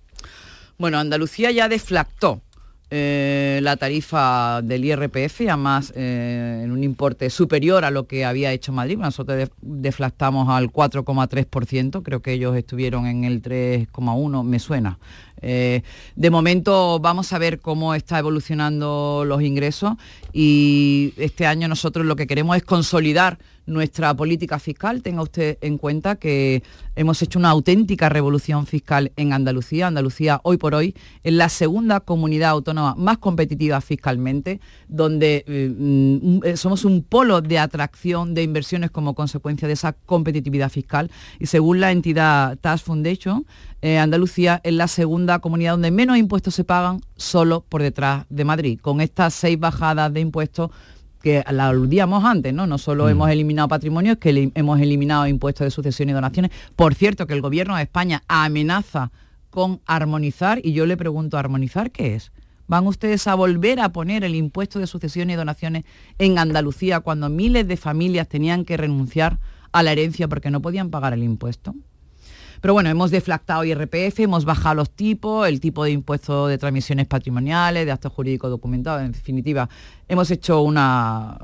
Bueno, 0.79 0.97
Andalucía 0.97 1.51
ya 1.51 1.67
deflactó 1.67 2.41
eh, 2.89 3.59
la 3.61 3.75
tarifa 3.75 4.61
del 4.63 4.85
IRPF, 4.85 5.41
además 5.41 5.91
eh, 5.93 6.61
en 6.63 6.71
un 6.71 6.85
importe 6.85 7.29
superior 7.29 7.83
a 7.83 7.91
lo 7.91 8.07
que 8.07 8.23
había 8.23 8.53
hecho 8.53 8.71
Madrid. 8.71 8.97
Nosotros 8.97 9.49
deflactamos 9.61 10.47
al 10.47 10.71
4,3%, 10.71 12.01
creo 12.01 12.21
que 12.21 12.31
ellos 12.31 12.55
estuvieron 12.55 13.07
en 13.07 13.25
el 13.25 13.41
3,1%, 13.41 14.43
me 14.45 14.57
suena. 14.59 14.99
Eh, 15.41 15.83
de 16.15 16.29
momento 16.29 16.99
vamos 16.99 17.33
a 17.33 17.39
ver 17.39 17.59
cómo 17.59 17.93
está 17.95 18.19
evolucionando 18.19 19.23
los 19.25 19.41
ingresos 19.41 19.93
y 20.33 21.13
este 21.17 21.45
año 21.45 21.67
nosotros 21.67 22.05
lo 22.05 22.15
que 22.15 22.27
queremos 22.27 22.57
es 22.57 22.63
consolidar 22.63 23.37
nuestra 23.69 24.13
política 24.13 24.59
fiscal. 24.59 25.01
Tenga 25.01 25.21
usted 25.21 25.57
en 25.61 25.77
cuenta 25.77 26.15
que 26.15 26.63
hemos 26.95 27.21
hecho 27.21 27.39
una 27.39 27.51
auténtica 27.51 28.09
revolución 28.09 28.65
fiscal 28.65 29.11
en 29.15 29.31
Andalucía. 29.31 29.87
Andalucía 29.87 30.41
hoy 30.43 30.57
por 30.57 30.75
hoy 30.75 30.95
es 31.23 31.33
la 31.33 31.49
segunda 31.49 32.01
comunidad 32.01 32.49
autónoma 32.49 32.95
más 32.95 33.19
competitiva 33.19 33.79
fiscalmente, 33.79 34.59
donde 34.87 35.45
eh, 35.47 35.73
mm, 35.75 36.39
eh, 36.43 36.57
somos 36.57 36.83
un 36.83 37.03
polo 37.03 37.41
de 37.41 37.59
atracción 37.59 38.33
de 38.33 38.43
inversiones 38.43 38.91
como 38.91 39.13
consecuencia 39.13 39.67
de 39.67 39.75
esa 39.75 39.93
competitividad 39.93 40.69
fiscal. 40.69 41.09
Y 41.39 41.45
según 41.45 41.79
la 41.79 41.91
entidad 41.91 42.57
Tax 42.57 42.83
Foundation, 42.83 43.45
eh, 43.81 43.97
Andalucía 43.97 44.59
es 44.63 44.73
la 44.73 44.87
segunda 44.87 45.39
comunidad 45.39 45.71
donde 45.71 45.91
menos 45.91 46.17
impuestos 46.17 46.55
se 46.55 46.63
pagan 46.63 47.01
solo 47.15 47.61
por 47.61 47.81
detrás 47.81 48.25
de 48.29 48.43
Madrid. 48.43 48.79
Con 48.81 48.99
estas 49.01 49.33
seis 49.33 49.59
bajadas 49.59 50.13
de 50.13 50.19
impuestos 50.19 50.71
que 51.21 51.43
la 51.51 51.69
aludíamos 51.69 52.23
antes, 52.23 52.53
¿no? 52.53 52.67
No 52.67 52.77
solo 52.77 53.05
mm. 53.05 53.09
hemos 53.09 53.29
eliminado 53.29 53.67
patrimonio, 53.67 54.13
es 54.13 54.17
que 54.19 54.51
hemos 54.55 54.79
eliminado 54.79 55.27
impuestos 55.27 55.65
de 55.65 55.71
sucesión 55.71 56.09
y 56.09 56.13
donaciones. 56.13 56.51
Por 56.75 56.95
cierto, 56.95 57.27
que 57.27 57.33
el 57.33 57.41
gobierno 57.41 57.75
de 57.75 57.83
España 57.83 58.23
amenaza 58.27 59.11
con 59.49 59.81
armonizar, 59.85 60.59
y 60.63 60.73
yo 60.73 60.85
le 60.85 60.97
pregunto, 60.97 61.37
¿armonizar 61.37 61.91
qué 61.91 62.15
es? 62.15 62.31
¿Van 62.67 62.85
ustedes 62.85 63.25
a 63.27 63.33
volver 63.33 63.79
a 63.79 63.89
poner 63.89 64.23
el 64.23 64.35
impuesto 64.35 64.77
de 64.77 64.87
sucesión 64.87 65.29
y 65.29 65.35
donaciones 65.35 65.85
en 66.19 66.37
Andalucía 66.37 66.99
cuando 66.99 67.27
miles 67.27 67.67
de 67.67 67.77
familias 67.77 68.27
tenían 68.27 68.63
que 68.63 68.77
renunciar 68.77 69.39
a 69.71 69.83
la 69.83 69.91
herencia 69.91 70.27
porque 70.27 70.51
no 70.51 70.61
podían 70.61 70.91
pagar 70.91 71.13
el 71.13 71.23
impuesto? 71.23 71.73
Pero 72.61 72.73
bueno, 72.73 72.89
hemos 72.89 73.11
deflactado 73.11 73.63
IRPF, 73.63 74.19
hemos 74.19 74.45
bajado 74.45 74.75
los 74.75 74.89
tipos, 74.89 75.47
el 75.47 75.59
tipo 75.59 75.83
de 75.83 75.91
impuesto 75.91 76.47
de 76.47 76.57
transmisiones 76.57 77.07
patrimoniales, 77.07 77.85
de 77.85 77.91
actos 77.91 78.11
jurídicos 78.11 78.49
documentados, 78.49 79.03
en 79.03 79.11
definitiva, 79.11 79.69
hemos 80.09 80.29
hecho 80.31 80.61
una 80.61 81.37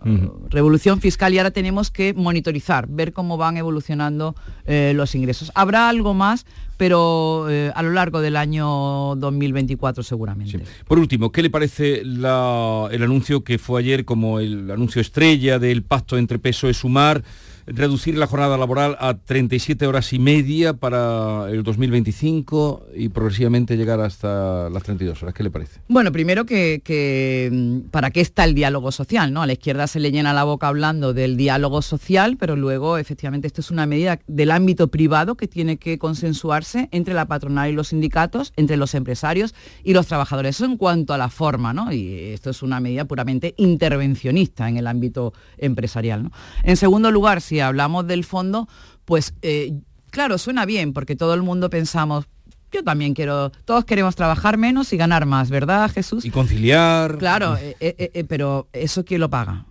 revolución 0.50 1.00
fiscal 1.00 1.34
y 1.34 1.38
ahora 1.38 1.52
tenemos 1.52 1.92
que 1.92 2.14
monitorizar, 2.14 2.88
ver 2.88 3.14
cómo 3.14 3.38
van 3.38 3.58
evolucionando 3.58 4.36
eh, 4.66 4.94
los 4.96 5.16
ingresos. 5.16 5.52
Habrá 5.56 5.88
algo 5.88 6.14
más, 6.14 6.46
pero 6.78 7.48
eh, 7.50 7.72
a 7.74 7.84
lo 7.84 7.92
largo 7.92 8.22
del 8.22 8.36
año 8.36 9.16
2024 9.16 10.04
seguramente. 10.04 10.62
Por 10.88 11.00
último, 11.00 11.32
¿qué 11.32 11.44
le 11.44 11.50
parece 11.50 12.02
el 12.02 12.26
anuncio 12.26 13.44
que 13.44 13.58
fue 13.58 13.82
ayer 13.82 14.04
como 14.04 14.40
el 14.40 14.70
anuncio 14.72 15.00
estrella 15.00 15.60
del 15.60 15.84
pacto 15.84 16.18
entre 16.18 16.40
peso 16.40 16.70
y 16.70 16.74
Sumar? 16.74 17.24
Reducir 17.68 18.18
la 18.18 18.28
jornada 18.28 18.58
laboral 18.58 18.96
a 19.00 19.16
37 19.16 19.88
horas 19.88 20.14
y 20.14 20.20
media 20.20 20.74
para 20.74 21.50
el 21.50 21.64
2025 21.64 22.88
y 22.96 23.10
progresivamente 23.10 23.76
llegar 23.76 24.00
hasta 24.00 24.70
las 24.70 24.84
32 24.84 25.24
horas. 25.24 25.36
¿Qué 25.36 25.44
le 25.44 25.50
parece? 25.50 25.80
Bueno, 25.88 26.12
primero 26.12 26.46
que, 26.46 27.50
mm, 27.52 27.90
para 27.90 28.12
qué 28.12 28.22
está 28.22 28.44
el 28.44 28.54
diálogo 28.54 28.92
social, 28.92 29.34
¿no? 29.34 29.42
A 29.42 29.48
la 29.48 29.54
izquierda 29.54 29.88
se 29.88 30.00
le 30.00 30.12
llena 30.12 30.34
la 30.34 30.44
boca 30.44 30.68
hablando 30.68 31.14
del 31.14 31.38
diálogo 31.38 31.82
social, 31.82 32.38
pero 32.40 32.56
luego 32.56 32.98
efectivamente 32.98 33.48
esto 33.48 33.62
es 33.62 33.72
una 33.72 33.86
medida 33.86 34.20
del 34.28 34.52
ámbito 34.52 34.90
privado 34.90 35.36
que 35.36 35.48
tiene 35.48 35.78
que 35.78 35.98
consensuarse 35.98 36.90
entre 36.92 37.14
la 37.14 37.26
patronal 37.26 37.70
y 37.70 37.74
los 37.74 37.90
sindicatos, 37.90 38.54
entre 38.56 38.78
los 38.78 38.94
empresarios 38.94 39.56
y 39.84 39.94
los 39.94 40.08
trabajadores. 40.08 40.58
Eso 40.58 40.66
en 40.66 40.78
cuanto 40.78 41.14
a 41.14 41.18
la 41.18 41.30
forma, 41.30 41.74
¿no? 41.74 41.92
Y 41.92 42.14
esto 42.34 42.50
es 42.50 42.62
una 42.62 42.80
medida 42.80 43.06
puramente 43.06 43.54
intervencionista 43.58 44.70
en 44.70 44.78
el 44.78 44.88
ámbito 44.88 45.34
empresarial. 45.58 46.24
¿no? 46.24 46.32
En 46.64 46.78
segundo 46.78 47.12
lugar, 47.12 47.42
si 47.42 47.55
hablamos 47.60 48.08
del 48.08 48.24
fondo, 48.24 48.68
pues 49.06 49.34
eh, 49.42 49.74
claro, 50.12 50.38
suena 50.38 50.66
bien, 50.66 50.94
porque 50.94 51.16
todo 51.16 51.34
el 51.34 51.44
mundo 51.44 51.70
pensamos, 51.70 52.26
yo 52.72 52.84
también 52.84 53.14
quiero, 53.14 53.52
todos 53.66 53.86
queremos 53.86 54.16
trabajar 54.16 54.58
menos 54.58 54.92
y 54.94 54.98
ganar 54.98 55.26
más, 55.26 55.50
¿verdad, 55.50 55.92
Jesús? 55.92 56.26
Y 56.26 56.32
conciliar. 56.32 57.18
Claro, 57.18 57.58
eh, 57.58 57.76
eh, 57.80 58.24
pero 58.28 58.68
¿eso 58.74 59.06
quién 59.06 59.22
lo 59.22 59.30
paga? 59.30 59.66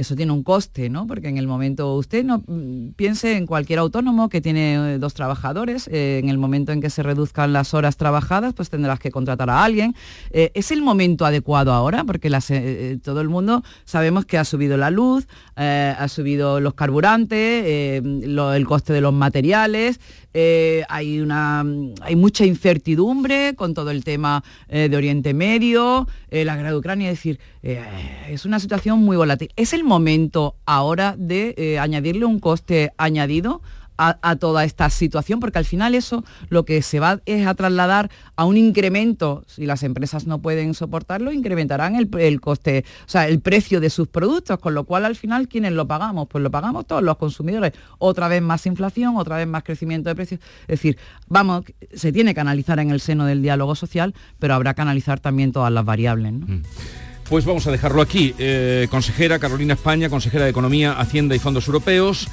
Eso 0.00 0.16
tiene 0.16 0.32
un 0.32 0.42
coste, 0.42 0.88
¿no? 0.88 1.06
Porque 1.06 1.28
en 1.28 1.36
el 1.36 1.46
momento, 1.46 1.94
usted 1.94 2.24
no 2.24 2.42
mm, 2.46 2.92
piense 2.96 3.36
en 3.36 3.46
cualquier 3.46 3.78
autónomo 3.78 4.28
que 4.28 4.40
tiene 4.40 4.94
eh, 4.94 4.98
dos 4.98 5.14
trabajadores, 5.14 5.88
eh, 5.88 6.18
en 6.22 6.28
el 6.28 6.38
momento 6.38 6.72
en 6.72 6.80
que 6.80 6.90
se 6.90 7.02
reduzcan 7.02 7.52
las 7.52 7.74
horas 7.74 7.96
trabajadas, 7.96 8.54
pues 8.54 8.70
tendrás 8.70 8.98
que 8.98 9.10
contratar 9.10 9.50
a 9.50 9.62
alguien. 9.62 9.94
Eh, 10.30 10.50
¿Es 10.54 10.70
el 10.70 10.82
momento 10.82 11.26
adecuado 11.26 11.72
ahora? 11.72 12.04
Porque 12.04 12.30
todo 13.02 13.20
el 13.20 13.28
mundo 13.28 13.62
sabemos 13.84 14.24
que 14.24 14.38
ha 14.38 14.44
subido 14.44 14.76
la 14.76 14.90
luz, 14.90 15.26
ha 15.56 16.08
subido 16.08 16.60
los 16.60 16.74
carburantes, 16.74 17.64
el 17.66 18.66
coste 18.66 18.92
de 18.92 19.00
los 19.00 19.12
materiales, 19.12 20.00
hay, 20.32 21.20
una, 21.20 21.64
hay 22.00 22.16
mucha 22.16 22.44
incertidumbre 22.44 23.54
con 23.56 23.74
todo 23.74 23.90
el 23.90 24.04
tema 24.04 24.44
de 24.68 24.96
Oriente 24.96 25.34
Medio, 25.34 26.06
la 26.30 26.56
guerra 26.56 26.70
de 26.70 26.76
Ucrania, 26.76 27.10
es 27.10 27.18
decir, 27.18 27.40
es 27.62 28.44
una 28.44 28.60
situación 28.60 29.00
muy 29.00 29.16
volátil. 29.16 29.50
¿Es 29.56 29.72
el 29.72 29.84
momento 29.84 30.56
ahora 30.66 31.14
de 31.18 31.54
eh, 31.56 31.78
añadirle 31.78 32.24
un 32.24 32.38
coste 32.40 32.92
añadido 32.96 33.62
a, 34.00 34.36
toda 34.36 34.64
esta 34.64 34.88
situación, 34.88 35.40
porque 35.40 35.58
al 35.58 35.64
final 35.66 35.94
eso 35.94 36.24
lo 36.48 36.64
que 36.64 36.80
se 36.80 37.00
va 37.00 37.20
es 37.26 37.46
a 37.46 37.54
trasladar 37.54 38.10
a 38.34 38.46
un 38.46 38.56
incremento, 38.56 39.44
si 39.46 39.66
las 39.66 39.82
empresas 39.82 40.26
no 40.26 40.40
pueden 40.40 40.72
soportarlo, 40.72 41.32
incrementarán 41.32 41.96
el, 41.96 42.40
coste, 42.40 42.84
o 43.06 43.08
sea, 43.08 43.28
el 43.28 43.40
precio 43.40 43.80
de 43.80 43.90
sus 43.90 44.08
productos, 44.08 44.58
con 44.58 44.74
lo 44.74 44.84
cual 44.84 45.04
al 45.04 45.16
final, 45.16 45.48
¿quiénes 45.48 45.72
lo 45.72 45.86
pagamos? 45.86 46.28
Pues 46.28 46.42
lo 46.42 46.50
pagamos 46.50 46.86
todos 46.86 47.02
los 47.02 47.18
consumidores. 47.18 47.72
Otra 47.98 48.28
vez 48.28 48.40
más 48.40 48.64
inflación, 48.64 49.16
otra 49.16 49.36
vez 49.36 49.46
más 49.46 49.62
crecimiento 49.62 50.08
de 50.08 50.14
precios. 50.14 50.40
Es 50.62 50.80
decir, 50.80 50.96
vamos, 51.26 51.64
se 51.92 52.10
tiene 52.12 52.32
que 52.34 52.40
analizar 52.40 52.78
en 52.78 52.90
el 52.90 53.00
seno 53.00 53.26
del 53.26 53.42
diálogo 53.42 53.74
social, 53.74 54.14
pero 54.38 54.54
habrá 54.54 54.72
que 54.72 54.80
analizar 54.80 55.20
también 55.20 55.52
todas 55.52 55.72
las 55.72 55.84
variables. 55.84 56.32
Mm. 56.32 56.62
Pues 57.28 57.44
vamos 57.44 57.64
a 57.68 57.70
dejarlo 57.70 58.02
aquí. 58.02 58.34
Eh, 58.38 58.88
consejera 58.90 59.38
Carolina 59.38 59.74
España, 59.74 60.08
consejera 60.08 60.44
de 60.44 60.50
Economía, 60.50 60.98
Hacienda 60.98 61.36
y 61.36 61.38
Fondos 61.38 61.68
Europeos. 61.68 62.28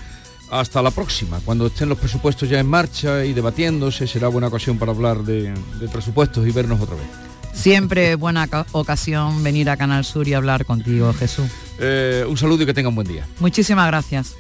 Hasta 0.52 0.82
la 0.82 0.92
próxima. 0.92 1.40
Cuando 1.44 1.68
estén 1.68 1.90
los 1.90 1.98
presupuestos 1.98 2.50
ya 2.50 2.60
en 2.60 2.68
marcha 2.68 3.26
y 3.26 3.34
debatiéndose, 3.34 4.08
será 4.08 4.28
buena 4.28 4.48
ocasión 4.48 4.78
para 4.78 4.92
hablar 4.92 5.24
de, 5.24 5.54
de 5.80 5.88
presupuestos 5.90 6.48
y 6.48 6.52
vernos 6.52 6.80
otra 6.82 6.96
vez. 6.96 7.06
Siempre 7.54 8.16
buena 8.16 8.48
ca- 8.48 8.66
ocasión 8.72 9.44
venir 9.44 9.70
a 9.70 9.78
Canal 9.78 10.06
Sur 10.06 10.28
y 10.28 10.34
hablar 10.34 10.66
contigo, 10.66 11.12
Jesús. 11.14 11.50
Eh, 11.80 12.24
un 12.28 12.38
saludo 12.38 12.64
y 12.64 12.66
que 12.68 12.74
tengan 12.74 12.94
buen 12.94 13.08
día. 13.08 13.26
Muchísimas 13.40 13.88
gracias. 13.88 14.36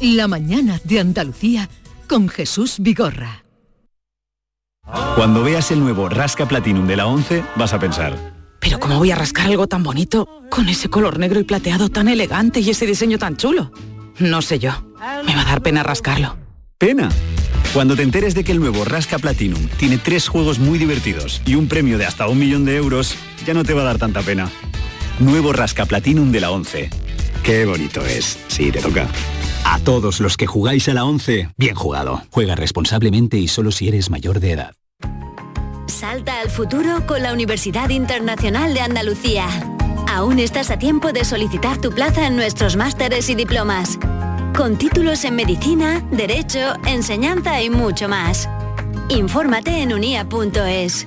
La 0.00 0.28
mañana 0.28 0.80
de 0.84 1.00
Andalucía 1.00 1.68
con 2.08 2.28
Jesús 2.28 2.76
Vigorra. 2.78 3.42
Cuando 5.16 5.42
veas 5.42 5.70
el 5.70 5.80
nuevo 5.80 6.08
Rasca 6.08 6.46
Platinum 6.46 6.86
de 6.86 6.96
la 6.96 7.06
11, 7.06 7.44
vas 7.56 7.72
a 7.72 7.78
pensar, 7.78 8.16
Pero 8.60 8.78
¿cómo 8.80 8.98
voy 8.98 9.10
a 9.10 9.16
rascar 9.16 9.46
algo 9.46 9.66
tan 9.66 9.82
bonito 9.82 10.28
con 10.50 10.68
ese 10.68 10.88
color 10.88 11.18
negro 11.18 11.40
y 11.40 11.44
plateado 11.44 11.88
tan 11.88 12.08
elegante 12.08 12.60
y 12.60 12.70
ese 12.70 12.86
diseño 12.86 13.18
tan 13.18 13.36
chulo? 13.36 13.70
No 14.18 14.42
sé 14.42 14.58
yo. 14.58 14.72
Me 15.26 15.34
va 15.34 15.42
a 15.42 15.44
dar 15.44 15.62
pena 15.62 15.82
rascarlo. 15.82 16.36
¡pena! 16.78 17.10
Cuando 17.72 17.96
te 17.96 18.02
enteres 18.02 18.34
de 18.34 18.44
que 18.44 18.52
el 18.52 18.60
nuevo 18.60 18.84
Rasca 18.84 19.18
Platinum 19.18 19.68
tiene 19.78 19.96
tres 19.96 20.28
juegos 20.28 20.58
muy 20.58 20.78
divertidos 20.78 21.40
y 21.46 21.54
un 21.54 21.68
premio 21.68 21.96
de 21.96 22.04
hasta 22.04 22.28
un 22.28 22.38
millón 22.38 22.64
de 22.64 22.76
euros, 22.76 23.16
ya 23.46 23.54
no 23.54 23.64
te 23.64 23.72
va 23.72 23.82
a 23.82 23.84
dar 23.84 23.98
tanta 23.98 24.20
pena. 24.20 24.50
Nuevo 25.18 25.52
Rasca 25.52 25.86
Platinum 25.86 26.32
de 26.32 26.40
la 26.40 26.50
11. 26.50 26.90
Qué 27.42 27.64
bonito 27.64 28.04
es. 28.04 28.38
Sí, 28.48 28.70
te 28.70 28.80
toca. 28.80 29.08
A 29.64 29.78
todos 29.78 30.20
los 30.20 30.36
que 30.36 30.46
jugáis 30.46 30.88
a 30.88 30.94
la 30.94 31.04
11, 31.04 31.48
bien 31.56 31.74
jugado. 31.74 32.22
Juega 32.30 32.56
responsablemente 32.56 33.38
y 33.38 33.48
solo 33.48 33.70
si 33.70 33.88
eres 33.88 34.10
mayor 34.10 34.40
de 34.40 34.52
edad. 34.52 34.72
Salta 35.86 36.40
al 36.40 36.50
futuro 36.50 37.06
con 37.06 37.22
la 37.22 37.32
Universidad 37.32 37.88
Internacional 37.90 38.74
de 38.74 38.80
Andalucía. 38.80 39.46
Aún 40.12 40.38
estás 40.40 40.70
a 40.70 40.78
tiempo 40.78 41.10
de 41.10 41.24
solicitar 41.24 41.80
tu 41.80 41.90
plaza 41.90 42.26
en 42.26 42.36
nuestros 42.36 42.76
másteres 42.76 43.30
y 43.30 43.34
diplomas. 43.34 43.98
Con 44.54 44.76
títulos 44.76 45.24
en 45.24 45.36
medicina, 45.36 46.06
derecho, 46.10 46.74
enseñanza 46.86 47.62
y 47.62 47.70
mucho 47.70 48.10
más. 48.10 48.46
Infórmate 49.08 49.80
en 49.80 49.94
unia.es. 49.94 51.06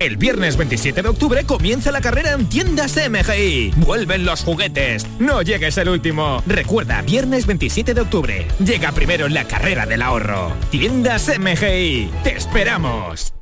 El 0.00 0.16
viernes 0.16 0.56
27 0.56 1.02
de 1.02 1.08
octubre 1.08 1.42
comienza 1.42 1.90
la 1.90 2.00
carrera 2.00 2.30
en 2.30 2.46
tiendas 2.48 2.96
MGI. 3.10 3.72
Vuelven 3.78 4.24
los 4.24 4.44
juguetes. 4.44 5.04
No 5.18 5.42
llegues 5.42 5.76
el 5.76 5.88
último. 5.88 6.40
Recuerda, 6.46 7.02
viernes 7.02 7.46
27 7.46 7.94
de 7.94 8.00
octubre. 8.02 8.46
Llega 8.64 8.92
primero 8.92 9.26
en 9.26 9.34
la 9.34 9.42
carrera 9.48 9.86
del 9.86 10.02
ahorro. 10.02 10.52
Tiendas 10.70 11.28
MGI. 11.36 12.12
Te 12.22 12.36
esperamos. 12.36 13.34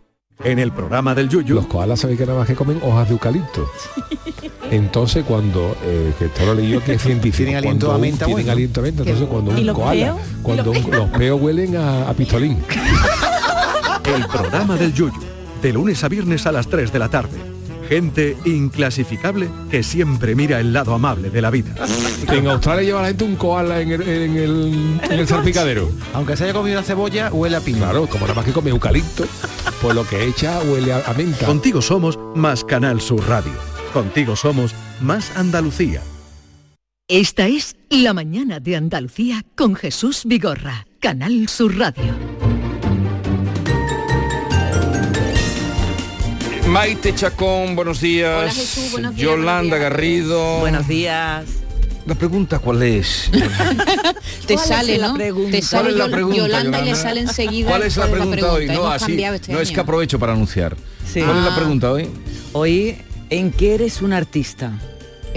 En 0.44 0.58
el 0.58 0.72
programa 0.72 1.14
del 1.14 1.28
Yuyu. 1.28 1.56
Los 1.56 1.66
koalas 1.66 2.00
sabéis 2.00 2.20
que 2.20 2.24
nada 2.24 2.38
más 2.38 2.46
que 2.48 2.54
comen 2.54 2.80
hojas 2.82 3.06
de 3.08 3.12
eucalipto. 3.12 3.70
Entonces 4.70 5.24
cuando, 5.28 5.76
eh, 5.84 6.14
que 6.18 6.24
esto 6.24 6.46
lo 6.46 6.54
leí 6.54 6.70
yo 6.70 6.82
que 6.82 6.94
es 6.94 7.02
científico. 7.02 7.36
Tienen 7.36 7.56
aliento 7.56 7.92
a 7.92 7.98
menta 7.98 8.24
Tienen 8.24 8.44
bueno. 8.46 8.52
aliento 8.52 8.80
a 8.80 8.82
menta. 8.82 9.02
Entonces 9.02 9.28
cuando 9.28 9.52
¿Y 9.52 9.60
un 9.60 9.66
los 9.66 9.76
koala, 9.76 10.04
peos? 10.06 10.20
cuando 10.42 10.72
¿Y 10.72 10.74
los 10.76 10.84
un- 10.86 10.90
los 10.90 11.10
peos 11.10 11.38
huelen 11.38 11.76
a, 11.76 12.08
a 12.08 12.14
pistolín. 12.14 12.64
El 14.04 14.26
programa 14.26 14.76
del 14.76 14.94
Yuyu. 14.94 15.12
De 15.62 15.72
lunes 15.72 16.04
a 16.04 16.08
viernes 16.08 16.46
a 16.46 16.52
las 16.52 16.68
3 16.68 16.92
de 16.92 16.98
la 16.98 17.08
tarde. 17.08 17.38
Gente 17.88 18.36
inclasificable 18.44 19.48
que 19.70 19.82
siempre 19.82 20.34
mira 20.34 20.58
el 20.58 20.72
lado 20.72 20.92
amable 20.94 21.30
de 21.30 21.40
la 21.40 21.50
vida. 21.50 21.74
En 22.28 22.48
Australia 22.48 22.82
lleva 22.82 23.02
la 23.02 23.08
gente 23.08 23.24
un 23.24 23.36
koala 23.36 23.80
en 23.80 23.92
el, 23.92 24.02
en 24.02 24.36
el, 24.36 25.00
en 25.02 25.12
el 25.12 25.28
salpicadero. 25.28 25.90
Aunque 26.12 26.36
se 26.36 26.44
haya 26.44 26.52
comido 26.52 26.78
una 26.78 26.86
cebolla, 26.86 27.30
huele 27.32 27.56
a 27.56 27.60
piña. 27.60 27.78
Claro, 27.78 28.06
como 28.08 28.26
nada 28.26 28.34
más 28.34 28.44
que 28.44 28.52
come 28.52 28.70
eucalipto, 28.70 29.24
pues 29.80 29.94
lo 29.94 30.06
que 30.06 30.24
echa 30.24 30.60
huele 30.62 30.92
a, 30.92 31.04
a 31.06 31.14
menta. 31.14 31.46
Contigo 31.46 31.80
somos 31.80 32.18
más 32.34 32.64
Canal 32.64 33.00
Sur 33.00 33.26
Radio. 33.28 33.52
Contigo 33.92 34.34
somos 34.34 34.74
más 35.00 35.36
Andalucía. 35.36 36.02
Esta 37.08 37.46
es 37.46 37.76
La 37.88 38.12
mañana 38.12 38.58
de 38.58 38.74
Andalucía 38.74 39.44
con 39.54 39.76
Jesús 39.76 40.22
Vigorra, 40.24 40.88
Canal 40.98 41.48
Sur 41.48 41.78
Radio. 41.78 42.35
Maite 46.68 47.14
Chacón, 47.14 47.76
buenos 47.76 48.00
días. 48.00 48.42
Hola, 48.42 48.52
Jesús, 48.52 48.92
buenos 48.92 49.14
días, 49.14 49.24
Yolanda 49.24 49.76
buenos 49.76 49.78
días. 49.78 49.80
Garrido. 49.80 50.58
Buenos 50.60 50.88
días. 50.88 51.44
La 52.06 52.14
pregunta 52.14 52.58
cuál 52.58 52.82
es. 52.82 53.30
Te 54.46 54.54
¿Cuál 54.54 54.66
sale, 54.66 54.94
es 54.94 55.00
la 55.00 55.08
¿no? 55.08 55.14
pregunta? 55.14 55.50
Te 55.52 55.62
sale 55.62 55.82
¿Cuál 55.82 55.92
es 55.92 55.98
la 55.98 56.08
pregunta, 56.14 56.36
Yolanda 56.38 56.80
y 56.80 56.84
le 56.84 56.94
sale 56.94 57.20
enseguida. 57.20 57.68
¿Cuál 57.68 57.82
es 57.82 57.96
la 57.96 58.06
pregunta 58.06 58.52
hoy? 58.52 58.66
No, 58.66 58.86
así, 58.88 59.22
este 59.22 59.52
no 59.52 59.60
es 59.60 59.70
que 59.70 59.80
aprovecho 59.80 60.18
para 60.18 60.32
anunciar. 60.32 60.76
Sí. 61.12 61.20
¿Cuál 61.20 61.38
es 61.38 61.44
la 61.44 61.52
Ah. 61.52 61.56
pregunta 61.56 61.90
hoy? 61.92 62.08
Hoy, 62.52 62.96
¿en 63.30 63.50
qué 63.50 63.74
eres 63.74 64.02
un 64.02 64.12
artista? 64.12 64.72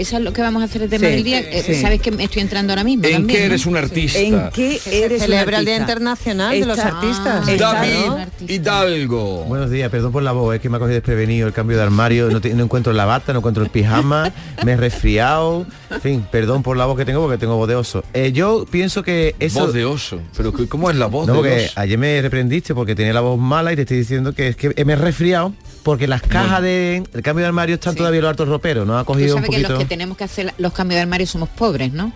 Eso 0.00 0.16
es 0.16 0.22
lo 0.22 0.32
que 0.32 0.40
vamos 0.40 0.62
a 0.62 0.64
hacer 0.64 0.80
el 0.82 0.88
tema 0.88 1.06
Sí, 1.08 1.12
del 1.12 1.24
día. 1.24 1.40
Eh, 1.40 1.62
sí. 1.64 1.74
¿Sabes 1.74 2.00
que 2.00 2.10
me 2.10 2.24
estoy 2.24 2.40
entrando 2.40 2.72
ahora 2.72 2.84
mismo? 2.84 3.04
¿En 3.04 3.12
también, 3.12 3.36
qué 3.36 3.40
no? 3.46 3.52
eres 3.52 3.66
un 3.66 3.76
artista? 3.76 4.18
¿En 4.18 4.50
qué 4.50 4.80
eres 4.90 5.22
celebra 5.22 5.58
el 5.58 5.66
Día? 5.66 5.76
Internacional 5.76 6.58
de 6.58 6.64
los 6.66 6.78
Artistas. 6.78 7.46
está- 7.46 7.72
David 7.74 8.28
Hidalgo. 8.48 9.44
Buenos 9.44 9.70
días, 9.70 9.90
perdón 9.90 10.12
por 10.12 10.22
la 10.22 10.32
voz, 10.32 10.54
es 10.54 10.60
que 10.60 10.68
me 10.68 10.76
ha 10.76 10.80
cogido 10.80 10.94
desprevenido 10.94 11.46
el 11.46 11.52
cambio 11.52 11.76
de 11.76 11.82
armario, 11.82 12.30
no, 12.30 12.40
te- 12.40 12.54
no 12.54 12.64
encuentro 12.64 12.92
la 12.92 13.04
bata, 13.04 13.32
no 13.32 13.40
encuentro 13.40 13.62
el 13.62 13.70
pijama, 13.70 14.32
me 14.64 14.72
he 14.72 14.76
resfriado, 14.76 15.66
en 15.90 16.00
fin, 16.00 16.26
perdón 16.30 16.62
por 16.62 16.76
la 16.76 16.86
voz 16.86 16.96
que 16.96 17.04
tengo 17.04 17.20
porque 17.20 17.38
tengo 17.38 17.56
voz 17.56 17.68
de 17.68 17.74
oso. 17.76 18.02
Eh, 18.14 18.32
yo 18.32 18.64
pienso 18.70 19.02
que 19.02 19.34
eso... 19.38 19.60
Voz 19.60 19.74
de 19.74 19.84
oso. 19.84 20.20
Pero 20.36 20.52
¿qué- 20.52 20.66
¿cómo 20.66 20.90
es 20.90 20.96
la 20.96 21.06
voz 21.06 21.26
No, 21.26 21.34
de 21.34 21.38
porque 21.38 21.64
oso? 21.66 21.72
ayer 21.80 21.98
me 21.98 22.22
reprendiste 22.22 22.74
porque 22.74 22.94
tenía 22.94 23.12
la 23.12 23.20
voz 23.20 23.38
mala 23.38 23.72
y 23.72 23.76
te 23.76 23.82
estoy 23.82 23.98
diciendo 23.98 24.32
que 24.32 24.48
es 24.48 24.56
que 24.56 24.84
me 24.84 24.94
he 24.94 24.96
resfriado 24.96 25.52
porque 25.82 26.06
las 26.06 26.22
cajas 26.22 26.62
de- 26.62 27.02
del 27.12 27.22
cambio 27.22 27.42
de 27.42 27.48
armario 27.48 27.74
están 27.74 27.94
todavía 27.94 28.20
los 28.20 28.30
altos 28.30 28.48
roperos, 28.48 28.86
no 28.86 28.98
ha 28.98 29.02
Tú 29.02 29.06
cogido 29.12 29.36
un 29.36 29.42
sabes 29.42 29.56
que 29.56 29.68
los 29.68 29.78
que 29.78 29.84
tenemos 29.86 30.16
que 30.16 30.24
hacer 30.24 30.54
los 30.58 30.72
cambios 30.72 30.96
de 30.96 31.02
armario 31.02 31.26
somos 31.26 31.48
pobres, 31.48 31.92
¿no? 31.92 32.12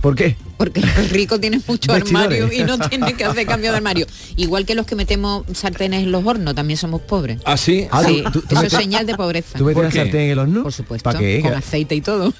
¿Por 0.00 0.14
qué? 0.14 0.36
Porque 0.58 0.80
los 0.82 1.10
ricos 1.10 1.40
tienen 1.40 1.62
mucho 1.66 1.90
Vestidores. 1.92 2.12
armario 2.38 2.52
y 2.52 2.62
no 2.64 2.78
tienen 2.78 3.16
que 3.16 3.24
hacer 3.24 3.46
cambio 3.46 3.70
de 3.70 3.78
armario. 3.78 4.06
Igual 4.36 4.66
que 4.66 4.74
los 4.74 4.84
que 4.84 4.96
metemos 4.96 5.44
sartenes 5.54 6.02
en 6.02 6.12
los 6.12 6.26
hornos, 6.26 6.54
también 6.54 6.76
somos 6.76 7.00
pobres. 7.00 7.38
¿Ah, 7.46 7.56
sí? 7.56 7.86
Sí, 8.04 8.22
tú- 8.32 8.42
tú 8.42 8.54
eso 8.56 8.64
es 8.66 8.72
señal 8.72 9.06
de 9.06 9.14
pobreza. 9.14 9.56
¿Tú 9.58 9.64
metes 9.64 9.82
la 9.82 9.90
sartén 9.90 10.20
en 10.20 10.30
el 10.32 10.38
horno? 10.38 10.62
Por 10.62 10.72
supuesto. 10.72 11.04
¿Para 11.08 11.18
qué? 11.20 11.40
Con 11.40 11.54
aceite 11.54 11.94
y 11.94 12.02
todo. 12.02 12.34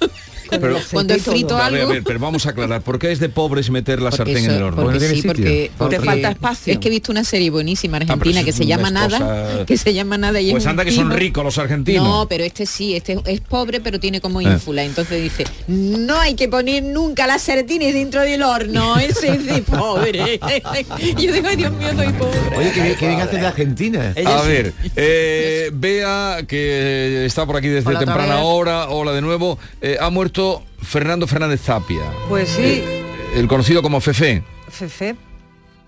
Pero- 0.49 0.77
Cuando 0.91 1.13
he 1.13 1.19
frito 1.19 1.57
A 1.57 1.69
ver, 1.69 1.81
algo... 1.81 1.91
a 1.91 1.93
ver, 1.95 2.03
pero 2.03 2.19
vamos 2.19 2.45
a 2.45 2.49
aclarar. 2.51 2.81
¿Por 2.81 2.99
qué 2.99 3.11
es 3.11 3.19
de 3.19 3.29
pobres 3.29 3.69
meter 3.69 4.01
la 4.01 4.09
Porque 4.11 4.17
sartén 4.33 4.45
en 4.49 4.51
el 4.57 4.63
horno? 4.63 4.83
porque 4.83 4.99
sí, 4.99 5.21
porque, 5.25 5.71
porque- 5.77 5.99
falta 5.99 6.29
espacio. 6.31 6.73
Es 6.73 6.79
que 6.79 6.87
he 6.87 6.91
visto 6.91 7.11
una 7.11 7.23
serie 7.23 7.49
buenísima 7.49 7.97
Ah, 7.97 8.01
argentina 8.01 8.43
que 8.43 8.51
se 8.51 8.65
llama 8.65 8.91
Nada, 8.91 9.65
que 9.67 9.77
se 9.77 9.93
llama 9.93 10.17
Nada 10.17 10.39
y 10.41 10.47
es 10.49 10.53
Pues 10.53 10.65
anda 10.65 10.83
que 10.85 10.91
son 10.91 11.11
ricos 11.11 11.43
los 11.43 11.57
argentinos. 11.57 12.03
No, 12.05 12.27
pero 12.27 12.43
este 12.43 12.65
sí, 12.65 12.95
este 12.95 13.17
es 13.25 13.41
pobre 13.41 13.79
pero 13.81 13.99
tiene 13.99 14.21
como 14.21 14.41
Eh. 14.41 14.45
ínfula. 14.45 14.83
Entonces 14.83 15.21
dice, 15.21 15.45
no 15.67 16.19
hay 16.19 16.35
que 16.35 16.47
poner 16.47 16.83
nunca 16.83 17.27
las 17.27 17.43
sartines 17.43 17.93
dentro 17.93 18.21
del 18.21 18.43
horno, 18.43 18.97
ese 18.99 19.29
es 19.33 19.45
de 19.45 19.61
pobre. 19.61 20.39
Yo 21.17 21.31
digo, 21.33 21.47
ay 21.47 21.55
Dios 21.55 21.71
mío, 21.73 21.89
soy 21.95 22.09
pobre. 22.13 22.57
Oye, 22.57 22.71
qué 22.73 22.81
bien, 22.81 22.95
qué 22.99 23.07
bien 23.07 23.21
hace 23.21 23.37
de 23.37 23.45
Argentina. 23.47 24.13
A 24.25 24.41
ver, 24.41 24.73
eh, 24.95 25.71
Bea, 25.73 26.39
que 26.47 27.25
está 27.25 27.45
por 27.45 27.55
aquí 27.57 27.67
desde 27.67 27.89
Hola, 27.89 27.99
temprana 27.99 28.43
hora, 28.43 28.89
hola 28.89 29.11
de 29.13 29.21
nuevo, 29.21 29.57
eh, 29.81 29.97
ha 29.99 30.09
muerto 30.09 30.34
Fernando 30.81 31.27
Fernández 31.27 31.61
Zapia, 31.61 32.03
Pues 32.27 32.49
sí, 32.49 32.61
Eh, 32.83 33.03
el 33.35 33.47
conocido 33.47 33.81
como 33.81 34.01
Fefe. 34.01 34.43
Fefe 34.67 35.15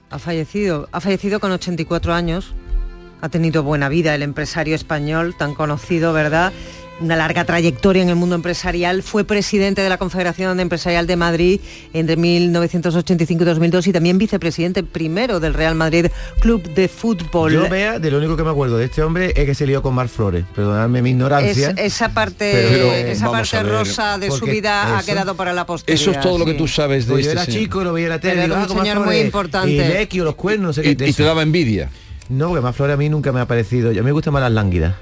ha 0.10 0.20
fallecido, 0.20 0.88
ha 0.94 1.02
fallecido 1.02 1.42
con 1.42 1.52
84 1.52 2.14
años. 2.14 2.54
Ha 3.20 3.28
tenido 3.30 3.64
buena 3.64 3.90
vida 3.90 4.16
el 4.16 4.22
empresario 4.22 4.74
español 4.76 5.36
tan 5.38 5.54
conocido, 5.54 6.14
¿verdad? 6.14 6.54
Una 7.00 7.16
larga 7.16 7.46
trayectoria 7.46 8.02
en 8.02 8.10
el 8.10 8.16
mundo 8.16 8.34
empresarial. 8.34 9.04
Fue 9.04 9.24
presidente 9.24 9.82
de 9.84 9.90
la 9.90 10.00
Confederación 10.00 10.60
Empresarial 10.60 11.06
de 11.06 11.16
Madrid 11.16 11.60
entre 11.94 12.16
1985 12.18 13.44
y 13.44 13.46
2002 13.46 13.86
y 13.88 13.94
también 13.94 14.18
vicepresidente 14.18 14.82
primero 14.82 15.40
del 15.40 15.54
Real 15.54 15.76
Madrid 15.76 16.08
Club 16.40 16.64
de 16.74 16.88
Fútbol. 16.88 17.54
Yo 17.54 17.70
vea, 17.70 18.00
de 18.00 18.10
lo 18.10 18.18
único 18.18 18.36
que 18.36 18.44
me 18.44 18.50
acuerdo 18.50 18.78
de 18.80 18.86
este 18.86 19.04
hombre 19.04 19.32
es 19.36 19.46
que 19.46 19.54
se 19.54 19.68
lió 19.68 19.84
con 19.84 19.94
Mar 19.94 20.08
Flores. 20.10 20.44
Perdonadme 20.56 21.04
mi 21.04 21.10
Es- 21.10 21.14
ignorancia. 21.14 21.70
esa 21.78 22.10
parte, 22.10 22.52
Pero, 22.68 22.92
esa 22.94 23.28
vamos 23.28 23.52
parte 23.52 23.64
ver, 23.64 23.72
rosa 23.74 24.18
de 24.18 24.32
su 24.32 24.46
vida 24.46 24.98
ha 24.98 25.04
quedado 25.04 25.36
para 25.36 25.54
la 25.54 25.68
posteridad. 25.68 26.02
Eso 26.02 26.12
es 26.12 26.20
todo 26.20 26.40
lo 26.40 26.46
que 26.46 26.56
tú 26.56 26.68
sabes 26.68 27.06
de 27.06 27.12
Pues 27.14 27.26
yo 27.26 27.30
este 27.32 27.42
era 27.42 27.46
señor. 27.46 27.62
chico, 27.62 27.84
lo 27.84 27.94
veía 27.94 28.08
en 28.08 28.10
la 28.14 28.20
tele, 28.20 28.34
Pero 28.34 28.44
digo, 28.46 28.56
era 28.56 28.64
ah, 28.64 28.72
un 28.74 28.80
señor 28.80 29.06
muy 29.06 29.18
importante. 29.18 29.72
Y 29.72 29.80
el 29.80 29.98
equio, 29.98 30.24
los 30.24 30.34
cuernos, 30.36 30.80
Y, 30.80 30.96
te 30.96 31.24
daba 31.24 31.44
envidia. 31.44 31.92
No, 32.30 32.48
porque 32.48 32.62
Mar 32.62 32.74
Flores 32.74 32.96
a 32.96 32.98
mí 32.98 33.08
nunca 33.08 33.32
me 33.32 33.40
ha 33.40 33.46
parecido. 33.48 33.92
Yo 33.92 34.04
me 34.04 34.12
gustan 34.12 34.34
más 34.34 34.42
las 34.42 34.52
lánguidas. 34.52 34.96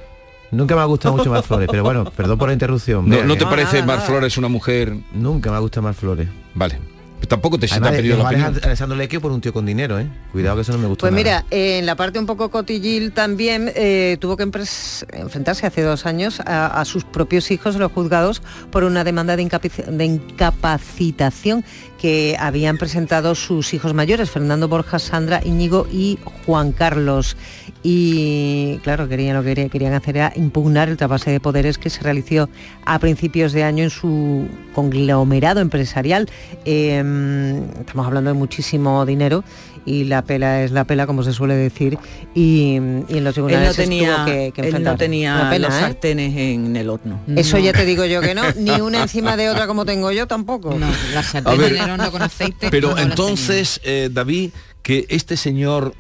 Nunca 0.52 0.76
me 0.76 0.82
ha 0.82 0.86
gustado 0.86 1.18
mucho 1.18 1.30
Mar 1.30 1.43
Flores, 1.43 1.68
pero 1.70 1.84
bueno, 1.84 2.06
perdón 2.06 2.38
por 2.38 2.50
la 2.50 2.54
interrupción. 2.54 3.10
¿No, 3.10 3.36
te 3.38 3.46
parece 3.46 3.84
Mar 3.84 4.02
Flores 4.02 4.38
una 4.38 4.48
mujer? 4.48 4.96
Nunca 5.14 5.50
me 5.52 5.58
ha 5.58 5.60
gustado 5.60 5.84
Mar 5.84 5.93
Flores. 5.93 6.28
Vale. 6.54 6.80
Tampoco 7.30 7.58
te, 7.58 7.68
pedido 7.68 8.18
dejó 8.18 8.18
la 8.18 8.24
a 8.24 8.28
opinión. 8.50 8.60
Alessandro 8.64 8.96
Lecchio 8.96 9.20
por 9.20 9.32
un 9.32 9.41
tío 9.41 9.52
con 9.52 9.66
dinero, 9.66 9.98
¿eh? 10.00 10.08
Cuidado 10.32 10.58
que 10.58 10.62
eso 10.62 10.74
no 10.74 10.78
me 10.78 10.88
gusta 10.88 11.02
Pues 11.02 11.12
nada. 11.12 11.18
mira, 11.24 11.46
eh, 11.50 11.80
en 11.80 11.88
la 11.88 11.96
parte 11.96 12.20
un 12.20 12.28
poco 12.28 12.52
cotillil 12.52 13.14
también 13.14 13.72
eh, 13.74 14.18
tuvo 14.20 14.38
que 14.38 14.43
enfrentarse 14.43 15.66
hace 15.66 15.82
dos 15.82 16.06
años 16.06 16.39
a, 16.41 16.80
a 16.80 16.86
sus 16.86 17.04
propios 17.04 17.50
hijos 17.50 17.78
los 17.78 17.91
juzgados 17.91 18.43
por 18.70 18.84
una 18.84 19.04
demanda 19.04 19.36
de, 19.38 19.50
de 19.88 20.06
incapacitación 20.06 21.64
que 22.00 22.36
habían 22.39 22.78
presentado 22.78 23.34
sus 23.34 23.74
hijos 23.74 23.96
mayores, 23.96 24.30
Fernando 24.30 24.68
Borja, 24.68 25.00
Sandra, 25.00 25.41
Íñigo 25.43 25.88
y 25.91 26.20
Juan 26.46 26.74
Carlos. 26.74 27.38
Y 27.88 28.80
claro, 28.84 29.08
querían 29.08 29.36
lo 29.36 29.44
que 29.44 29.50
querían- 29.50 29.70
querían 29.70 29.94
hacer 29.94 30.18
era 30.18 30.34
impugnar 30.36 30.90
el 30.90 30.98
trasvase 30.98 31.30
de 31.30 31.40
poderes 31.40 31.78
que 31.78 31.92
se 31.92 32.02
realizó 32.02 32.50
a 32.84 32.98
principios 32.98 33.54
de 33.54 33.64
año 33.64 33.84
en 33.84 33.92
su 33.92 34.48
conglomerado 34.74 35.62
empresarial. 35.62 36.28
Eh, 36.66 37.04
estamos 37.80 38.08
hablando 38.08 38.32
de 38.32 38.34
muchísimo 38.34 39.06
dinero 39.06 39.44
y 39.86 40.06
la 40.06 40.24
pela 40.24 40.64
es 40.64 40.72
la 40.72 40.86
pela, 40.86 41.06
como 41.06 41.22
se 41.22 41.32
suele 41.32 41.54
decir, 41.54 42.00
y, 42.34 42.72
y 42.72 43.18
en 43.18 43.24
los 43.24 43.28
Él 43.28 43.34
tribunales 43.34 43.68
no 43.68 43.74
se 43.76 43.84
tenía, 43.84 44.16
tuvo 44.16 44.26
que, 44.26 44.52
que 44.52 44.62
él 44.70 44.84
no 44.84 44.96
tenía 44.98 45.48
pena, 45.52 45.68
los 45.68 45.78
¿eh? 45.78 45.80
sartenes 45.80 46.36
en 46.36 46.76
el 46.76 46.90
horno. 46.90 47.20
Eso 47.36 47.60
ya 47.60 47.72
te 47.72 47.86
digo 47.86 48.04
yo 48.06 48.20
que 48.22 48.34
no, 48.34 48.42
ni 48.58 48.72
una 48.82 49.04
encima 49.04 49.38
de 49.38 49.48
otra 49.52 49.68
como 49.68 49.86
tengo 49.86 50.12
yo 50.12 50.26
tampoco. 50.26 50.72
No, 50.74 50.88
la 51.14 51.20
A 51.20 51.24
sartén 51.24 51.60
ver, 51.60 51.74
en 51.76 51.84
el 51.84 51.92
horno 51.92 52.10
con 52.12 52.24
aceite. 52.24 52.70
Pero 52.72 52.90
no 52.90 52.96
las 52.96 53.06
entonces, 53.06 53.80
eh, 53.84 54.10
David, 54.12 54.50
que 54.82 55.06
este 55.10 55.38
señor 55.38 55.94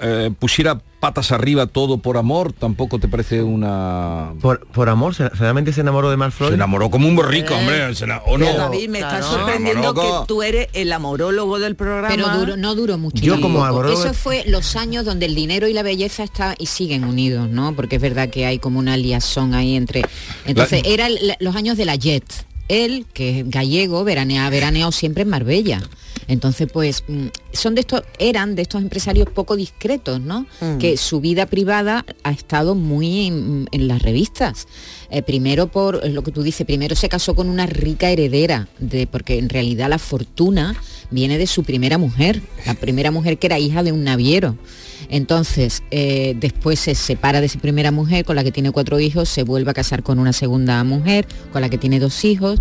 eh, 0.00 0.30
pusiera 0.38 0.80
patas 1.00 1.30
arriba 1.30 1.66
todo 1.66 1.98
por 1.98 2.16
amor, 2.16 2.52
tampoco 2.52 2.98
te 2.98 3.06
parece 3.06 3.40
una... 3.42 4.32
Por, 4.40 4.66
por 4.66 4.88
amor, 4.88 5.14
¿se- 5.14 5.28
¿realmente 5.28 5.72
se 5.72 5.80
enamoró 5.82 6.10
de 6.10 6.16
Mar 6.16 6.32
Se 6.32 6.38
Flores? 6.38 6.54
enamoró 6.56 6.90
como 6.90 7.06
un 7.06 7.14
borrico, 7.14 7.54
hombre. 7.54 7.94
se 7.94 8.04
ena- 8.04 8.20
¿O 8.26 8.36
no? 8.36 8.46
Pero, 8.46 8.58
David, 8.58 8.88
me 8.88 8.98
está 8.98 9.22
sorprendiendo 9.22 9.94
que 9.94 10.08
tú 10.26 10.42
eres 10.42 10.68
el 10.72 10.92
amorólogo 10.92 11.58
del 11.60 11.76
programa. 11.76 12.08
Pero 12.08 12.56
no 12.56 12.74
duró 12.74 12.98
mucho. 12.98 13.22
Yo 13.22 13.40
como 13.40 13.64
amorólogo- 13.64 14.04
Eso 14.04 14.12
fue 14.14 14.42
los 14.48 14.74
años 14.74 15.04
donde 15.04 15.26
el 15.26 15.34
dinero 15.36 15.68
y 15.68 15.72
la 15.72 15.82
belleza 15.84 16.24
está 16.24 16.54
y 16.58 16.66
siguen 16.66 17.04
unidos, 17.04 17.48
¿no? 17.48 17.74
Porque 17.76 17.96
es 17.96 18.02
verdad 18.02 18.28
que 18.28 18.46
hay 18.46 18.58
como 18.58 18.80
una 18.80 18.96
liazón 18.96 19.54
ahí 19.54 19.76
entre. 19.76 20.02
Entonces, 20.46 20.82
La- 20.84 20.88
eran 20.92 21.12
los 21.38 21.54
años 21.54 21.76
de 21.76 21.84
la 21.84 21.94
Jet. 21.94 22.24
Él, 22.68 23.06
que 23.12 23.40
es 23.40 23.50
gallego, 23.50 24.04
veranea, 24.04 24.46
ha 24.46 24.50
veraneado 24.50 24.92
siempre 24.92 25.22
en 25.22 25.30
Marbella. 25.30 25.80
Entonces, 26.28 26.68
pues, 26.70 27.04
mm, 27.08 27.26
son 27.52 27.74
de 27.74 27.80
estos, 27.80 28.02
eran 28.18 28.54
de 28.54 28.62
estos 28.62 28.82
empresarios 28.82 29.28
poco 29.30 29.56
discretos, 29.56 30.20
¿no? 30.20 30.46
Mm. 30.60 30.78
Que 30.78 30.96
su 30.96 31.20
vida 31.20 31.46
privada 31.46 32.04
ha 32.22 32.30
estado 32.30 32.74
muy 32.74 33.26
en, 33.26 33.68
en 33.72 33.88
las 33.88 34.02
revistas. 34.02 34.68
Eh, 35.10 35.22
primero 35.22 35.68
por 35.68 36.00
eh, 36.04 36.10
lo 36.10 36.22
que 36.22 36.30
tú 36.30 36.42
dices, 36.42 36.66
primero 36.66 36.94
se 36.94 37.08
casó 37.08 37.34
con 37.34 37.48
una 37.48 37.66
rica 37.66 38.10
heredera, 38.10 38.68
de, 38.78 39.06
porque 39.06 39.38
en 39.38 39.48
realidad 39.48 39.88
la 39.88 39.98
fortuna 39.98 40.76
viene 41.10 41.38
de 41.38 41.46
su 41.46 41.64
primera 41.64 41.96
mujer, 41.96 42.42
la 42.66 42.74
primera 42.74 43.10
mujer 43.10 43.38
que 43.38 43.46
era 43.46 43.58
hija 43.58 43.82
de 43.82 43.92
un 43.92 44.04
naviero. 44.04 44.56
Entonces, 45.08 45.82
eh, 45.90 46.34
después 46.38 46.78
se 46.78 46.94
separa 46.94 47.40
de 47.40 47.48
su 47.48 47.58
primera 47.58 47.90
mujer, 47.90 48.24
con 48.24 48.36
la 48.36 48.44
que 48.44 48.52
tiene 48.52 48.70
cuatro 48.70 49.00
hijos, 49.00 49.28
se 49.28 49.42
vuelve 49.42 49.70
a 49.70 49.74
casar 49.74 50.02
con 50.02 50.18
una 50.18 50.32
segunda 50.32 50.82
mujer, 50.84 51.26
con 51.52 51.62
la 51.62 51.68
que 51.68 51.78
tiene 51.78 51.98
dos 51.98 52.24
hijos. 52.24 52.60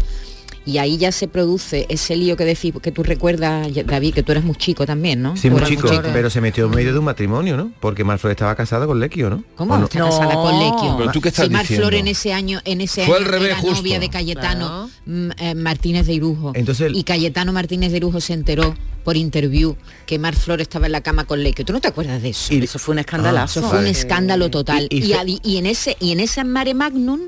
Y 0.68 0.78
ahí 0.80 0.98
ya 0.98 1.12
se 1.12 1.28
produce 1.30 1.86
ese 1.90 2.16
lío 2.18 2.36
que, 2.36 2.46
decí- 2.46 2.80
que 2.82 2.92
tú 2.92 3.02
recuerdas, 3.02 3.68
David, 3.86 4.14
que 4.14 4.22
tú 4.22 4.34
eras 4.34 4.44
muy 4.44 4.56
chico 4.58 4.86
también, 4.86 5.22
¿no? 5.22 5.38
Sí, 5.38 5.50
muy 5.50 5.64
chico, 5.64 5.88
pero 6.14 6.30
se 6.30 6.42
metió 6.42 6.66
en 6.66 6.72
medio 6.72 6.92
de 6.94 7.00
un 7.00 7.06
matrimonio, 7.06 7.56
¿no? 7.56 7.72
Porque 7.80 8.04
Mar 8.04 8.20
Flores 8.20 8.36
estaba 8.36 8.54
casada 8.56 8.86
con 8.86 9.00
Lecchio, 9.00 9.30
¿no? 9.30 9.44
¿Cómo? 9.56 9.74
¿O 9.74 9.78
no? 9.78 9.86
Está 9.86 10.00
casada 10.04 10.34
con 10.36 10.60
Lequio. 10.60 10.96
¿Pero 10.98 11.12
tú 11.12 11.22
qué 11.22 11.30
estás 11.30 11.46
si 11.46 11.52
Mar 11.52 11.62
diciendo? 11.62 11.88
Flor 11.88 11.96
en 12.00 12.08
ese 12.10 12.34
año, 12.34 12.60
en 12.66 12.82
ese 12.82 13.06
Fue 13.06 13.16
año 13.18 13.26
al 13.26 13.32
revés, 13.32 13.48
era 13.52 13.58
justo. 13.60 13.78
novia 13.78 14.00
de 14.00 14.10
Cayetano 14.10 14.90
mm, 15.06 15.30
eh, 15.40 15.56
Martínez 15.56 16.06
de 16.06 16.14
Irujo. 16.14 16.52
Entonces 16.54 16.88
el- 16.88 16.96
y 16.98 17.04
Cayetano 17.04 17.54
Martínez 17.54 17.92
de 17.92 17.98
Irujo 17.98 18.20
se 18.20 18.34
enteró 18.34 18.76
por 19.06 19.16
interview 19.16 19.78
que 20.06 20.20
Mar 20.20 20.36
Flor 20.36 20.60
estaba 20.60 20.86
en 20.88 20.92
la 20.92 21.00
cama 21.02 21.24
con 21.24 21.42
Lequio. 21.42 21.64
¿Tú 21.64 21.72
no 21.72 21.80
te 21.80 21.88
acuerdas 21.88 22.22
de 22.22 22.30
eso? 22.30 22.54
Y 22.54 22.62
eso 22.64 22.78
fue 22.78 22.92
un 22.94 23.00
escandalazo. 23.00 23.62
Eso 23.62 23.70
fue 23.70 23.78
un 23.80 23.86
Vale. 23.86 23.98
escándalo 23.98 24.50
total. 24.52 24.88
Y- 24.90 25.14
y 25.44 25.58
en 25.58 25.66
ese 25.66 25.96
y 26.02 26.12
en 26.12 26.20
ese 26.20 26.44
mare 26.44 26.74
magnum 26.74 27.22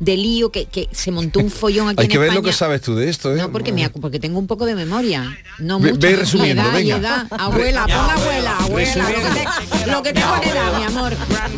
de 0.00 0.16
lío 0.16 0.50
que, 0.50 0.64
que 0.66 0.88
se 0.90 1.12
montó 1.12 1.38
un 1.40 1.50
follón 1.50 1.88
aquí 1.88 1.96
Hay 2.00 2.04
en 2.06 2.10
que 2.10 2.18
ver 2.18 2.28
España. 2.28 2.40
lo 2.40 2.44
que 2.44 2.52
sabes 2.52 2.80
tú 2.82 2.94
de 2.96 3.08
esto, 3.08 3.32
¿eh? 3.32 3.36
No, 3.38 3.52
porque, 3.52 3.72
me, 3.72 3.88
porque 3.90 4.18
tengo 4.18 4.38
un 4.38 4.46
poco 4.48 4.64
de 4.66 4.74
memoria. 4.74 5.36
No 5.58 5.78
Ve- 5.78 5.92
mucho. 5.92 6.00
ve 6.08 6.16
resumiendo, 6.16 6.62
edad, 6.62 6.72
venga. 6.72 6.96
edad. 6.96 7.26
Abuela, 7.30 7.82
pon 7.86 7.92
abuela, 7.94 8.56
abuela. 8.58 9.10
Lo 9.10 9.14
que, 9.14 9.30
te, 9.84 9.90
lo 9.90 10.02
que 10.02 10.12
tengo 10.12 10.36
es 10.42 10.46
edad, 10.50 10.78
mi 10.78 10.84
amor. 10.84 11.12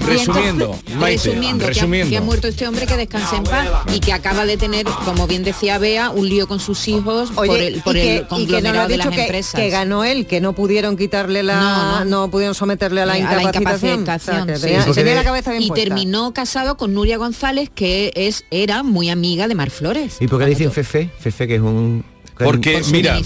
Resumiendo, 0.06 0.64
entonces, 0.74 0.96
Maite, 0.96 1.28
resumiendo, 1.28 1.58
que 1.60 1.64
ha- 1.64 1.68
resumiendo. 1.68 2.10
Que, 2.10 2.16
ha, 2.16 2.20
muerto 2.20 2.48
este 2.48 2.66
hombre 2.68 2.86
que 2.86 2.96
descanse 2.96 3.36
en 3.36 3.44
paz 3.44 3.68
y 3.94 4.00
que 4.00 4.12
acaba 4.12 4.44
de 4.44 4.56
tener, 4.56 4.86
como 5.04 5.26
bien 5.26 5.44
decía 5.44 5.78
Bea, 5.78 6.10
un 6.10 6.28
lío 6.28 6.48
con 6.48 6.58
sus 6.60 6.88
hijos 6.88 7.30
Oye, 7.36 7.48
por 7.48 7.60
el, 7.60 7.82
por 7.82 7.96
y, 7.96 8.00
el 8.00 8.04
que, 8.06 8.12
y 8.12 8.16
que 8.18 8.22
no 8.22 8.28
conglomerado 8.28 8.88
de 8.88 8.96
las 8.96 9.08
que, 9.08 9.22
empresas. 9.22 9.54
que 9.60 9.70
ganó 9.70 10.04
él, 10.04 10.26
que 10.26 10.40
no 10.40 10.52
pudieron 10.54 10.96
quitarle 10.96 11.42
la, 11.42 11.60
No, 11.60 11.98
no, 12.00 12.04
no. 12.04 12.30
pudieron 12.30 12.54
someterle 12.54 13.02
a 13.02 13.06
la 13.06 13.18
Eh, 13.18 13.22
a 13.22 13.34
la 13.36 13.42
incapacitación. 13.42 14.02
O 14.08 14.18
sea, 14.18 14.46
que 14.46 14.94
sí. 14.94 15.02
la 15.14 15.22
cabeza 15.24 15.50
bien 15.52 15.62
y 15.62 15.68
puesta. 15.68 15.84
terminó 15.86 16.32
casado 16.34 16.76
con 16.76 16.92
Nuria 16.94 17.18
González, 17.18 17.70
que 17.72 18.12
es 18.16 18.31
era 18.50 18.82
muy 18.82 19.10
amiga 19.10 19.48
de 19.48 19.54
Mar 19.54 19.70
Flores. 19.70 20.16
¿Y 20.20 20.28
por 20.28 20.38
qué 20.38 20.44
le 20.44 20.50
dicen 20.50 20.72
Fefe? 20.72 21.10
Fefe 21.18 21.46
que 21.46 21.56
es 21.56 21.60
un 21.60 22.04
Porque 22.38 22.82
mira, 22.90 23.18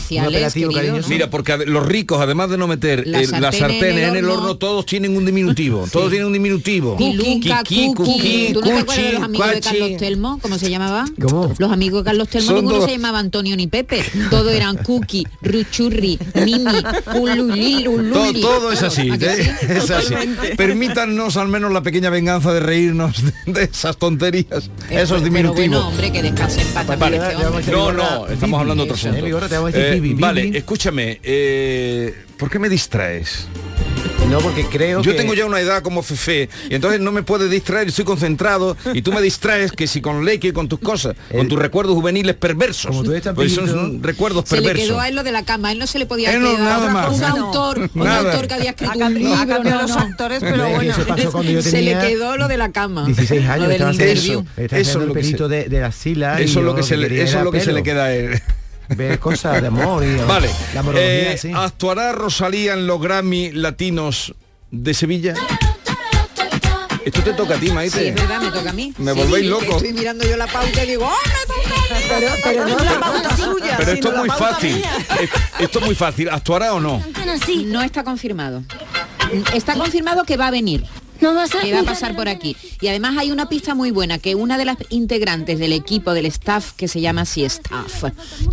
mira, 1.08 1.30
porque 1.30 1.56
los 1.66 1.86
ricos, 1.86 2.20
además 2.20 2.50
de 2.50 2.58
no 2.58 2.66
meter 2.66 3.06
La 3.06 3.20
eh, 3.20 3.26
las 3.40 3.54
en 3.54 3.60
sartenes 3.60 4.04
el 4.04 4.10
en 4.10 4.16
el 4.16 4.24
horno. 4.28 4.56
todos 4.56 4.84
tienen 4.86 5.16
un 5.16 5.24
diminutivo. 5.24 5.86
Todos 5.90 6.10
tienen 6.10 6.26
un 6.26 6.32
diminutivo. 6.32 6.96
Piluca, 6.96 7.62
Kiki, 7.62 8.52
¿Tú 8.52 8.60
no 8.60 8.66
te 8.66 8.72
acuerdas 8.78 9.04
de 9.06 9.12
los 9.12 9.22
amigos 9.22 9.50
de. 9.52 9.60
Carlos 9.60 9.96
Telmo? 9.98 10.38
¿Cómo 10.42 10.58
se 10.58 10.70
llamaba? 10.70 11.04
¿Cómo? 11.20 11.54
Los 11.58 11.72
amigos 11.72 12.02
de 12.02 12.10
Carlos 12.10 12.28
Telmo, 12.28 12.46
Son 12.46 12.56
ninguno 12.56 12.84
se 12.84 12.92
llamaba 12.92 13.18
Antonio 13.20 13.56
ni 13.56 13.66
Pepe. 13.66 14.04
Todos 14.30 14.52
eran 14.52 14.76
Cookie, 14.78 15.26
Ruchurri, 15.42 16.18
Mimi, 16.44 16.64
Ululil, 17.18 17.84
Todo, 17.84 17.94
Ululi. 17.94 18.40
todo 18.40 18.72
es 18.72 18.82
así, 18.82 19.10
¿A 19.10 19.18
que 19.18 19.26
¿eh? 19.26 19.36
sí? 19.60 19.66
es 19.68 19.90
así. 19.90 20.14
Permítanos 20.56 21.36
al 21.36 21.48
menos 21.48 21.72
la 21.72 21.82
pequeña 21.82 22.10
venganza 22.10 22.52
de 22.52 22.60
reírnos 22.60 23.22
de, 23.46 23.64
esas 23.64 23.96
tonterías, 23.96 24.70
esos 24.90 25.10
Pero 25.10 25.20
diminutivos. 25.20 25.56
bueno, 25.68 25.88
hombre, 25.88 26.12
que 26.12 26.22
descanse 26.22 26.60
en 26.62 26.68
paz 26.68 26.86
también 26.86 27.20
Vale. 27.20 27.58
este. 27.60 27.72
No, 27.72 27.92
no, 27.92 28.26
estamos 28.28 28.60
hablando 28.60 28.84
otro 28.84 28.95
¿eh, 29.04 29.22
Vigorra? 29.22 29.48
Te 29.48 29.56
vamos 29.56 29.74
a 29.74 29.78
decir 29.78 30.04
Eh, 30.04 30.14
vale, 30.18 30.50
escúchame, 30.56 31.20
eh, 31.22 32.14
¿por 32.38 32.50
qué 32.50 32.58
me 32.58 32.68
distraes? 32.68 33.46
No, 34.30 34.38
porque 34.40 34.64
creo 34.66 35.02
Yo 35.02 35.12
que... 35.12 35.18
tengo 35.18 35.34
ya 35.34 35.46
una 35.46 35.60
edad 35.60 35.82
como 35.82 36.02
Fefe 36.02 36.48
y 36.68 36.74
entonces 36.74 36.98
no 37.00 37.12
me 37.12 37.22
puedes 37.22 37.48
distraer, 37.48 37.86
estoy 37.88 38.04
concentrado 38.04 38.76
y 38.92 39.02
tú 39.02 39.12
me 39.12 39.20
distraes 39.22 39.70
que 39.70 39.86
si 39.86 40.00
con 40.00 40.24
Leque 40.24 40.48
y 40.48 40.52
con 40.52 40.68
tus 40.68 40.80
cosas, 40.80 41.14
con 41.30 41.46
tus 41.46 41.56
recuerdos 41.60 41.94
juveniles 41.94 42.34
perversos. 42.34 42.86
Como 42.88 43.04
tú 43.04 43.12
eres 43.12 43.22
tan 43.22 43.36
pues 43.36 43.54
son 43.54 44.02
recuerdos 44.02 44.44
Se 44.48 44.56
le 44.56 44.62
perversos. 44.62 44.88
quedó 44.88 45.00
a 45.00 45.08
él 45.08 45.14
lo 45.14 45.22
de 45.22 45.30
la 45.30 45.44
cama, 45.44 45.70
él 45.70 45.78
no 45.78 45.86
se 45.86 46.00
le 46.00 46.06
podía 46.06 46.32
Eh, 46.34 46.40
no, 46.40 46.50
quedar 46.56 46.60
nada 46.64 46.90
más. 46.92 47.12
un 47.14 47.20
No. 47.20 47.26
autor, 47.46 47.88
un 47.94 48.06
autor 48.08 48.48
que 48.48 48.54
había 48.54 48.70
escrito 48.70 48.90
Ha 48.92 48.94
un 48.96 49.00
cambiado- 49.00 49.34
ha 49.34 49.38
libro, 49.44 49.54
cambiado 49.54 49.80
no, 49.82 49.86
los 49.86 49.96
no. 49.96 50.02
actores, 50.02 50.40
pero 50.40 50.68
bueno. 50.70 50.92
eso 50.92 51.06
pasó 51.06 51.30
cuando 51.32 51.52
yo 51.52 51.62
se 51.62 51.82
le 51.82 51.96
quedó 51.98 52.36
lo 52.36 52.48
de 52.48 52.56
la 52.56 52.72
cama. 52.72 53.04
16 53.06 53.44
lo 53.44 53.52
años, 53.52 53.62
del 53.68 53.72
estaba 53.74 53.90
haciendo 53.90 54.12
interview. 54.12 54.40
eso, 54.40 54.50
Eso 54.56 54.74
haciendo 54.74 54.80
es 54.80 54.94
el 54.96 55.06
lo 55.08 55.14
que 55.14 55.20
se- 55.22 55.26
pelito 55.26 55.48
de, 55.48 55.64
de 55.68 55.80
la 55.80 55.92
sila. 55.92 56.40
y 56.40 56.44
Eso 56.46 56.58
es 56.58 56.64
lo 56.64 56.74
que 56.74 56.82
se 56.82 56.96
le, 56.96 57.06
quería 57.08 57.22
eso 57.22 57.28
es 57.30 57.34
era 57.36 57.44
lo 57.44 57.52
que 57.52 57.60
se 57.60 57.66
le 57.66 57.82
pelo. 57.82 57.84
queda 57.84 58.04
a 58.06 58.14
él. 58.14 58.42
Ver 58.88 59.18
cosas 59.18 59.60
de 59.60 59.68
amor 59.68 60.04
y 60.04 60.14
Vale. 60.28 60.48
la 60.74 60.82
morología, 60.82 61.32
eh, 61.32 61.38
sí. 61.38 61.52
¿Actuará 61.54 62.12
Rosalía 62.12 62.74
en 62.74 62.86
los 62.86 63.00
Grammy 63.00 63.50
Latinos 63.52 64.34
de 64.70 64.94
Sevilla? 64.94 65.34
Esto 67.04 67.22
te 67.22 67.32
toca 67.34 67.54
a 67.54 67.58
ti, 67.58 67.70
Maite. 67.70 68.00
Sí, 68.00 68.06
es 68.08 68.14
verdad, 68.16 68.40
me 68.40 68.50
toca 68.50 68.70
a 68.70 68.72
mí. 68.72 68.92
Me 68.98 69.12
Sí, 69.12 69.18
volvéis 69.20 69.46
loco. 69.46 69.76
Estoy 69.76 69.92
mirando 69.92 70.24
yo 70.26 70.36
la 70.36 70.48
pauta 70.48 70.82
y 70.82 70.86
digo, 70.88 71.06
¡oh, 71.06 71.28
me 71.28 71.68
toca! 71.68 71.96
Pero, 72.08 72.28
pero 72.42 72.66
no 72.66 72.78
la 72.84 72.98
pauta 73.00 73.36
suya. 73.36 73.74
Pero 73.78 73.92
esto 73.92 74.08
es 74.12 74.18
muy 74.18 74.28
fácil. 74.30 74.82
Es- 75.20 75.30
Esto 75.60 75.78
es 75.78 75.84
muy 75.86 75.94
fácil. 75.94 76.28
¿Actuará 76.30 76.74
o 76.74 76.80
no? 76.80 77.00
No 77.66 77.82
está 77.82 78.02
confirmado. 78.02 78.64
Está 79.54 79.74
confirmado 79.74 80.24
que 80.24 80.36
va 80.36 80.48
a 80.48 80.50
venir. 80.50 80.84
Que 81.18 81.72
va 81.72 81.80
a 81.80 81.84
pasar 81.84 82.14
por 82.16 82.28
aquí. 82.28 82.56
Y 82.80 82.88
además 82.88 83.16
hay 83.18 83.30
una 83.30 83.48
pista 83.48 83.74
muy 83.74 83.90
buena, 83.90 84.18
que 84.18 84.34
una 84.34 84.58
de 84.58 84.64
las 84.64 84.76
integrantes 84.90 85.58
del 85.58 85.72
equipo, 85.72 86.12
del 86.14 86.26
staff, 86.26 86.72
que 86.72 86.88
se 86.88 87.00
llama 87.00 87.22
así 87.22 87.44
staff 87.44 88.04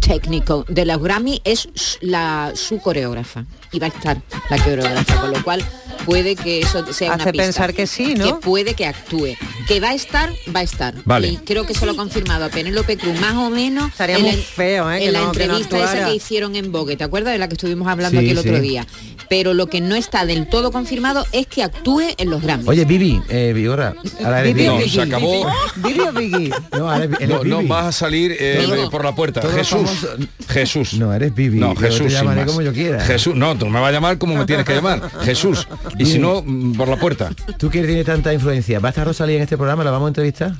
técnico 0.01 0.65
de 0.67 0.85
los 0.85 1.01
Grammy, 1.01 1.41
es 1.43 1.69
la, 2.01 2.51
su 2.55 2.79
coreógrafa. 2.79 3.45
Y 3.73 3.79
va 3.79 3.87
a 3.87 3.89
estar 3.89 4.21
la 4.49 4.57
coreógrafa, 4.63 5.15
con 5.21 5.31
lo 5.31 5.43
cual 5.43 5.63
puede 6.05 6.35
que 6.35 6.59
eso 6.61 6.85
sea 6.93 7.13
una 7.13 7.23
Hace 7.23 7.31
pista. 7.31 7.43
pensar 7.45 7.73
que 7.73 7.87
sí, 7.87 8.13
¿no? 8.13 8.25
Que 8.25 8.33
puede 8.45 8.73
que 8.75 8.85
actúe. 8.85 9.35
Que 9.67 9.79
va 9.79 9.89
a 9.89 9.93
estar, 9.95 10.29
va 10.55 10.59
a 10.59 10.63
estar. 10.63 10.93
Vale. 11.05 11.27
Y 11.29 11.37
creo 11.37 11.65
que 11.65 11.73
se 11.73 11.85
lo 11.85 11.93
ha 11.93 11.95
confirmado 11.95 12.45
a 12.45 12.49
Penélope 12.49 12.97
Cruz, 12.97 13.19
más 13.19 13.33
o 13.35 13.49
menos. 13.49 13.89
Estaría 13.89 14.17
en 14.17 14.21
muy 14.23 14.31
la- 14.31 14.37
feo, 14.37 14.91
¿eh? 14.91 14.99
que 14.99 15.05
en 15.07 15.13
la 15.13 15.21
no- 15.21 15.31
que 15.31 15.47
no 15.47 15.57
entrevista 15.57 15.93
esa 15.95 16.05
que 16.07 16.15
hicieron 16.15 16.55
en 16.55 16.71
Vogue, 16.71 16.95
¿te 16.97 17.03
acuerdas 17.03 17.33
de 17.33 17.39
la 17.39 17.47
que 17.47 17.53
estuvimos 17.55 17.87
hablando 17.87 18.19
Sí, 18.19 18.25
aquí 18.25 18.31
el 18.31 18.37
otro 18.37 18.59
día? 18.59 18.85
Pero 19.29 19.53
lo 19.55 19.67
que 19.67 19.81
no 19.81 19.95
está 19.95 20.25
del 20.25 20.47
todo 20.47 20.71
confirmado 20.71 21.25
es 21.31 21.47
que 21.47 21.63
actúe 21.63 22.01
en 22.17 22.29
los 22.29 22.41
Grammys. 22.43 22.67
Oye, 22.67 22.85
Vivi, 22.85 23.21
eh, 23.29 23.53
ahora 23.69 23.95
eres 24.41 24.53
Vivi 24.53 24.69
Vivi. 24.77 24.89
Se 24.89 25.01
acabó. 25.01 25.47
Vivi 25.77 25.99
o 26.01 26.11
Vicky. 26.11 26.51
No, 26.77 26.89
ahora 26.91 27.05
eres, 27.05 27.17
eres 27.19 27.29
No, 27.29 27.43
no 27.43 27.57
Vivi. 27.59 27.69
vas 27.69 27.85
a 27.87 27.91
salir 27.93 28.35
eh, 28.37 28.87
por 28.91 29.03
la 29.05 29.15
puerta. 29.15 29.41
Jesús. 29.41 29.79
famosos- 29.89 30.27
Jesús. 30.49 30.93
No, 30.95 31.13
eres 31.13 31.33
Vivi. 31.33 31.57
No, 31.59 31.73
Yo 31.73 31.79
Jesús. 31.79 31.97
te 32.03 32.09
sin 32.09 32.17
llamaré 32.19 32.45
como 32.45 32.61
yo 32.61 32.73
quiera. 32.73 32.99
Jesús. 33.05 33.33
No, 33.35 33.55
tú 33.63 33.69
me 33.69 33.79
vas 33.79 33.89
a 33.89 33.91
llamar 33.91 34.17
como 34.17 34.35
me 34.35 34.45
tienes 34.45 34.65
que 34.65 34.73
llamar. 34.75 35.09
Jesús. 35.23 35.67
Y 35.97 36.05
si 36.05 36.19
no, 36.19 36.41
mm, 36.45 36.73
por 36.73 36.87
la 36.87 36.97
puerta. 36.97 37.31
Tú 37.57 37.69
que 37.69 37.83
tienes 37.83 38.05
tanta 38.05 38.33
influencia, 38.33 38.79
¿va 38.79 38.89
a 38.89 38.91
estar 38.91 39.05
Rosalía 39.07 39.37
en 39.37 39.43
este 39.43 39.57
programa? 39.57 39.83
¿La 39.83 39.91
vamos 39.91 40.07
a 40.07 40.09
entrevistar? 40.09 40.53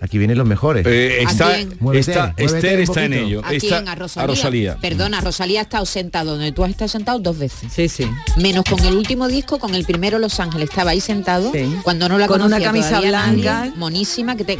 Aquí 0.00 0.18
vienen 0.18 0.36
los 0.36 0.46
mejores. 0.48 0.84
Eh, 0.84 1.22
está? 1.22 1.52
Muévete, 1.78 2.10
está, 2.10 2.34
muévete 2.36 2.44
Esther 2.56 2.80
está 2.80 3.04
en 3.04 3.12
ello. 3.12 3.40
¿A 3.44 3.52
Está- 3.54 3.76
quién? 3.78 3.88
A 3.88 3.94
Rosalía. 3.94 4.24
A 4.24 4.26
Rosalía. 4.26 4.76
Perdona, 4.80 5.20
Rosalía 5.20 5.60
ha 5.60 5.62
estado 5.62 5.86
sentado 5.86 6.32
donde 6.32 6.50
tú 6.50 6.64
has 6.64 6.70
estado 6.70 6.88
sentado 6.88 7.20
dos 7.20 7.38
veces. 7.38 7.72
Sí, 7.72 7.88
sí. 7.88 8.10
Menos 8.36 8.64
con 8.68 8.80
el 8.80 8.96
último 8.96 9.28
disco, 9.28 9.60
con 9.60 9.76
el 9.76 9.84
primero 9.84 10.18
Los 10.18 10.40
Ángeles. 10.40 10.70
Estaba 10.70 10.90
ahí 10.90 11.00
sentado 11.00 11.52
Sí. 11.52 11.76
cuando 11.84 12.08
no 12.08 12.18
la 12.18 12.26
Con 12.26 12.40
una 12.40 12.46
conocía 12.56 12.66
camisa 12.66 12.88
todavía 12.88 13.10
blanca. 13.10 13.58
nadie, 13.60 13.72
monísima, 13.76 14.34
que, 14.34 14.42
te, 14.42 14.58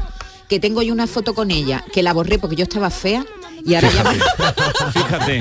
que 0.49 0.61
tengo 0.61 0.81
yo 0.83 0.93
una 0.93 1.09
foto 1.09 1.35
con 1.35 1.51
ella, 1.51 1.85
que 1.93 2.05
la 2.05 2.13
borré 2.13 2.39
porque 2.39 2.55
yo 2.55 2.63
estaba 2.63 2.89
fea. 2.91 3.25
Y 3.65 3.75
ahora 3.75 3.89
ya 3.91 4.91
Fíjate. 4.93 5.41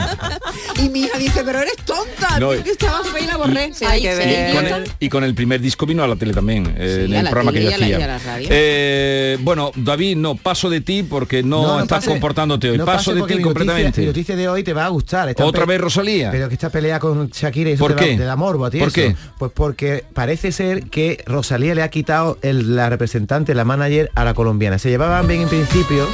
Y 0.83 0.89
mi 0.89 1.01
hija 1.01 1.17
dice, 1.17 1.43
pero 1.43 1.59
eres 1.59 1.75
tonta, 1.85 2.39
No, 2.39 2.49
que 2.51 2.69
estaba 2.71 3.03
fea 3.03 3.23
y 3.23 3.27
la 3.27 3.37
borré. 3.37 3.71
Que 3.77 4.49
Y 4.51 4.53
con, 4.55 4.65
el, 4.65 4.91
y 4.99 5.09
con 5.09 5.23
el 5.23 5.33
primer 5.35 5.61
disco 5.61 5.85
vino 5.85 6.03
a 6.03 6.07
la 6.07 6.15
tele 6.15 6.33
también, 6.33 6.73
eh, 6.77 7.05
Sí, 7.07 7.13
en 7.13 7.19
el 7.19 7.29
programa 7.29 7.51
que 7.51 7.63
yo 7.63 7.69
hacía. 7.73 8.19
Eh, 8.49 9.37
bueno, 9.41 9.71
David, 9.75 10.17
no, 10.17 10.35
paso 10.35 10.69
de 10.69 10.81
ti 10.81 11.03
porque 11.03 11.43
no, 11.43 11.61
No, 11.61 11.67
no 11.77 11.79
estás 11.81 11.99
pase- 11.99 12.09
comportándote 12.11 12.69
hoy. 12.71 12.77
no 12.77 12.85
paso 12.85 13.11
de 13.13 13.21
ti 13.21 13.21
mi 13.21 13.27
noticia- 13.27 13.43
completamente. 13.43 14.01
Mi 14.01 14.07
noticia 14.07 14.35
de 14.35 14.47
hoy 14.49 14.63
te 14.63 14.73
va 14.73 14.85
a 14.85 14.89
gustar. 14.89 15.29
Esta 15.29 15.45
¿Otra 15.45 15.65
vez 15.65 15.79
Rosalía? 15.81 16.31
Pero 16.31 16.47
que 16.47 16.53
esta 16.55 16.69
pelea 16.69 16.99
con 16.99 17.29
Shakira 17.29 17.69
y 17.71 17.73
eso 17.73 17.83
¿Por 17.83 17.95
te, 17.95 18.05
qué? 18.05 18.11
Da, 18.11 18.17
te 18.17 18.23
da 18.25 18.35
morbo 18.35 18.65
a 18.65 18.71
ti 18.71 18.79
¿Por 18.79 18.87
eso. 18.89 18.95
qué? 18.95 19.15
Pues 19.37 19.51
porque 19.53 20.05
parece 20.13 20.51
ser 20.51 20.83
que 20.89 21.23
Rosalía 21.25 21.75
le 21.75 21.83
ha 21.83 21.89
quitado 21.89 22.37
el- 22.41 22.75
la 22.75 22.89
representante, 22.89 23.55
la 23.55 23.65
manager, 23.65 24.11
a 24.15 24.23
la 24.25 24.33
colombiana. 24.33 24.77
Se 24.79 24.89
llevaban 24.89 25.27
bien 25.27 25.41
en 25.41 25.49
principio. 25.49 26.07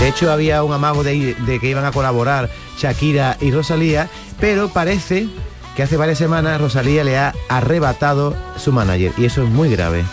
De 0.00 0.08
hecho, 0.08 0.30
había 0.30 0.62
un 0.62 0.72
amago 0.72 1.02
de, 1.02 1.34
que 1.60 1.68
iban 1.68 1.84
a 1.84 1.90
colaborar 1.90 2.48
Shakira 2.78 3.36
y 3.40 3.50
Rosalía, 3.50 4.08
pero 4.38 4.68
parece 4.68 5.26
que 5.74 5.82
hace 5.82 5.96
varias 5.96 6.18
semanas 6.18 6.60
Rosalía 6.60 7.02
le 7.02 7.18
ha 7.18 7.34
arrebatado 7.48 8.36
su 8.56 8.72
manager 8.72 9.12
y 9.16 9.24
eso 9.24 9.42
es 9.42 9.48
muy 9.48 9.70
grave. 9.70 10.04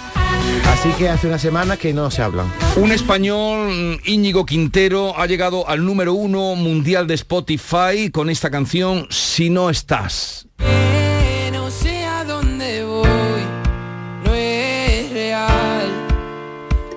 Así 0.68 0.90
que 0.98 1.10
hace 1.10 1.28
unas 1.28 1.42
semanas 1.42 1.78
que 1.78 1.94
no 1.94 2.10
se 2.10 2.24
hablan. 2.24 2.52
Un 2.76 2.92
español, 2.92 3.70
mm, 3.70 4.10
Íñigo 4.10 4.46
Quintero, 4.46 5.18
ha 5.18 5.28
llegado 5.28 5.68
al 5.70 5.86
número 5.86 6.14
uno 6.14 6.56
mundial 6.56 7.06
de 7.06 7.14
Spotify 7.14 8.10
con 8.12 8.30
esta 8.30 8.50
canción 8.50 9.08
Si 9.12 9.50
no 9.50 9.70
estás. 9.70 10.48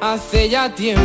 Hace 0.01 0.49
ya 0.49 0.73
tiempo. 0.73 1.03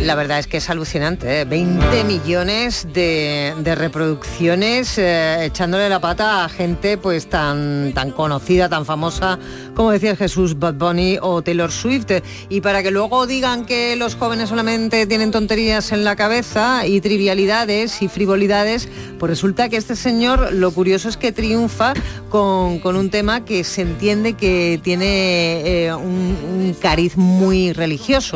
La 0.00 0.14
verdad 0.14 0.38
es 0.38 0.46
que 0.46 0.58
es 0.58 0.70
alucinante, 0.70 1.40
¿eh? 1.40 1.44
20 1.44 2.04
millones 2.04 2.86
de, 2.94 3.52
de 3.58 3.74
reproducciones 3.74 4.96
eh, 4.96 5.46
echándole 5.46 5.88
la 5.88 5.98
pata 5.98 6.44
a 6.44 6.48
gente 6.48 6.98
pues 6.98 7.28
tan, 7.28 7.92
tan 7.94 8.12
conocida, 8.12 8.68
tan 8.68 8.86
famosa 8.86 9.40
como 9.74 9.90
decía 9.90 10.14
Jesús 10.14 10.56
Bad 10.58 10.74
Bunny 10.74 11.18
o 11.20 11.42
Taylor 11.42 11.72
Swift. 11.72 12.12
Y 12.48 12.60
para 12.60 12.84
que 12.84 12.92
luego 12.92 13.26
digan 13.26 13.66
que 13.66 13.96
los 13.96 14.14
jóvenes 14.14 14.50
solamente 14.50 15.04
tienen 15.06 15.32
tonterías 15.32 15.90
en 15.90 16.04
la 16.04 16.14
cabeza 16.14 16.86
y 16.86 17.00
trivialidades 17.00 18.02
y 18.02 18.08
frivolidades, 18.08 18.88
pues 19.18 19.30
resulta 19.30 19.68
que 19.68 19.76
este 19.76 19.96
señor 19.96 20.52
lo 20.52 20.70
curioso 20.70 21.08
es 21.08 21.16
que 21.16 21.32
triunfa 21.32 21.92
con, 22.28 22.78
con 22.78 22.94
un 22.94 23.10
tema 23.10 23.44
que 23.44 23.64
se 23.64 23.82
entiende 23.82 24.34
que 24.34 24.80
tiene 24.82 25.86
eh, 25.86 25.94
un, 25.94 26.36
un 26.50 26.76
cariz 26.80 27.16
muy 27.16 27.72
religioso 27.72 28.27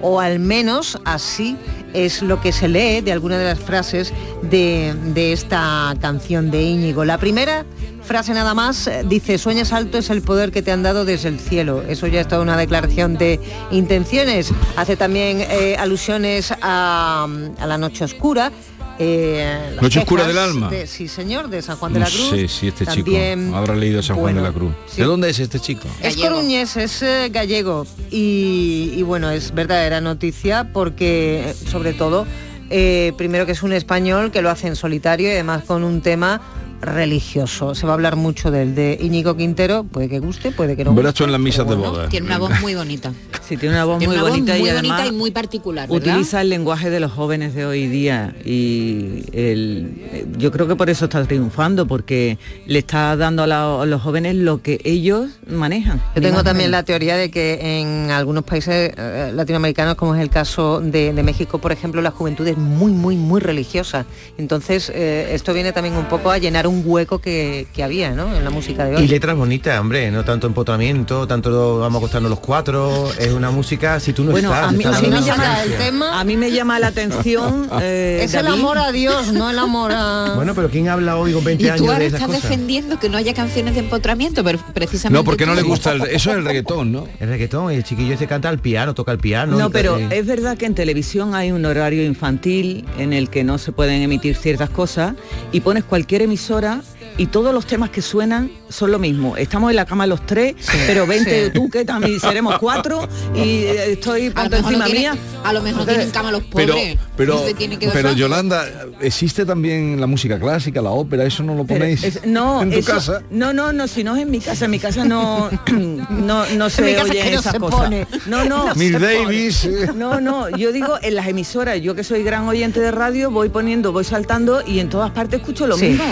o 0.00 0.20
al 0.20 0.38
menos 0.38 0.98
así 1.04 1.56
es 1.94 2.22
lo 2.22 2.40
que 2.40 2.52
se 2.52 2.68
lee 2.68 3.00
de 3.00 3.12
alguna 3.12 3.38
de 3.38 3.46
las 3.46 3.58
frases 3.58 4.12
de, 4.42 4.94
de 5.14 5.32
esta 5.32 5.94
canción 6.00 6.50
de 6.50 6.62
Íñigo. 6.62 7.04
La 7.04 7.18
primera 7.18 7.64
frase 8.02 8.32
nada 8.32 8.54
más 8.54 8.86
eh, 8.86 9.04
dice, 9.06 9.38
sueñas 9.38 9.72
alto 9.72 9.98
es 9.98 10.10
el 10.10 10.22
poder 10.22 10.50
que 10.50 10.62
te 10.62 10.72
han 10.72 10.82
dado 10.82 11.04
desde 11.04 11.28
el 11.28 11.38
cielo. 11.38 11.82
Eso 11.88 12.06
ya 12.06 12.20
es 12.20 12.28
toda 12.28 12.42
una 12.42 12.56
declaración 12.56 13.16
de 13.16 13.40
intenciones. 13.70 14.52
Hace 14.76 14.96
también 14.96 15.40
eh, 15.40 15.76
alusiones 15.78 16.52
a, 16.62 17.26
a 17.58 17.66
la 17.66 17.78
noche 17.78 18.04
oscura. 18.04 18.50
Eh, 18.98 19.76
Noche 19.80 20.00
oscura 20.00 20.26
del 20.26 20.38
alma. 20.38 20.68
de- 20.70 20.86
sí, 20.86 21.06
señor, 21.08 21.48
de 21.48 21.62
San 21.62 21.76
Juan 21.76 21.92
de 21.92 22.00
No 22.00 22.04
la 22.06 22.10
Cruz. 22.10 22.30
sé 22.30 22.48
si 22.48 22.68
este 22.68 22.84
También, 22.84 23.44
chico 23.46 23.56
habrá 23.56 23.76
leído 23.76 24.02
San 24.02 24.16
Juan 24.16 24.34
de 24.34 24.42
la 24.42 24.52
Cruz. 24.52 24.72
sí. 24.88 25.00
¿De 25.00 25.06
dónde 25.06 25.30
es 25.30 25.38
este 25.38 25.60
chico? 25.60 25.86
Es 26.00 26.16
coruñés, 26.16 26.76
es 26.76 27.02
eh, 27.02 27.28
gallego 27.32 27.86
y, 28.10 28.92
y 28.96 29.02
bueno, 29.02 29.30
es 29.30 29.54
verdadera 29.54 30.00
noticia 30.00 30.70
porque 30.72 31.54
sobre 31.70 31.92
todo, 31.92 32.26
eh, 32.70 33.12
primero 33.16 33.46
que 33.46 33.52
es 33.52 33.62
un 33.62 33.72
español 33.72 34.30
que 34.32 34.42
lo 34.42 34.50
hace 34.50 34.66
en 34.68 34.76
solitario 34.76 35.28
y 35.28 35.32
además 35.32 35.62
con 35.64 35.84
un 35.84 36.00
tema 36.02 36.40
religioso. 36.80 37.74
Se 37.74 37.86
va 37.86 37.92
a 37.92 37.94
hablar 37.94 38.16
mucho 38.16 38.50
del 38.50 38.74
de 38.74 38.98
Íñigo 39.00 39.36
Quintero, 39.36 39.84
puede 39.84 40.08
que 40.08 40.18
guste, 40.20 40.52
puede 40.52 40.76
que 40.76 40.84
no 40.84 40.92
guste. 40.92 41.12
tú 41.12 41.24
en 41.24 41.32
las 41.32 41.40
misas 41.40 41.66
de 41.68 41.76
pero 41.76 41.90
boda. 41.90 42.08
Tiene 42.08 42.26
una 42.26 42.38
voz 42.38 42.50
muy 42.60 42.74
bonita. 42.74 43.12
Sí, 43.48 43.56
tiene 43.56 43.76
una 43.76 43.86
voz 43.86 43.98
Tiene 43.98 44.08
muy 44.12 44.16
una 44.16 44.22
voz 44.24 44.30
bonita 44.32 44.52
muy 44.58 44.68
y 44.68 44.72
bonita 44.74 45.06
y 45.06 45.10
muy 45.12 45.30
particular, 45.30 45.88
¿verdad? 45.88 46.06
utiliza 46.12 46.42
el 46.42 46.50
lenguaje 46.50 46.90
de 46.90 47.00
los 47.00 47.10
jóvenes 47.12 47.54
de 47.54 47.64
hoy 47.64 47.86
día 47.86 48.34
y 48.44 49.24
el- 49.32 50.34
yo 50.36 50.52
creo 50.52 50.68
que 50.68 50.76
por 50.76 50.90
eso 50.90 51.06
está 51.06 51.24
triunfando 51.24 51.86
porque 51.86 52.36
le 52.66 52.80
está 52.80 53.16
dando 53.16 53.44
a, 53.44 53.46
la- 53.46 53.80
a 53.82 53.86
los 53.86 54.02
jóvenes 54.02 54.34
lo 54.34 54.60
que 54.60 54.82
ellos 54.84 55.30
manejan. 55.48 55.98
Yo 56.14 56.20
tengo 56.20 56.44
también 56.44 56.70
la 56.70 56.82
teoría 56.82 57.16
de 57.16 57.30
que 57.30 57.80
en 57.80 58.10
algunos 58.10 58.44
países 58.44 58.92
eh, 58.98 59.30
latinoamericanos, 59.34 59.94
como 59.94 60.14
es 60.14 60.20
el 60.20 60.28
caso 60.28 60.82
de, 60.82 61.14
de 61.14 61.22
México, 61.22 61.58
por 61.58 61.72
ejemplo, 61.72 62.02
la 62.02 62.10
juventud 62.10 62.46
es 62.46 62.58
muy, 62.58 62.92
muy, 62.92 63.16
muy 63.16 63.40
religiosa. 63.40 64.04
Entonces, 64.36 64.92
eh, 64.94 65.30
esto 65.32 65.54
viene 65.54 65.72
también 65.72 65.96
un 65.96 66.04
poco 66.04 66.30
a 66.30 66.36
llenar 66.36 66.67
un 66.68 66.82
hueco 66.84 67.18
que, 67.20 67.66
que 67.72 67.82
había 67.82 68.10
¿no? 68.10 68.34
en 68.36 68.44
la 68.44 68.50
música 68.50 68.84
de 68.84 68.96
hoy. 68.96 69.04
Y 69.04 69.08
letras 69.08 69.36
bonitas, 69.36 69.78
hombre, 69.80 70.10
no 70.10 70.24
tanto 70.24 70.46
empotramiento, 70.46 71.26
tanto 71.26 71.78
vamos 71.80 71.96
a 71.96 71.98
acostarnos 71.98 72.30
los 72.30 72.40
cuatro, 72.40 73.10
es 73.18 73.32
una 73.32 73.50
música, 73.50 73.98
si 74.00 74.12
tú 74.12 74.24
no 74.24 74.30
Bueno, 74.32 74.52
estás, 74.52 74.68
a 74.68 74.72
mí, 74.72 74.84
estás 74.84 74.98
a 74.98 75.02
mí 75.02 75.08
me 75.08 75.20
llama, 75.22 75.60
ausencia. 75.60 76.18
a 76.20 76.24
mí 76.24 76.36
me 76.36 76.50
llama 76.52 76.78
la 76.78 76.86
atención. 76.88 77.68
eh, 77.80 78.20
es 78.22 78.34
el 78.34 78.46
amor 78.46 78.78
a 78.78 78.92
Dios, 78.92 79.32
no 79.32 79.50
el 79.50 79.58
amor 79.58 79.92
a... 79.94 80.32
Bueno, 80.36 80.54
pero 80.54 80.68
¿quién 80.70 80.88
habla 80.88 81.16
hoy 81.16 81.32
con 81.32 81.44
20 81.44 81.62
Y 81.62 81.66
tú 81.66 81.72
años 81.72 81.86
ahora 81.86 81.98
de 82.00 82.06
esas 82.06 82.20
estás 82.20 82.34
cosas? 82.36 82.42
defendiendo 82.50 82.98
que 82.98 83.08
no 83.08 83.16
haya 83.18 83.34
canciones 83.34 83.74
de 83.74 83.80
empotramiento, 83.80 84.44
pero 84.44 84.58
precisamente... 84.74 85.18
No, 85.18 85.24
porque 85.24 85.46
no 85.46 85.52
tú- 85.52 85.60
le 85.60 85.62
gusta 85.62 85.92
el, 85.92 86.02
eso 86.02 86.30
es 86.30 86.36
el 86.38 86.44
reggaetón, 86.44 86.92
¿no? 86.92 87.08
El 87.20 87.28
reggaetón, 87.28 87.72
y 87.72 87.76
el 87.76 87.84
chiquillo 87.84 88.16
se 88.16 88.26
canta 88.26 88.48
al 88.48 88.58
piano, 88.58 88.94
toca 88.94 89.12
el 89.12 89.18
piano. 89.18 89.56
No, 89.58 89.70
pero 89.70 89.96
es 89.98 90.26
verdad 90.26 90.56
que 90.56 90.66
en 90.66 90.74
televisión 90.74 91.34
hay 91.34 91.50
un 91.52 91.64
horario 91.64 92.04
infantil 92.04 92.84
en 92.98 93.12
el 93.12 93.28
que 93.30 93.44
no 93.44 93.58
se 93.58 93.72
pueden 93.72 94.02
emitir 94.02 94.36
ciertas 94.36 94.70
cosas 94.70 95.14
y 95.52 95.60
pones 95.60 95.84
cualquier 95.84 96.22
emisora 96.58 96.82
y 97.18 97.26
todos 97.26 97.52
los 97.52 97.66
temas 97.66 97.90
que 97.90 98.00
suenan 98.00 98.50
son 98.70 98.90
lo 98.92 98.98
mismo. 98.98 99.36
Estamos 99.36 99.68
en 99.70 99.76
la 99.76 99.84
cama 99.84 100.06
los 100.06 100.24
tres, 100.24 100.54
pero 100.86 101.06
vente 101.06 101.46
sí. 101.46 101.50
tú 101.52 101.68
que 101.68 101.84
también 101.84 102.18
seremos 102.20 102.58
cuatro 102.58 103.06
y 103.34 103.40
eh, 103.64 103.92
estoy 103.92 104.26
A 104.26 104.28
lo 104.28 104.34
ponte 104.34 104.56
mejor 104.56 104.62
no 104.62 104.68
encima 104.68 104.84
tiene- 104.86 105.00
mía. 105.00 105.16
A 105.44 105.52
lo 105.52 105.60
mejor 105.62 105.80
no 105.80 105.86
tienen 105.86 106.10
cama 106.10 106.30
los 106.32 106.42
Pero, 106.54 106.74
pobres. 106.74 106.98
pero, 107.16 107.38
tiene 107.56 107.78
que 107.78 107.88
pero. 107.88 108.12
Yolanda, 108.12 108.64
¿existe 109.00 109.44
también 109.44 110.00
la 110.00 110.06
música 110.06 110.38
clásica, 110.38 110.80
la 110.80 110.90
ópera? 110.90 111.24
¿Eso 111.24 111.42
no 111.42 111.54
lo 111.54 111.64
Pero 111.64 111.80
ponéis 111.80 112.04
es- 112.04 112.24
no, 112.26 112.62
en 112.62 112.70
tu 112.70 112.78
eso- 112.78 112.92
casa? 112.92 113.22
No, 113.30 113.52
no, 113.52 113.72
no, 113.72 113.86
si 113.88 114.04
no 114.04 114.14
es 114.16 114.22
en 114.22 114.30
mi 114.30 114.40
casa, 114.40 114.64
en 114.66 114.70
mi 114.70 114.78
casa 114.78 115.04
no, 115.04 115.50
no, 115.72 116.46
no 116.46 116.70
se 116.70 116.82
mi 116.82 116.92
casa 116.94 117.04
oyen 117.10 117.24
que 117.24 117.32
no 117.32 117.40
esas 117.40 117.52
se 117.52 117.58
cosas. 117.58 117.80
pone. 117.80 118.06
No, 118.26 118.44
no. 118.44 118.74
Miss 118.76 118.98
Davis. 119.00 119.68
No, 119.94 120.20
no, 120.20 120.48
yo 120.56 120.72
digo 120.72 120.98
en 121.02 121.14
las 121.16 121.26
emisoras, 121.26 121.80
yo 121.80 121.94
que 121.94 122.04
soy 122.04 122.22
gran 122.22 122.46
oyente 122.46 122.80
de 122.80 122.90
radio, 122.92 123.30
voy 123.30 123.48
poniendo, 123.48 123.92
voy 123.92 124.04
saltando 124.04 124.62
y 124.66 124.78
en 124.78 124.88
todas 124.88 125.10
partes 125.10 125.40
escucho 125.40 125.66
lo 125.66 125.76
Sí. 125.76 125.86
mismo. 125.88 126.04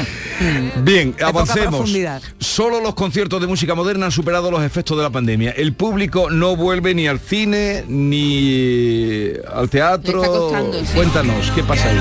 Bien, 0.82 0.95
poca 1.04 1.26
avancemos. 1.26 1.76
profundidad. 1.76 2.22
Solo 2.38 2.80
los 2.80 2.94
conciertos 2.94 3.40
de 3.40 3.46
música 3.46 3.74
moderna 3.74 4.06
han 4.06 4.12
superado 4.12 4.50
los 4.50 4.62
efectos 4.62 4.96
de 4.96 5.02
la 5.02 5.10
pandemia. 5.10 5.50
El 5.52 5.74
público 5.74 6.30
no 6.30 6.56
vuelve 6.56 6.94
ni 6.94 7.06
al 7.06 7.20
cine 7.20 7.84
ni 7.88 9.30
al 9.52 9.68
teatro. 9.70 10.50
Sí. 10.84 10.94
Cuéntanos, 10.94 11.50
¿qué 11.54 11.62
pasa 11.62 11.90
ahí? 11.90 11.98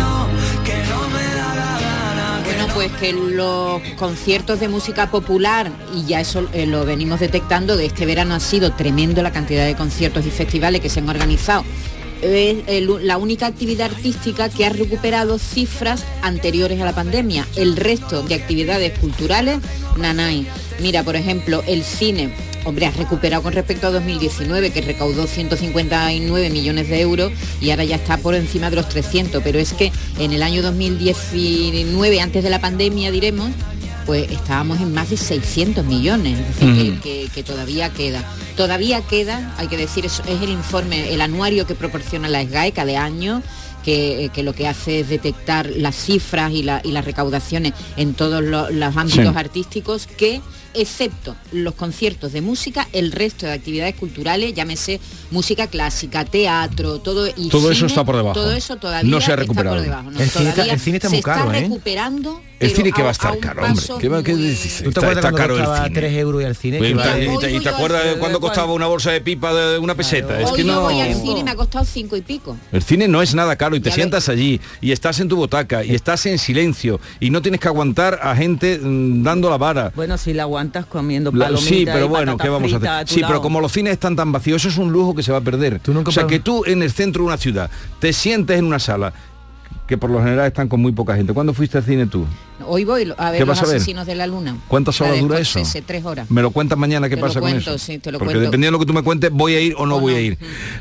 Bueno, 2.46 2.68
pues 2.74 2.92
que 2.94 3.12
los 3.14 3.82
conciertos 3.98 4.60
de 4.60 4.68
música 4.68 5.10
popular, 5.12 5.72
y 5.94 6.06
ya 6.06 6.22
eso 6.22 6.48
eh, 6.54 6.66
lo 6.66 6.86
venimos 6.86 7.20
detectando, 7.20 7.76
de 7.76 7.86
este 7.86 8.06
verano 8.06 8.36
ha 8.36 8.40
sido 8.40 8.72
tremendo 8.74 9.22
la 9.22 9.32
cantidad 9.32 9.66
de 9.66 9.76
conciertos 9.76 10.26
y 10.26 10.32
festivales 10.32 10.82
que 10.82 10.90
se 10.90 11.00
han 11.00 11.10
organizado. 11.10 11.66
Es 12.22 12.58
el- 12.68 13.08
la 13.08 13.18
única 13.18 13.46
actividad 13.46 13.92
artística 13.92 14.50
que 14.50 14.66
ha 14.66 14.70
recuperado 14.70 15.38
cifras 15.38 16.04
anteriores 16.22 16.82
a 16.82 16.86
la 16.86 16.96
pandemia. 16.96 17.48
El 17.56 17.76
resto 17.76 18.24
de 18.24 18.36
actividades 18.36 18.98
culturales, 19.00 19.60
nanay. 19.98 20.48
Mira, 20.80 21.04
por 21.04 21.16
ejemplo, 21.16 21.64
el 21.68 21.84
cine, 21.84 22.34
hombre, 22.66 22.86
ha 22.88 22.92
recuperado 22.92 23.44
con 23.44 23.54
respecto 23.54 23.88
a 23.88 23.92
2019, 23.92 24.72
que 24.72 24.82
recaudó 24.82 25.28
159 25.28 26.50
millones 26.50 26.90
de 26.90 27.00
euros 27.00 27.32
y 27.62 27.70
ahora 27.70 27.84
ya 27.86 27.96
está 27.96 28.18
por 28.18 28.36
encima 28.36 28.70
de 28.70 28.78
los 28.78 28.90
300, 28.90 29.42
pero 29.44 29.60
es 29.60 29.74
que 29.74 29.92
en 30.20 30.34
el 30.34 30.42
año 30.44 30.62
2019, 30.64 32.20
antes 32.22 32.44
de 32.44 32.50
la 32.50 32.60
pandemia, 32.60 33.12
diremos, 33.12 33.52
pues 34.06 34.30
estábamos 34.32 34.80
en 34.80 34.94
más 34.94 35.10
de 35.10 35.18
600 35.18 35.84
millones, 35.86 36.40
es 36.40 36.48
decir, 36.48 36.74
que- 36.76 36.92
Ujú. 36.92 37.02
que, 37.02 37.30
que 37.34 37.44
todavía 37.44 37.90
queda. 37.90 38.24
Todavía 38.56 39.02
queda, 39.02 39.54
hay 39.58 39.68
que 39.68 39.78
decir, 39.78 40.06
es 40.06 40.22
el 40.28 40.50
informe, 40.50 41.14
el 41.14 41.22
anuario 41.22 41.66
que 41.66 41.76
proporciona 41.76 42.28
la 42.30 42.44
SGAE 42.44 42.72
cada 42.72 43.04
año, 43.04 43.42
que, 43.84 44.32
que 44.34 44.42
lo 44.44 44.54
que 44.54 44.68
hace 44.68 45.02
es 45.02 45.10
detectar 45.10 45.70
las 45.76 45.96
cifras 45.96 46.52
y, 46.52 46.64
la- 46.64 46.82
y 46.84 46.92
las 46.92 47.06
recaudaciones 47.06 47.74
en 47.98 48.14
todos 48.16 48.44
lo- 48.44 48.70
los 48.72 48.98
ámbitos 48.98 49.32
Sí. 49.34 49.38
artísticos 49.40 50.08
que 50.08 50.42
excepto 50.74 51.36
los 51.54 51.74
conciertos 51.76 52.34
de 52.34 52.42
música, 52.42 52.88
el 52.92 53.12
resto 53.14 53.46
de 53.46 53.54
actividades 53.54 53.96
culturales, 53.96 54.54
llámese 54.54 55.00
música 55.32 55.68
clásica, 55.68 56.26
teatro, 56.26 57.00
todo 57.00 57.28
y 57.28 57.48
Todo 57.50 57.72
eso 57.72 57.86
está 57.86 58.04
por 58.04 58.18
debajo. 58.18 58.34
Todo 58.34 58.52
eso 58.52 58.76
todavía 58.76 59.10
No 59.10 59.22
se 59.22 59.28
ha 59.28 59.36
está 59.36 59.36
recuperado. 59.38 59.76
por 59.78 59.86
debajo. 59.86 60.12
¿no? 60.12 60.20
El 60.20 60.30
cine 60.30 60.50
está- 60.50 60.52
Todavía 60.56 60.74
el 60.74 60.80
cine 60.80 60.98
está 60.98 61.10
se 61.10 61.16
muy 61.16 61.24
caro, 61.24 61.46
está 61.46 61.58
¿eh? 61.58 61.62
recuperando. 61.62 62.42
El 62.60 62.72
cine 62.72 62.92
que 62.92 63.02
va 63.02 63.08
a 63.08 63.10
a 63.10 63.12
estar 63.12 63.38
caro, 63.40 63.64
hombre. 63.66 63.86
¿Qué 64.00 64.10
va, 64.10 64.24
qué 64.24 64.34
muy- 64.34 64.42
dices? 64.42 64.78
¿Tú 64.78 64.84
te 64.84 64.90
Está, 64.90 65.02
acuerdas 65.02 65.26
está 65.26 65.32
cuando 65.32 65.38
caro 65.56 65.74
el 65.78 65.84
cine. 65.84 65.96
3 65.96 66.14
euros 66.18 66.42
y 66.42 66.46
al 66.46 66.56
cine? 66.56 66.78
Pues, 66.78 66.92
y, 66.92 67.38
te, 67.40 67.52
y 67.52 67.68
acuerdas 67.68 68.06
de 68.06 68.16
cuando 68.20 68.40
costaba 68.40 68.72
una 68.74 68.88
bolsa 68.88 69.12
de 69.12 69.22
pipa 69.22 69.54
de 69.54 69.78
una 69.80 69.96
peseta? 69.96 70.40
Es 70.40 70.50
Hoy 70.52 70.58
que 70.58 70.64
yo 70.66 70.74
no. 70.74 70.82
voy 70.82 71.00
al 71.02 71.14
cine 71.16 71.44
me 71.44 71.52
ha 71.52 71.56
costado 71.56 71.84
cinco 71.86 72.16
y 72.16 72.22
pico. 72.22 72.56
El 72.72 72.82
cine 72.84 73.08
no 73.08 73.22
es 73.22 73.36
nada 73.36 73.56
caro 73.56 73.76
y 73.76 73.80
te 73.82 73.90
Ya 73.90 73.96
sientas 73.96 74.30
allí 74.30 74.60
y 74.82 74.92
estás 74.92 75.20
en 75.20 75.28
tu 75.28 75.36
botaca 75.36 75.84
y 75.84 75.94
estás 75.94 76.26
en 76.26 76.38
silencio 76.40 77.00
y 77.20 77.30
no 77.30 77.42
tienes 77.42 77.60
que 77.60 77.68
aguantar 77.68 78.20
a 78.22 78.36
gente 78.36 78.80
mm, 78.82 79.24
dando 79.24 79.50
la 79.50 79.58
vara. 79.58 79.92
Bueno, 79.96 80.18
si 80.18 80.34
la 80.34 80.44
aguantas 80.44 80.86
comiendo 80.86 81.32
La- 81.32 81.46
palomitas 81.46 81.70
sí, 81.70 81.86
pero 81.86 82.08
bueno, 82.08 82.38
¿qué 82.38 82.50
vamos 82.50 82.72
a 82.74 82.78
hacer? 82.78 83.06
tu 83.08 83.14
Sí, 83.16 83.20
lado. 83.22 83.34
pero 83.34 83.42
como 83.42 83.60
los 83.62 83.72
cines 83.72 83.94
están 83.94 84.16
tan 84.16 84.32
vacíos, 84.32 84.62
eso 84.62 84.70
es 84.70 84.78
un 84.78 84.92
lujo 84.92 85.14
que 85.14 85.24
se 85.24 85.32
va 85.32 85.40
a 85.40 85.42
perder. 85.42 85.82
nunca 85.88 86.10
o 86.10 86.12
sea, 86.14 86.26
que 86.26 86.40
tú 86.40 86.64
en 86.66 86.82
el 86.84 86.92
centro 86.92 87.24
de 87.24 87.28
una 87.28 87.38
ciudad 87.38 87.70
te 88.00 88.14
sientes 88.14 88.58
en 88.58 88.66
una 88.66 88.80
sala 88.80 89.14
que 89.88 89.98
por 89.98 90.10
lo 90.10 90.20
general 90.20 90.48
están 90.48 90.68
con 90.68 90.82
muy 90.82 90.92
poca 90.92 91.16
gente. 91.16 91.32
¿Cuándo 91.34 91.54
fuiste 91.54 91.78
al 91.78 91.84
cine 91.84 92.06
tú? 92.08 92.26
Hoy 92.66 92.86
voy 92.86 93.14
a 93.18 93.30
ver 93.32 93.40
¿Qué 93.40 93.46
los 93.46 93.50
vas 93.50 93.64
a 93.64 93.68
ver? 93.68 93.76
asesinos 93.78 94.08
de 94.08 94.16
la 94.16 94.26
luna. 94.28 94.58
¿Cuántas 94.68 95.00
La 95.00 95.08
horas 95.08 95.20
dura 95.22 95.40
eso? 95.40 95.60
Tres 95.86 96.06
horas. 96.06 96.32
Me 96.32 96.42
lo 96.42 96.52
cuentas 96.52 96.78
mañana 96.78 97.08
qué 97.10 97.16
Te 97.16 97.22
lo 97.22 97.28
pasa 97.28 97.40
cuento, 97.40 97.66
con 97.66 97.76
eso. 97.76 97.78
sí, 97.86 98.00
te 98.00 98.12
lo 98.12 98.18
Porque 98.18 98.34
cuento. 98.34 98.46
dependiendo 98.50 98.78
de 98.78 98.80
lo 98.80 98.80
que 98.80 98.86
tú 98.88 98.94
me 98.94 99.04
cuentes, 99.04 99.30
voy 99.32 99.54
a 99.56 99.60
ir 99.62 99.76
o 99.78 99.86
no 99.86 100.00
voy 100.00 100.16
a 100.16 100.22
ir. 100.22 100.38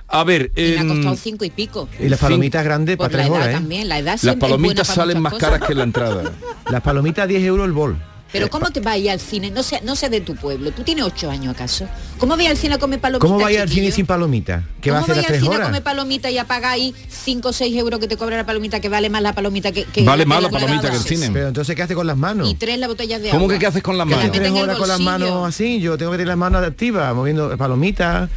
A 0.08 0.24
ver, 0.24 0.52
Y 0.56 0.60
me 0.62 0.78
ha 0.78 0.80
em, 0.80 0.88
costado 0.88 1.16
cinco 1.16 1.44
y 1.44 1.50
pico. 1.50 1.88
Y 2.00 2.08
las 2.08 2.18
palomitas 2.20 2.64
grandes 2.64 2.96
para 2.96 3.08
la 3.10 3.18
3 3.18 3.26
edad 3.26 3.34
horas, 3.36 3.48
¿eh? 3.48 3.52
también, 3.52 3.88
la 3.88 3.98
edad 3.98 4.18
las 4.22 4.36
palomitas 4.36 4.86
salen 4.86 5.20
más 5.20 5.34
cosas. 5.34 5.50
caras 5.50 5.68
que 5.68 5.74
la 5.74 5.82
entrada. 5.84 6.32
Las 6.70 6.80
palomitas 6.80 7.28
10 7.28 7.42
euros 7.42 7.66
el 7.66 7.72
bol. 7.72 7.98
Pero 8.34 8.50
¿cómo 8.50 8.70
te 8.72 8.80
vas 8.80 8.94
a 8.94 8.98
ir 8.98 9.10
al 9.10 9.20
cine? 9.20 9.52
No 9.52 9.62
sé, 9.62 9.80
no 9.84 9.94
sé 9.94 10.08
de 10.08 10.20
tu 10.20 10.34
pueblo. 10.34 10.72
¿Tú 10.72 10.82
tienes 10.82 11.04
ocho 11.04 11.30
años 11.30 11.54
acaso? 11.54 11.86
¿Cómo 12.18 12.36
vas 12.36 12.46
al 12.48 12.56
cine 12.56 12.74
a 12.74 12.78
comer 12.78 12.98
palomitas? 12.98 13.30
¿Cómo 13.30 13.40
va 13.40 13.46
a 13.46 13.52
ir 13.52 13.60
al 13.60 13.68
cine 13.68 13.92
sin 13.92 14.06
palomitas? 14.06 14.64
¿Qué 14.80 14.90
va 14.90 14.98
a 14.98 15.00
¿Cómo 15.02 15.12
hacer 15.12 15.22
vas 15.22 15.30
las 15.30 15.30
a 15.30 15.36
ir 15.36 15.36
al 15.36 15.40
3 15.40 15.52
cine 15.52 15.62
a 15.62 15.66
comer 15.66 15.82
palomita 15.84 16.30
y 16.32 16.38
a 16.38 16.44
pagar 16.44 16.72
ahí 16.72 16.92
5 17.08 17.48
o 17.48 17.52
6 17.52 17.76
euros 17.76 18.00
que 18.00 18.08
te 18.08 18.16
cobra 18.16 18.36
la 18.36 18.44
palomita, 18.44 18.80
que 18.80 18.88
vale 18.88 19.08
más 19.08 19.22
la 19.22 19.34
palomita 19.34 19.70
que... 19.70 19.84
que 19.84 20.02
Vale 20.02 20.24
que 20.24 20.28
más 20.28 20.42
la 20.42 20.50
palomita 20.50 20.90
que 20.90 20.96
el 20.96 21.02
cine. 21.02 21.30
Pero 21.32 21.46
entonces, 21.46 21.76
¿qué 21.76 21.82
hace 21.82 21.94
con 21.94 22.08
las 22.08 22.16
manos? 22.16 22.50
Y 22.50 22.56
tres 22.56 22.76
las 22.76 22.88
botellas 22.88 23.22
de 23.22 23.30
¿Cómo 23.30 23.44
agua. 23.44 23.54
que 23.54 23.60
qué 23.60 23.66
haces 23.66 23.82
con 23.84 23.96
las 23.96 24.08
Que 24.08 24.16
manos? 24.16 24.32
Tres 24.32 24.48
el 24.48 24.56
horas 24.56 24.78
con 24.78 24.88
las 24.88 25.00
manos 25.00 25.48
así, 25.48 25.78
yo 25.80 25.96
tengo 25.96 26.10
que 26.10 26.16
tener 26.16 26.28
las 26.28 26.36
manos 26.36 26.64
activas, 26.64 27.14
moviendo 27.14 27.56
palomitas, 27.56 28.28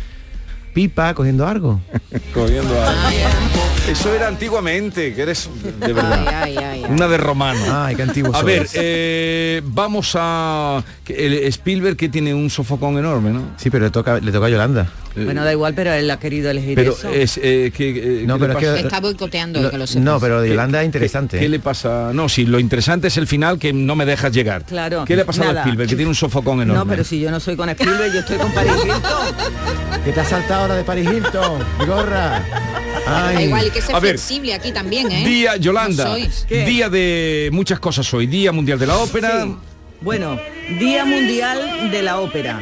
pipa, 0.77 1.15
cogiendo 1.15 1.47
algo. 1.47 1.81
Cogiendo 2.35 2.79
algo. 2.79 3.01
Eso 3.89 4.13
era 4.13 4.27
antiguamente, 4.27 5.15
que 5.15 5.23
eres 5.23 5.49
de 5.79 5.91
verdad. 5.91 6.23
Ay, 6.27 6.55
ay, 6.55 6.57
ay, 6.57 6.83
ay. 6.85 6.91
Una 6.91 7.07
de 7.07 7.17
romano. 7.17 7.59
Ay, 7.67 7.95
qué 7.95 8.03
antiguo 8.03 8.29
A 8.35 8.41
sois. 8.41 8.45
ver, 8.45 8.67
eh, 8.75 9.61
vamos 9.65 10.15
a... 10.19 10.83
el 11.09 11.33
Spielberg 11.47 11.95
que 11.97 12.09
tiene 12.09 12.33
un 12.33 12.49
sofocón 12.49 12.97
enorme, 12.97 13.31
¿no? 13.31 13.41
Sí, 13.57 13.69
pero 13.69 13.85
le 13.85 13.91
toca, 13.91 14.19
le 14.19 14.31
toca 14.31 14.47
a 14.47 14.49
Yolanda. 14.49 14.87
Bueno, 15.15 15.43
da 15.43 15.51
igual, 15.51 15.73
pero 15.73 15.91
él 15.93 16.11
ha 16.11 16.19
querido 16.19 16.51
elegir 16.51 16.75
Pero 16.75 16.91
eso. 16.93 17.09
es 17.09 17.39
eh, 17.41 17.71
que, 17.75 17.89
eh, 18.21 18.23
No, 18.27 18.35
¿qué 18.35 18.41
pero 18.41 18.53
le 18.53 18.59
es 18.59 18.65
que- 18.65 18.71
pasa? 18.75 18.79
Está 18.87 18.99
boicoteando, 18.99 19.61
Lo- 19.63 19.71
que 19.71 19.77
lo 19.79 19.87
sepas. 19.87 20.03
no, 20.03 20.19
pero 20.19 20.41
de 20.41 20.47
¿Qué- 20.47 20.53
Yolanda 20.53 20.81
es 20.81 20.85
interesante. 20.85 21.39
¿Qué, 21.39 21.49
le 21.49 21.59
pasa? 21.59 22.11
No, 22.13 22.29
sí, 22.29 22.45
lo 22.45 22.59
interesante 22.59 23.07
es 23.07 23.17
el 23.17 23.25
final 23.25 23.57
que 23.57 23.73
no 23.73 23.95
me 23.95 24.05
dejas 24.05 24.31
llegar. 24.31 24.63
Claro, 24.65 25.05
¿Qué 25.05 25.15
le 25.15 25.23
ha 25.23 25.25
pasado 25.25 25.47
nada. 25.47 25.61
a 25.61 25.63
Spielberg? 25.63 25.89
Que 25.89 25.95
tiene 25.95 26.09
un 26.09 26.13
sofocón 26.15 26.61
enorme. 26.61 26.83
No, 26.83 26.87
pero 26.87 27.03
si 27.03 27.19
yo 27.19 27.31
no 27.31 27.39
soy 27.39 27.55
con 27.55 27.67
Spielberg, 27.69 28.13
yo 28.13 28.19
estoy 28.19 28.37
con 28.37 28.51
Paris 28.51 28.73
Hilton. 28.83 29.01
Que 30.05 30.13
te 30.13 30.19
has 30.21 30.29
saltado 30.29 30.61
ahora 30.61 30.75
de 30.75 30.83
Paris 30.85 31.05
Hilton, 31.11 31.63
gorra. 31.85 32.41
Da 33.05 33.41
igual, 33.41 33.67
y 33.67 33.71
que 33.71 33.81
ser 33.81 33.95
A 33.95 33.99
ver, 33.99 34.11
flexible 34.17 34.53
aquí 34.53 34.71
también, 34.71 35.11
¿eh? 35.11 35.25
Día, 35.27 35.57
Yolanda, 35.57 36.15
día 36.49 36.89
de 36.89 37.49
muchas 37.51 37.79
cosas 37.79 38.13
hoy. 38.13 38.27
Día 38.27 38.51
Mundial 38.53 38.77
de 38.79 38.87
la 38.87 38.97
Ópera. 38.97 39.43
Sí. 39.43 39.55
Bueno, 40.01 40.39
Día 40.79 41.05
Mundial 41.05 41.91
de 41.91 42.01
la 42.01 42.19
Ópera. 42.19 42.59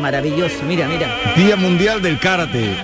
Maravilloso, 0.00 0.62
mira, 0.66 0.88
mira. 0.88 1.08
Día 1.36 1.56
Mundial 1.56 2.02
del 2.02 2.18
Karate. 2.18 2.76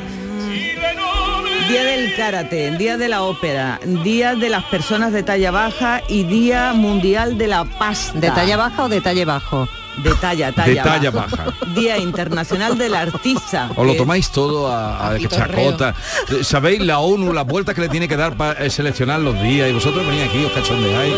Día 1.68 1.84
del 1.84 2.16
karate, 2.16 2.70
día 2.78 2.96
de 2.96 3.08
la 3.08 3.22
ópera, 3.24 3.78
día 4.02 4.34
de 4.34 4.48
las 4.48 4.64
personas 4.64 5.12
de 5.12 5.22
talla 5.22 5.50
baja 5.50 6.00
y 6.08 6.22
día 6.24 6.72
mundial 6.72 7.36
de 7.36 7.46
la 7.46 7.66
pasta. 7.66 8.18
¿De 8.18 8.30
talla 8.30 8.56
baja 8.56 8.84
o 8.84 8.88
de 8.88 9.02
talle 9.02 9.26
bajo? 9.26 9.68
De 10.02 10.14
talla, 10.14 10.50
talla, 10.50 10.82
De 10.82 10.88
talla 10.88 11.10
baja. 11.10 11.44
Día 11.74 11.98
internacional 11.98 12.78
del 12.78 12.94
artista. 12.94 13.68
Os 13.76 13.86
lo 13.86 13.94
tomáis 13.96 14.30
todo 14.30 14.72
a, 14.72 15.10
a 15.10 15.18
chacota. 15.18 15.94
¿Sabéis 16.40 16.80
la 16.80 17.00
ONU, 17.00 17.34
las 17.34 17.44
vueltas 17.44 17.74
que 17.74 17.82
le 17.82 17.90
tiene 17.90 18.08
que 18.08 18.16
dar 18.16 18.34
para 18.34 18.64
eh, 18.64 18.70
seleccionar 18.70 19.20
los 19.20 19.38
días? 19.42 19.68
Y 19.68 19.72
vosotros 19.74 20.06
venís 20.06 20.26
aquí, 20.26 20.42
os 20.46 20.52
cachondeáis. 20.52 21.14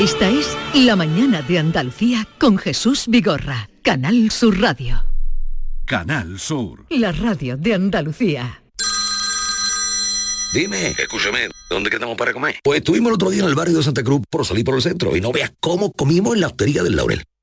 Esta 0.00 0.30
es 0.30 0.56
La 0.72 0.96
Mañana 0.96 1.42
de 1.42 1.58
Andalucía 1.58 2.26
con 2.38 2.56
Jesús 2.56 3.04
Vigorra, 3.06 3.68
Canal 3.82 4.30
Sur 4.30 4.58
Radio. 4.58 5.04
Canal 5.84 6.38
Sur. 6.38 6.86
La 6.88 7.12
radio 7.12 7.58
de 7.58 7.74
Andalucía. 7.74 8.62
Dime, 10.54 10.94
escúchame, 10.98 11.50
¿dónde 11.68 11.90
quedamos 11.90 12.16
para 12.16 12.32
comer? 12.32 12.60
Pues 12.64 12.78
estuvimos 12.78 13.10
el 13.10 13.16
otro 13.16 13.28
día 13.28 13.42
en 13.42 13.50
el 13.50 13.54
barrio 13.54 13.76
de 13.76 13.82
Santa 13.82 14.02
Cruz 14.02 14.22
por 14.30 14.46
salir 14.46 14.64
por 14.64 14.76
el 14.76 14.80
centro 14.80 15.14
y 15.14 15.20
no 15.20 15.32
veas 15.32 15.52
cómo 15.60 15.92
comimos 15.92 16.34
en 16.34 16.40
la 16.40 16.46
hostería 16.46 16.82
del 16.82 16.96
Laurel. 16.96 17.22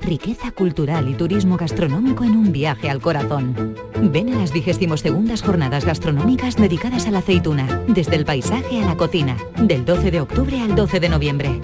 Riqueza 0.00 0.50
cultural 0.52 1.08
y 1.08 1.14
turismo 1.14 1.56
gastronómico 1.56 2.24
en 2.24 2.36
un 2.36 2.52
viaje 2.52 2.88
al 2.88 3.00
corazón. 3.00 3.74
Ven 4.00 4.32
a 4.32 4.38
las 4.38 4.52
22 4.52 5.00
segundas 5.00 5.42
jornadas 5.42 5.84
gastronómicas 5.84 6.56
dedicadas 6.56 7.06
a 7.06 7.10
la 7.10 7.18
aceituna, 7.18 7.82
desde 7.88 8.16
el 8.16 8.24
paisaje 8.24 8.82
a 8.82 8.86
la 8.86 8.96
cocina, 8.96 9.36
del 9.58 9.84
12 9.84 10.10
de 10.10 10.20
octubre 10.20 10.60
al 10.60 10.74
12 10.74 11.00
de 11.00 11.08
noviembre. 11.08 11.60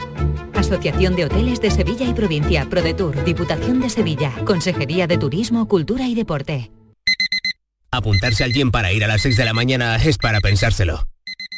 Asociación 0.55 1.17
de 1.17 1.27
Hoteles 1.27 1.61
de 1.61 1.71
Sevilla 1.71 2.07
y 2.07 2.15
Provincia, 2.15 2.67
ProDetour, 2.69 3.25
Diputación 3.25 3.81
de 3.81 3.91
Sevilla, 3.91 4.33
Consejería 4.45 5.07
de 5.07 5.19
Turismo, 5.19 5.67
Cultura 5.69 6.07
y 6.07 6.15
Deporte. 6.15 6.71
Apuntarse 7.91 8.43
al 8.43 8.53
gym 8.53 8.71
para 8.71 8.93
ir 8.93 9.05
a 9.05 9.09
las 9.09 9.23
6 9.23 9.37
de 9.37 9.45
la 9.45 9.53
mañana 9.53 9.97
es 9.97 10.19
para 10.19 10.41
pensárselo. 10.41 11.07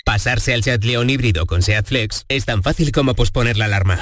Pasarse 0.06 0.54
al 0.54 0.62
Seat 0.62 0.84
León 0.84 1.10
híbrido 1.10 1.46
con 1.46 1.62
Seat 1.62 1.84
Flex 1.84 2.26
es 2.28 2.44
tan 2.44 2.62
fácil 2.62 2.92
como 2.92 3.14
posponer 3.14 3.56
la 3.56 3.64
alarma. 3.64 3.98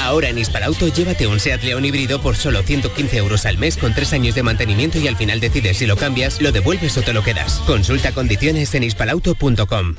Ahora 0.00 0.30
en 0.30 0.38
Hispalauto 0.38 0.88
llévate 0.88 1.26
un 1.26 1.40
Seat 1.40 1.62
León 1.62 1.84
híbrido 1.84 2.22
por 2.22 2.36
solo 2.36 2.62
115 2.62 3.18
euros 3.18 3.44
al 3.44 3.58
mes 3.58 3.76
con 3.76 3.92
3 3.92 4.14
años 4.14 4.34
de 4.34 4.42
mantenimiento 4.42 4.98
y 4.98 5.08
al 5.08 5.16
final 5.16 5.40
decides 5.40 5.76
si 5.76 5.84
lo 5.84 5.98
cambias, 5.98 6.40
lo 6.40 6.52
devuelves 6.52 6.96
o 6.96 7.02
te 7.02 7.12
lo 7.12 7.22
quedas. 7.22 7.60
Consulta 7.66 8.12
condiciones 8.12 8.74
en 8.74 8.84
hispalauto.com. 8.84 9.96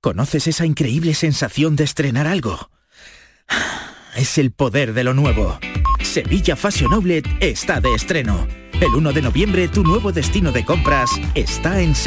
¿Conoces 0.00 0.46
esa 0.46 0.64
increíble 0.64 1.12
sensación 1.14 1.74
de 1.74 1.82
estrenar 1.82 2.28
algo? 2.28 2.70
Es 4.14 4.38
el 4.38 4.52
poder 4.52 4.94
de 4.94 5.02
lo 5.02 5.12
nuevo. 5.12 5.58
Sevilla 6.04 6.54
Fashion 6.54 6.92
Outlet 6.94 7.26
está 7.40 7.80
de 7.80 7.94
estreno. 7.94 8.46
El 8.80 8.94
1 8.94 9.12
de 9.12 9.22
noviembre 9.22 9.66
tu 9.66 9.82
nuevo 9.82 10.12
destino 10.12 10.52
de 10.52 10.64
compras 10.64 11.10
está 11.34 11.80
en 11.80 11.96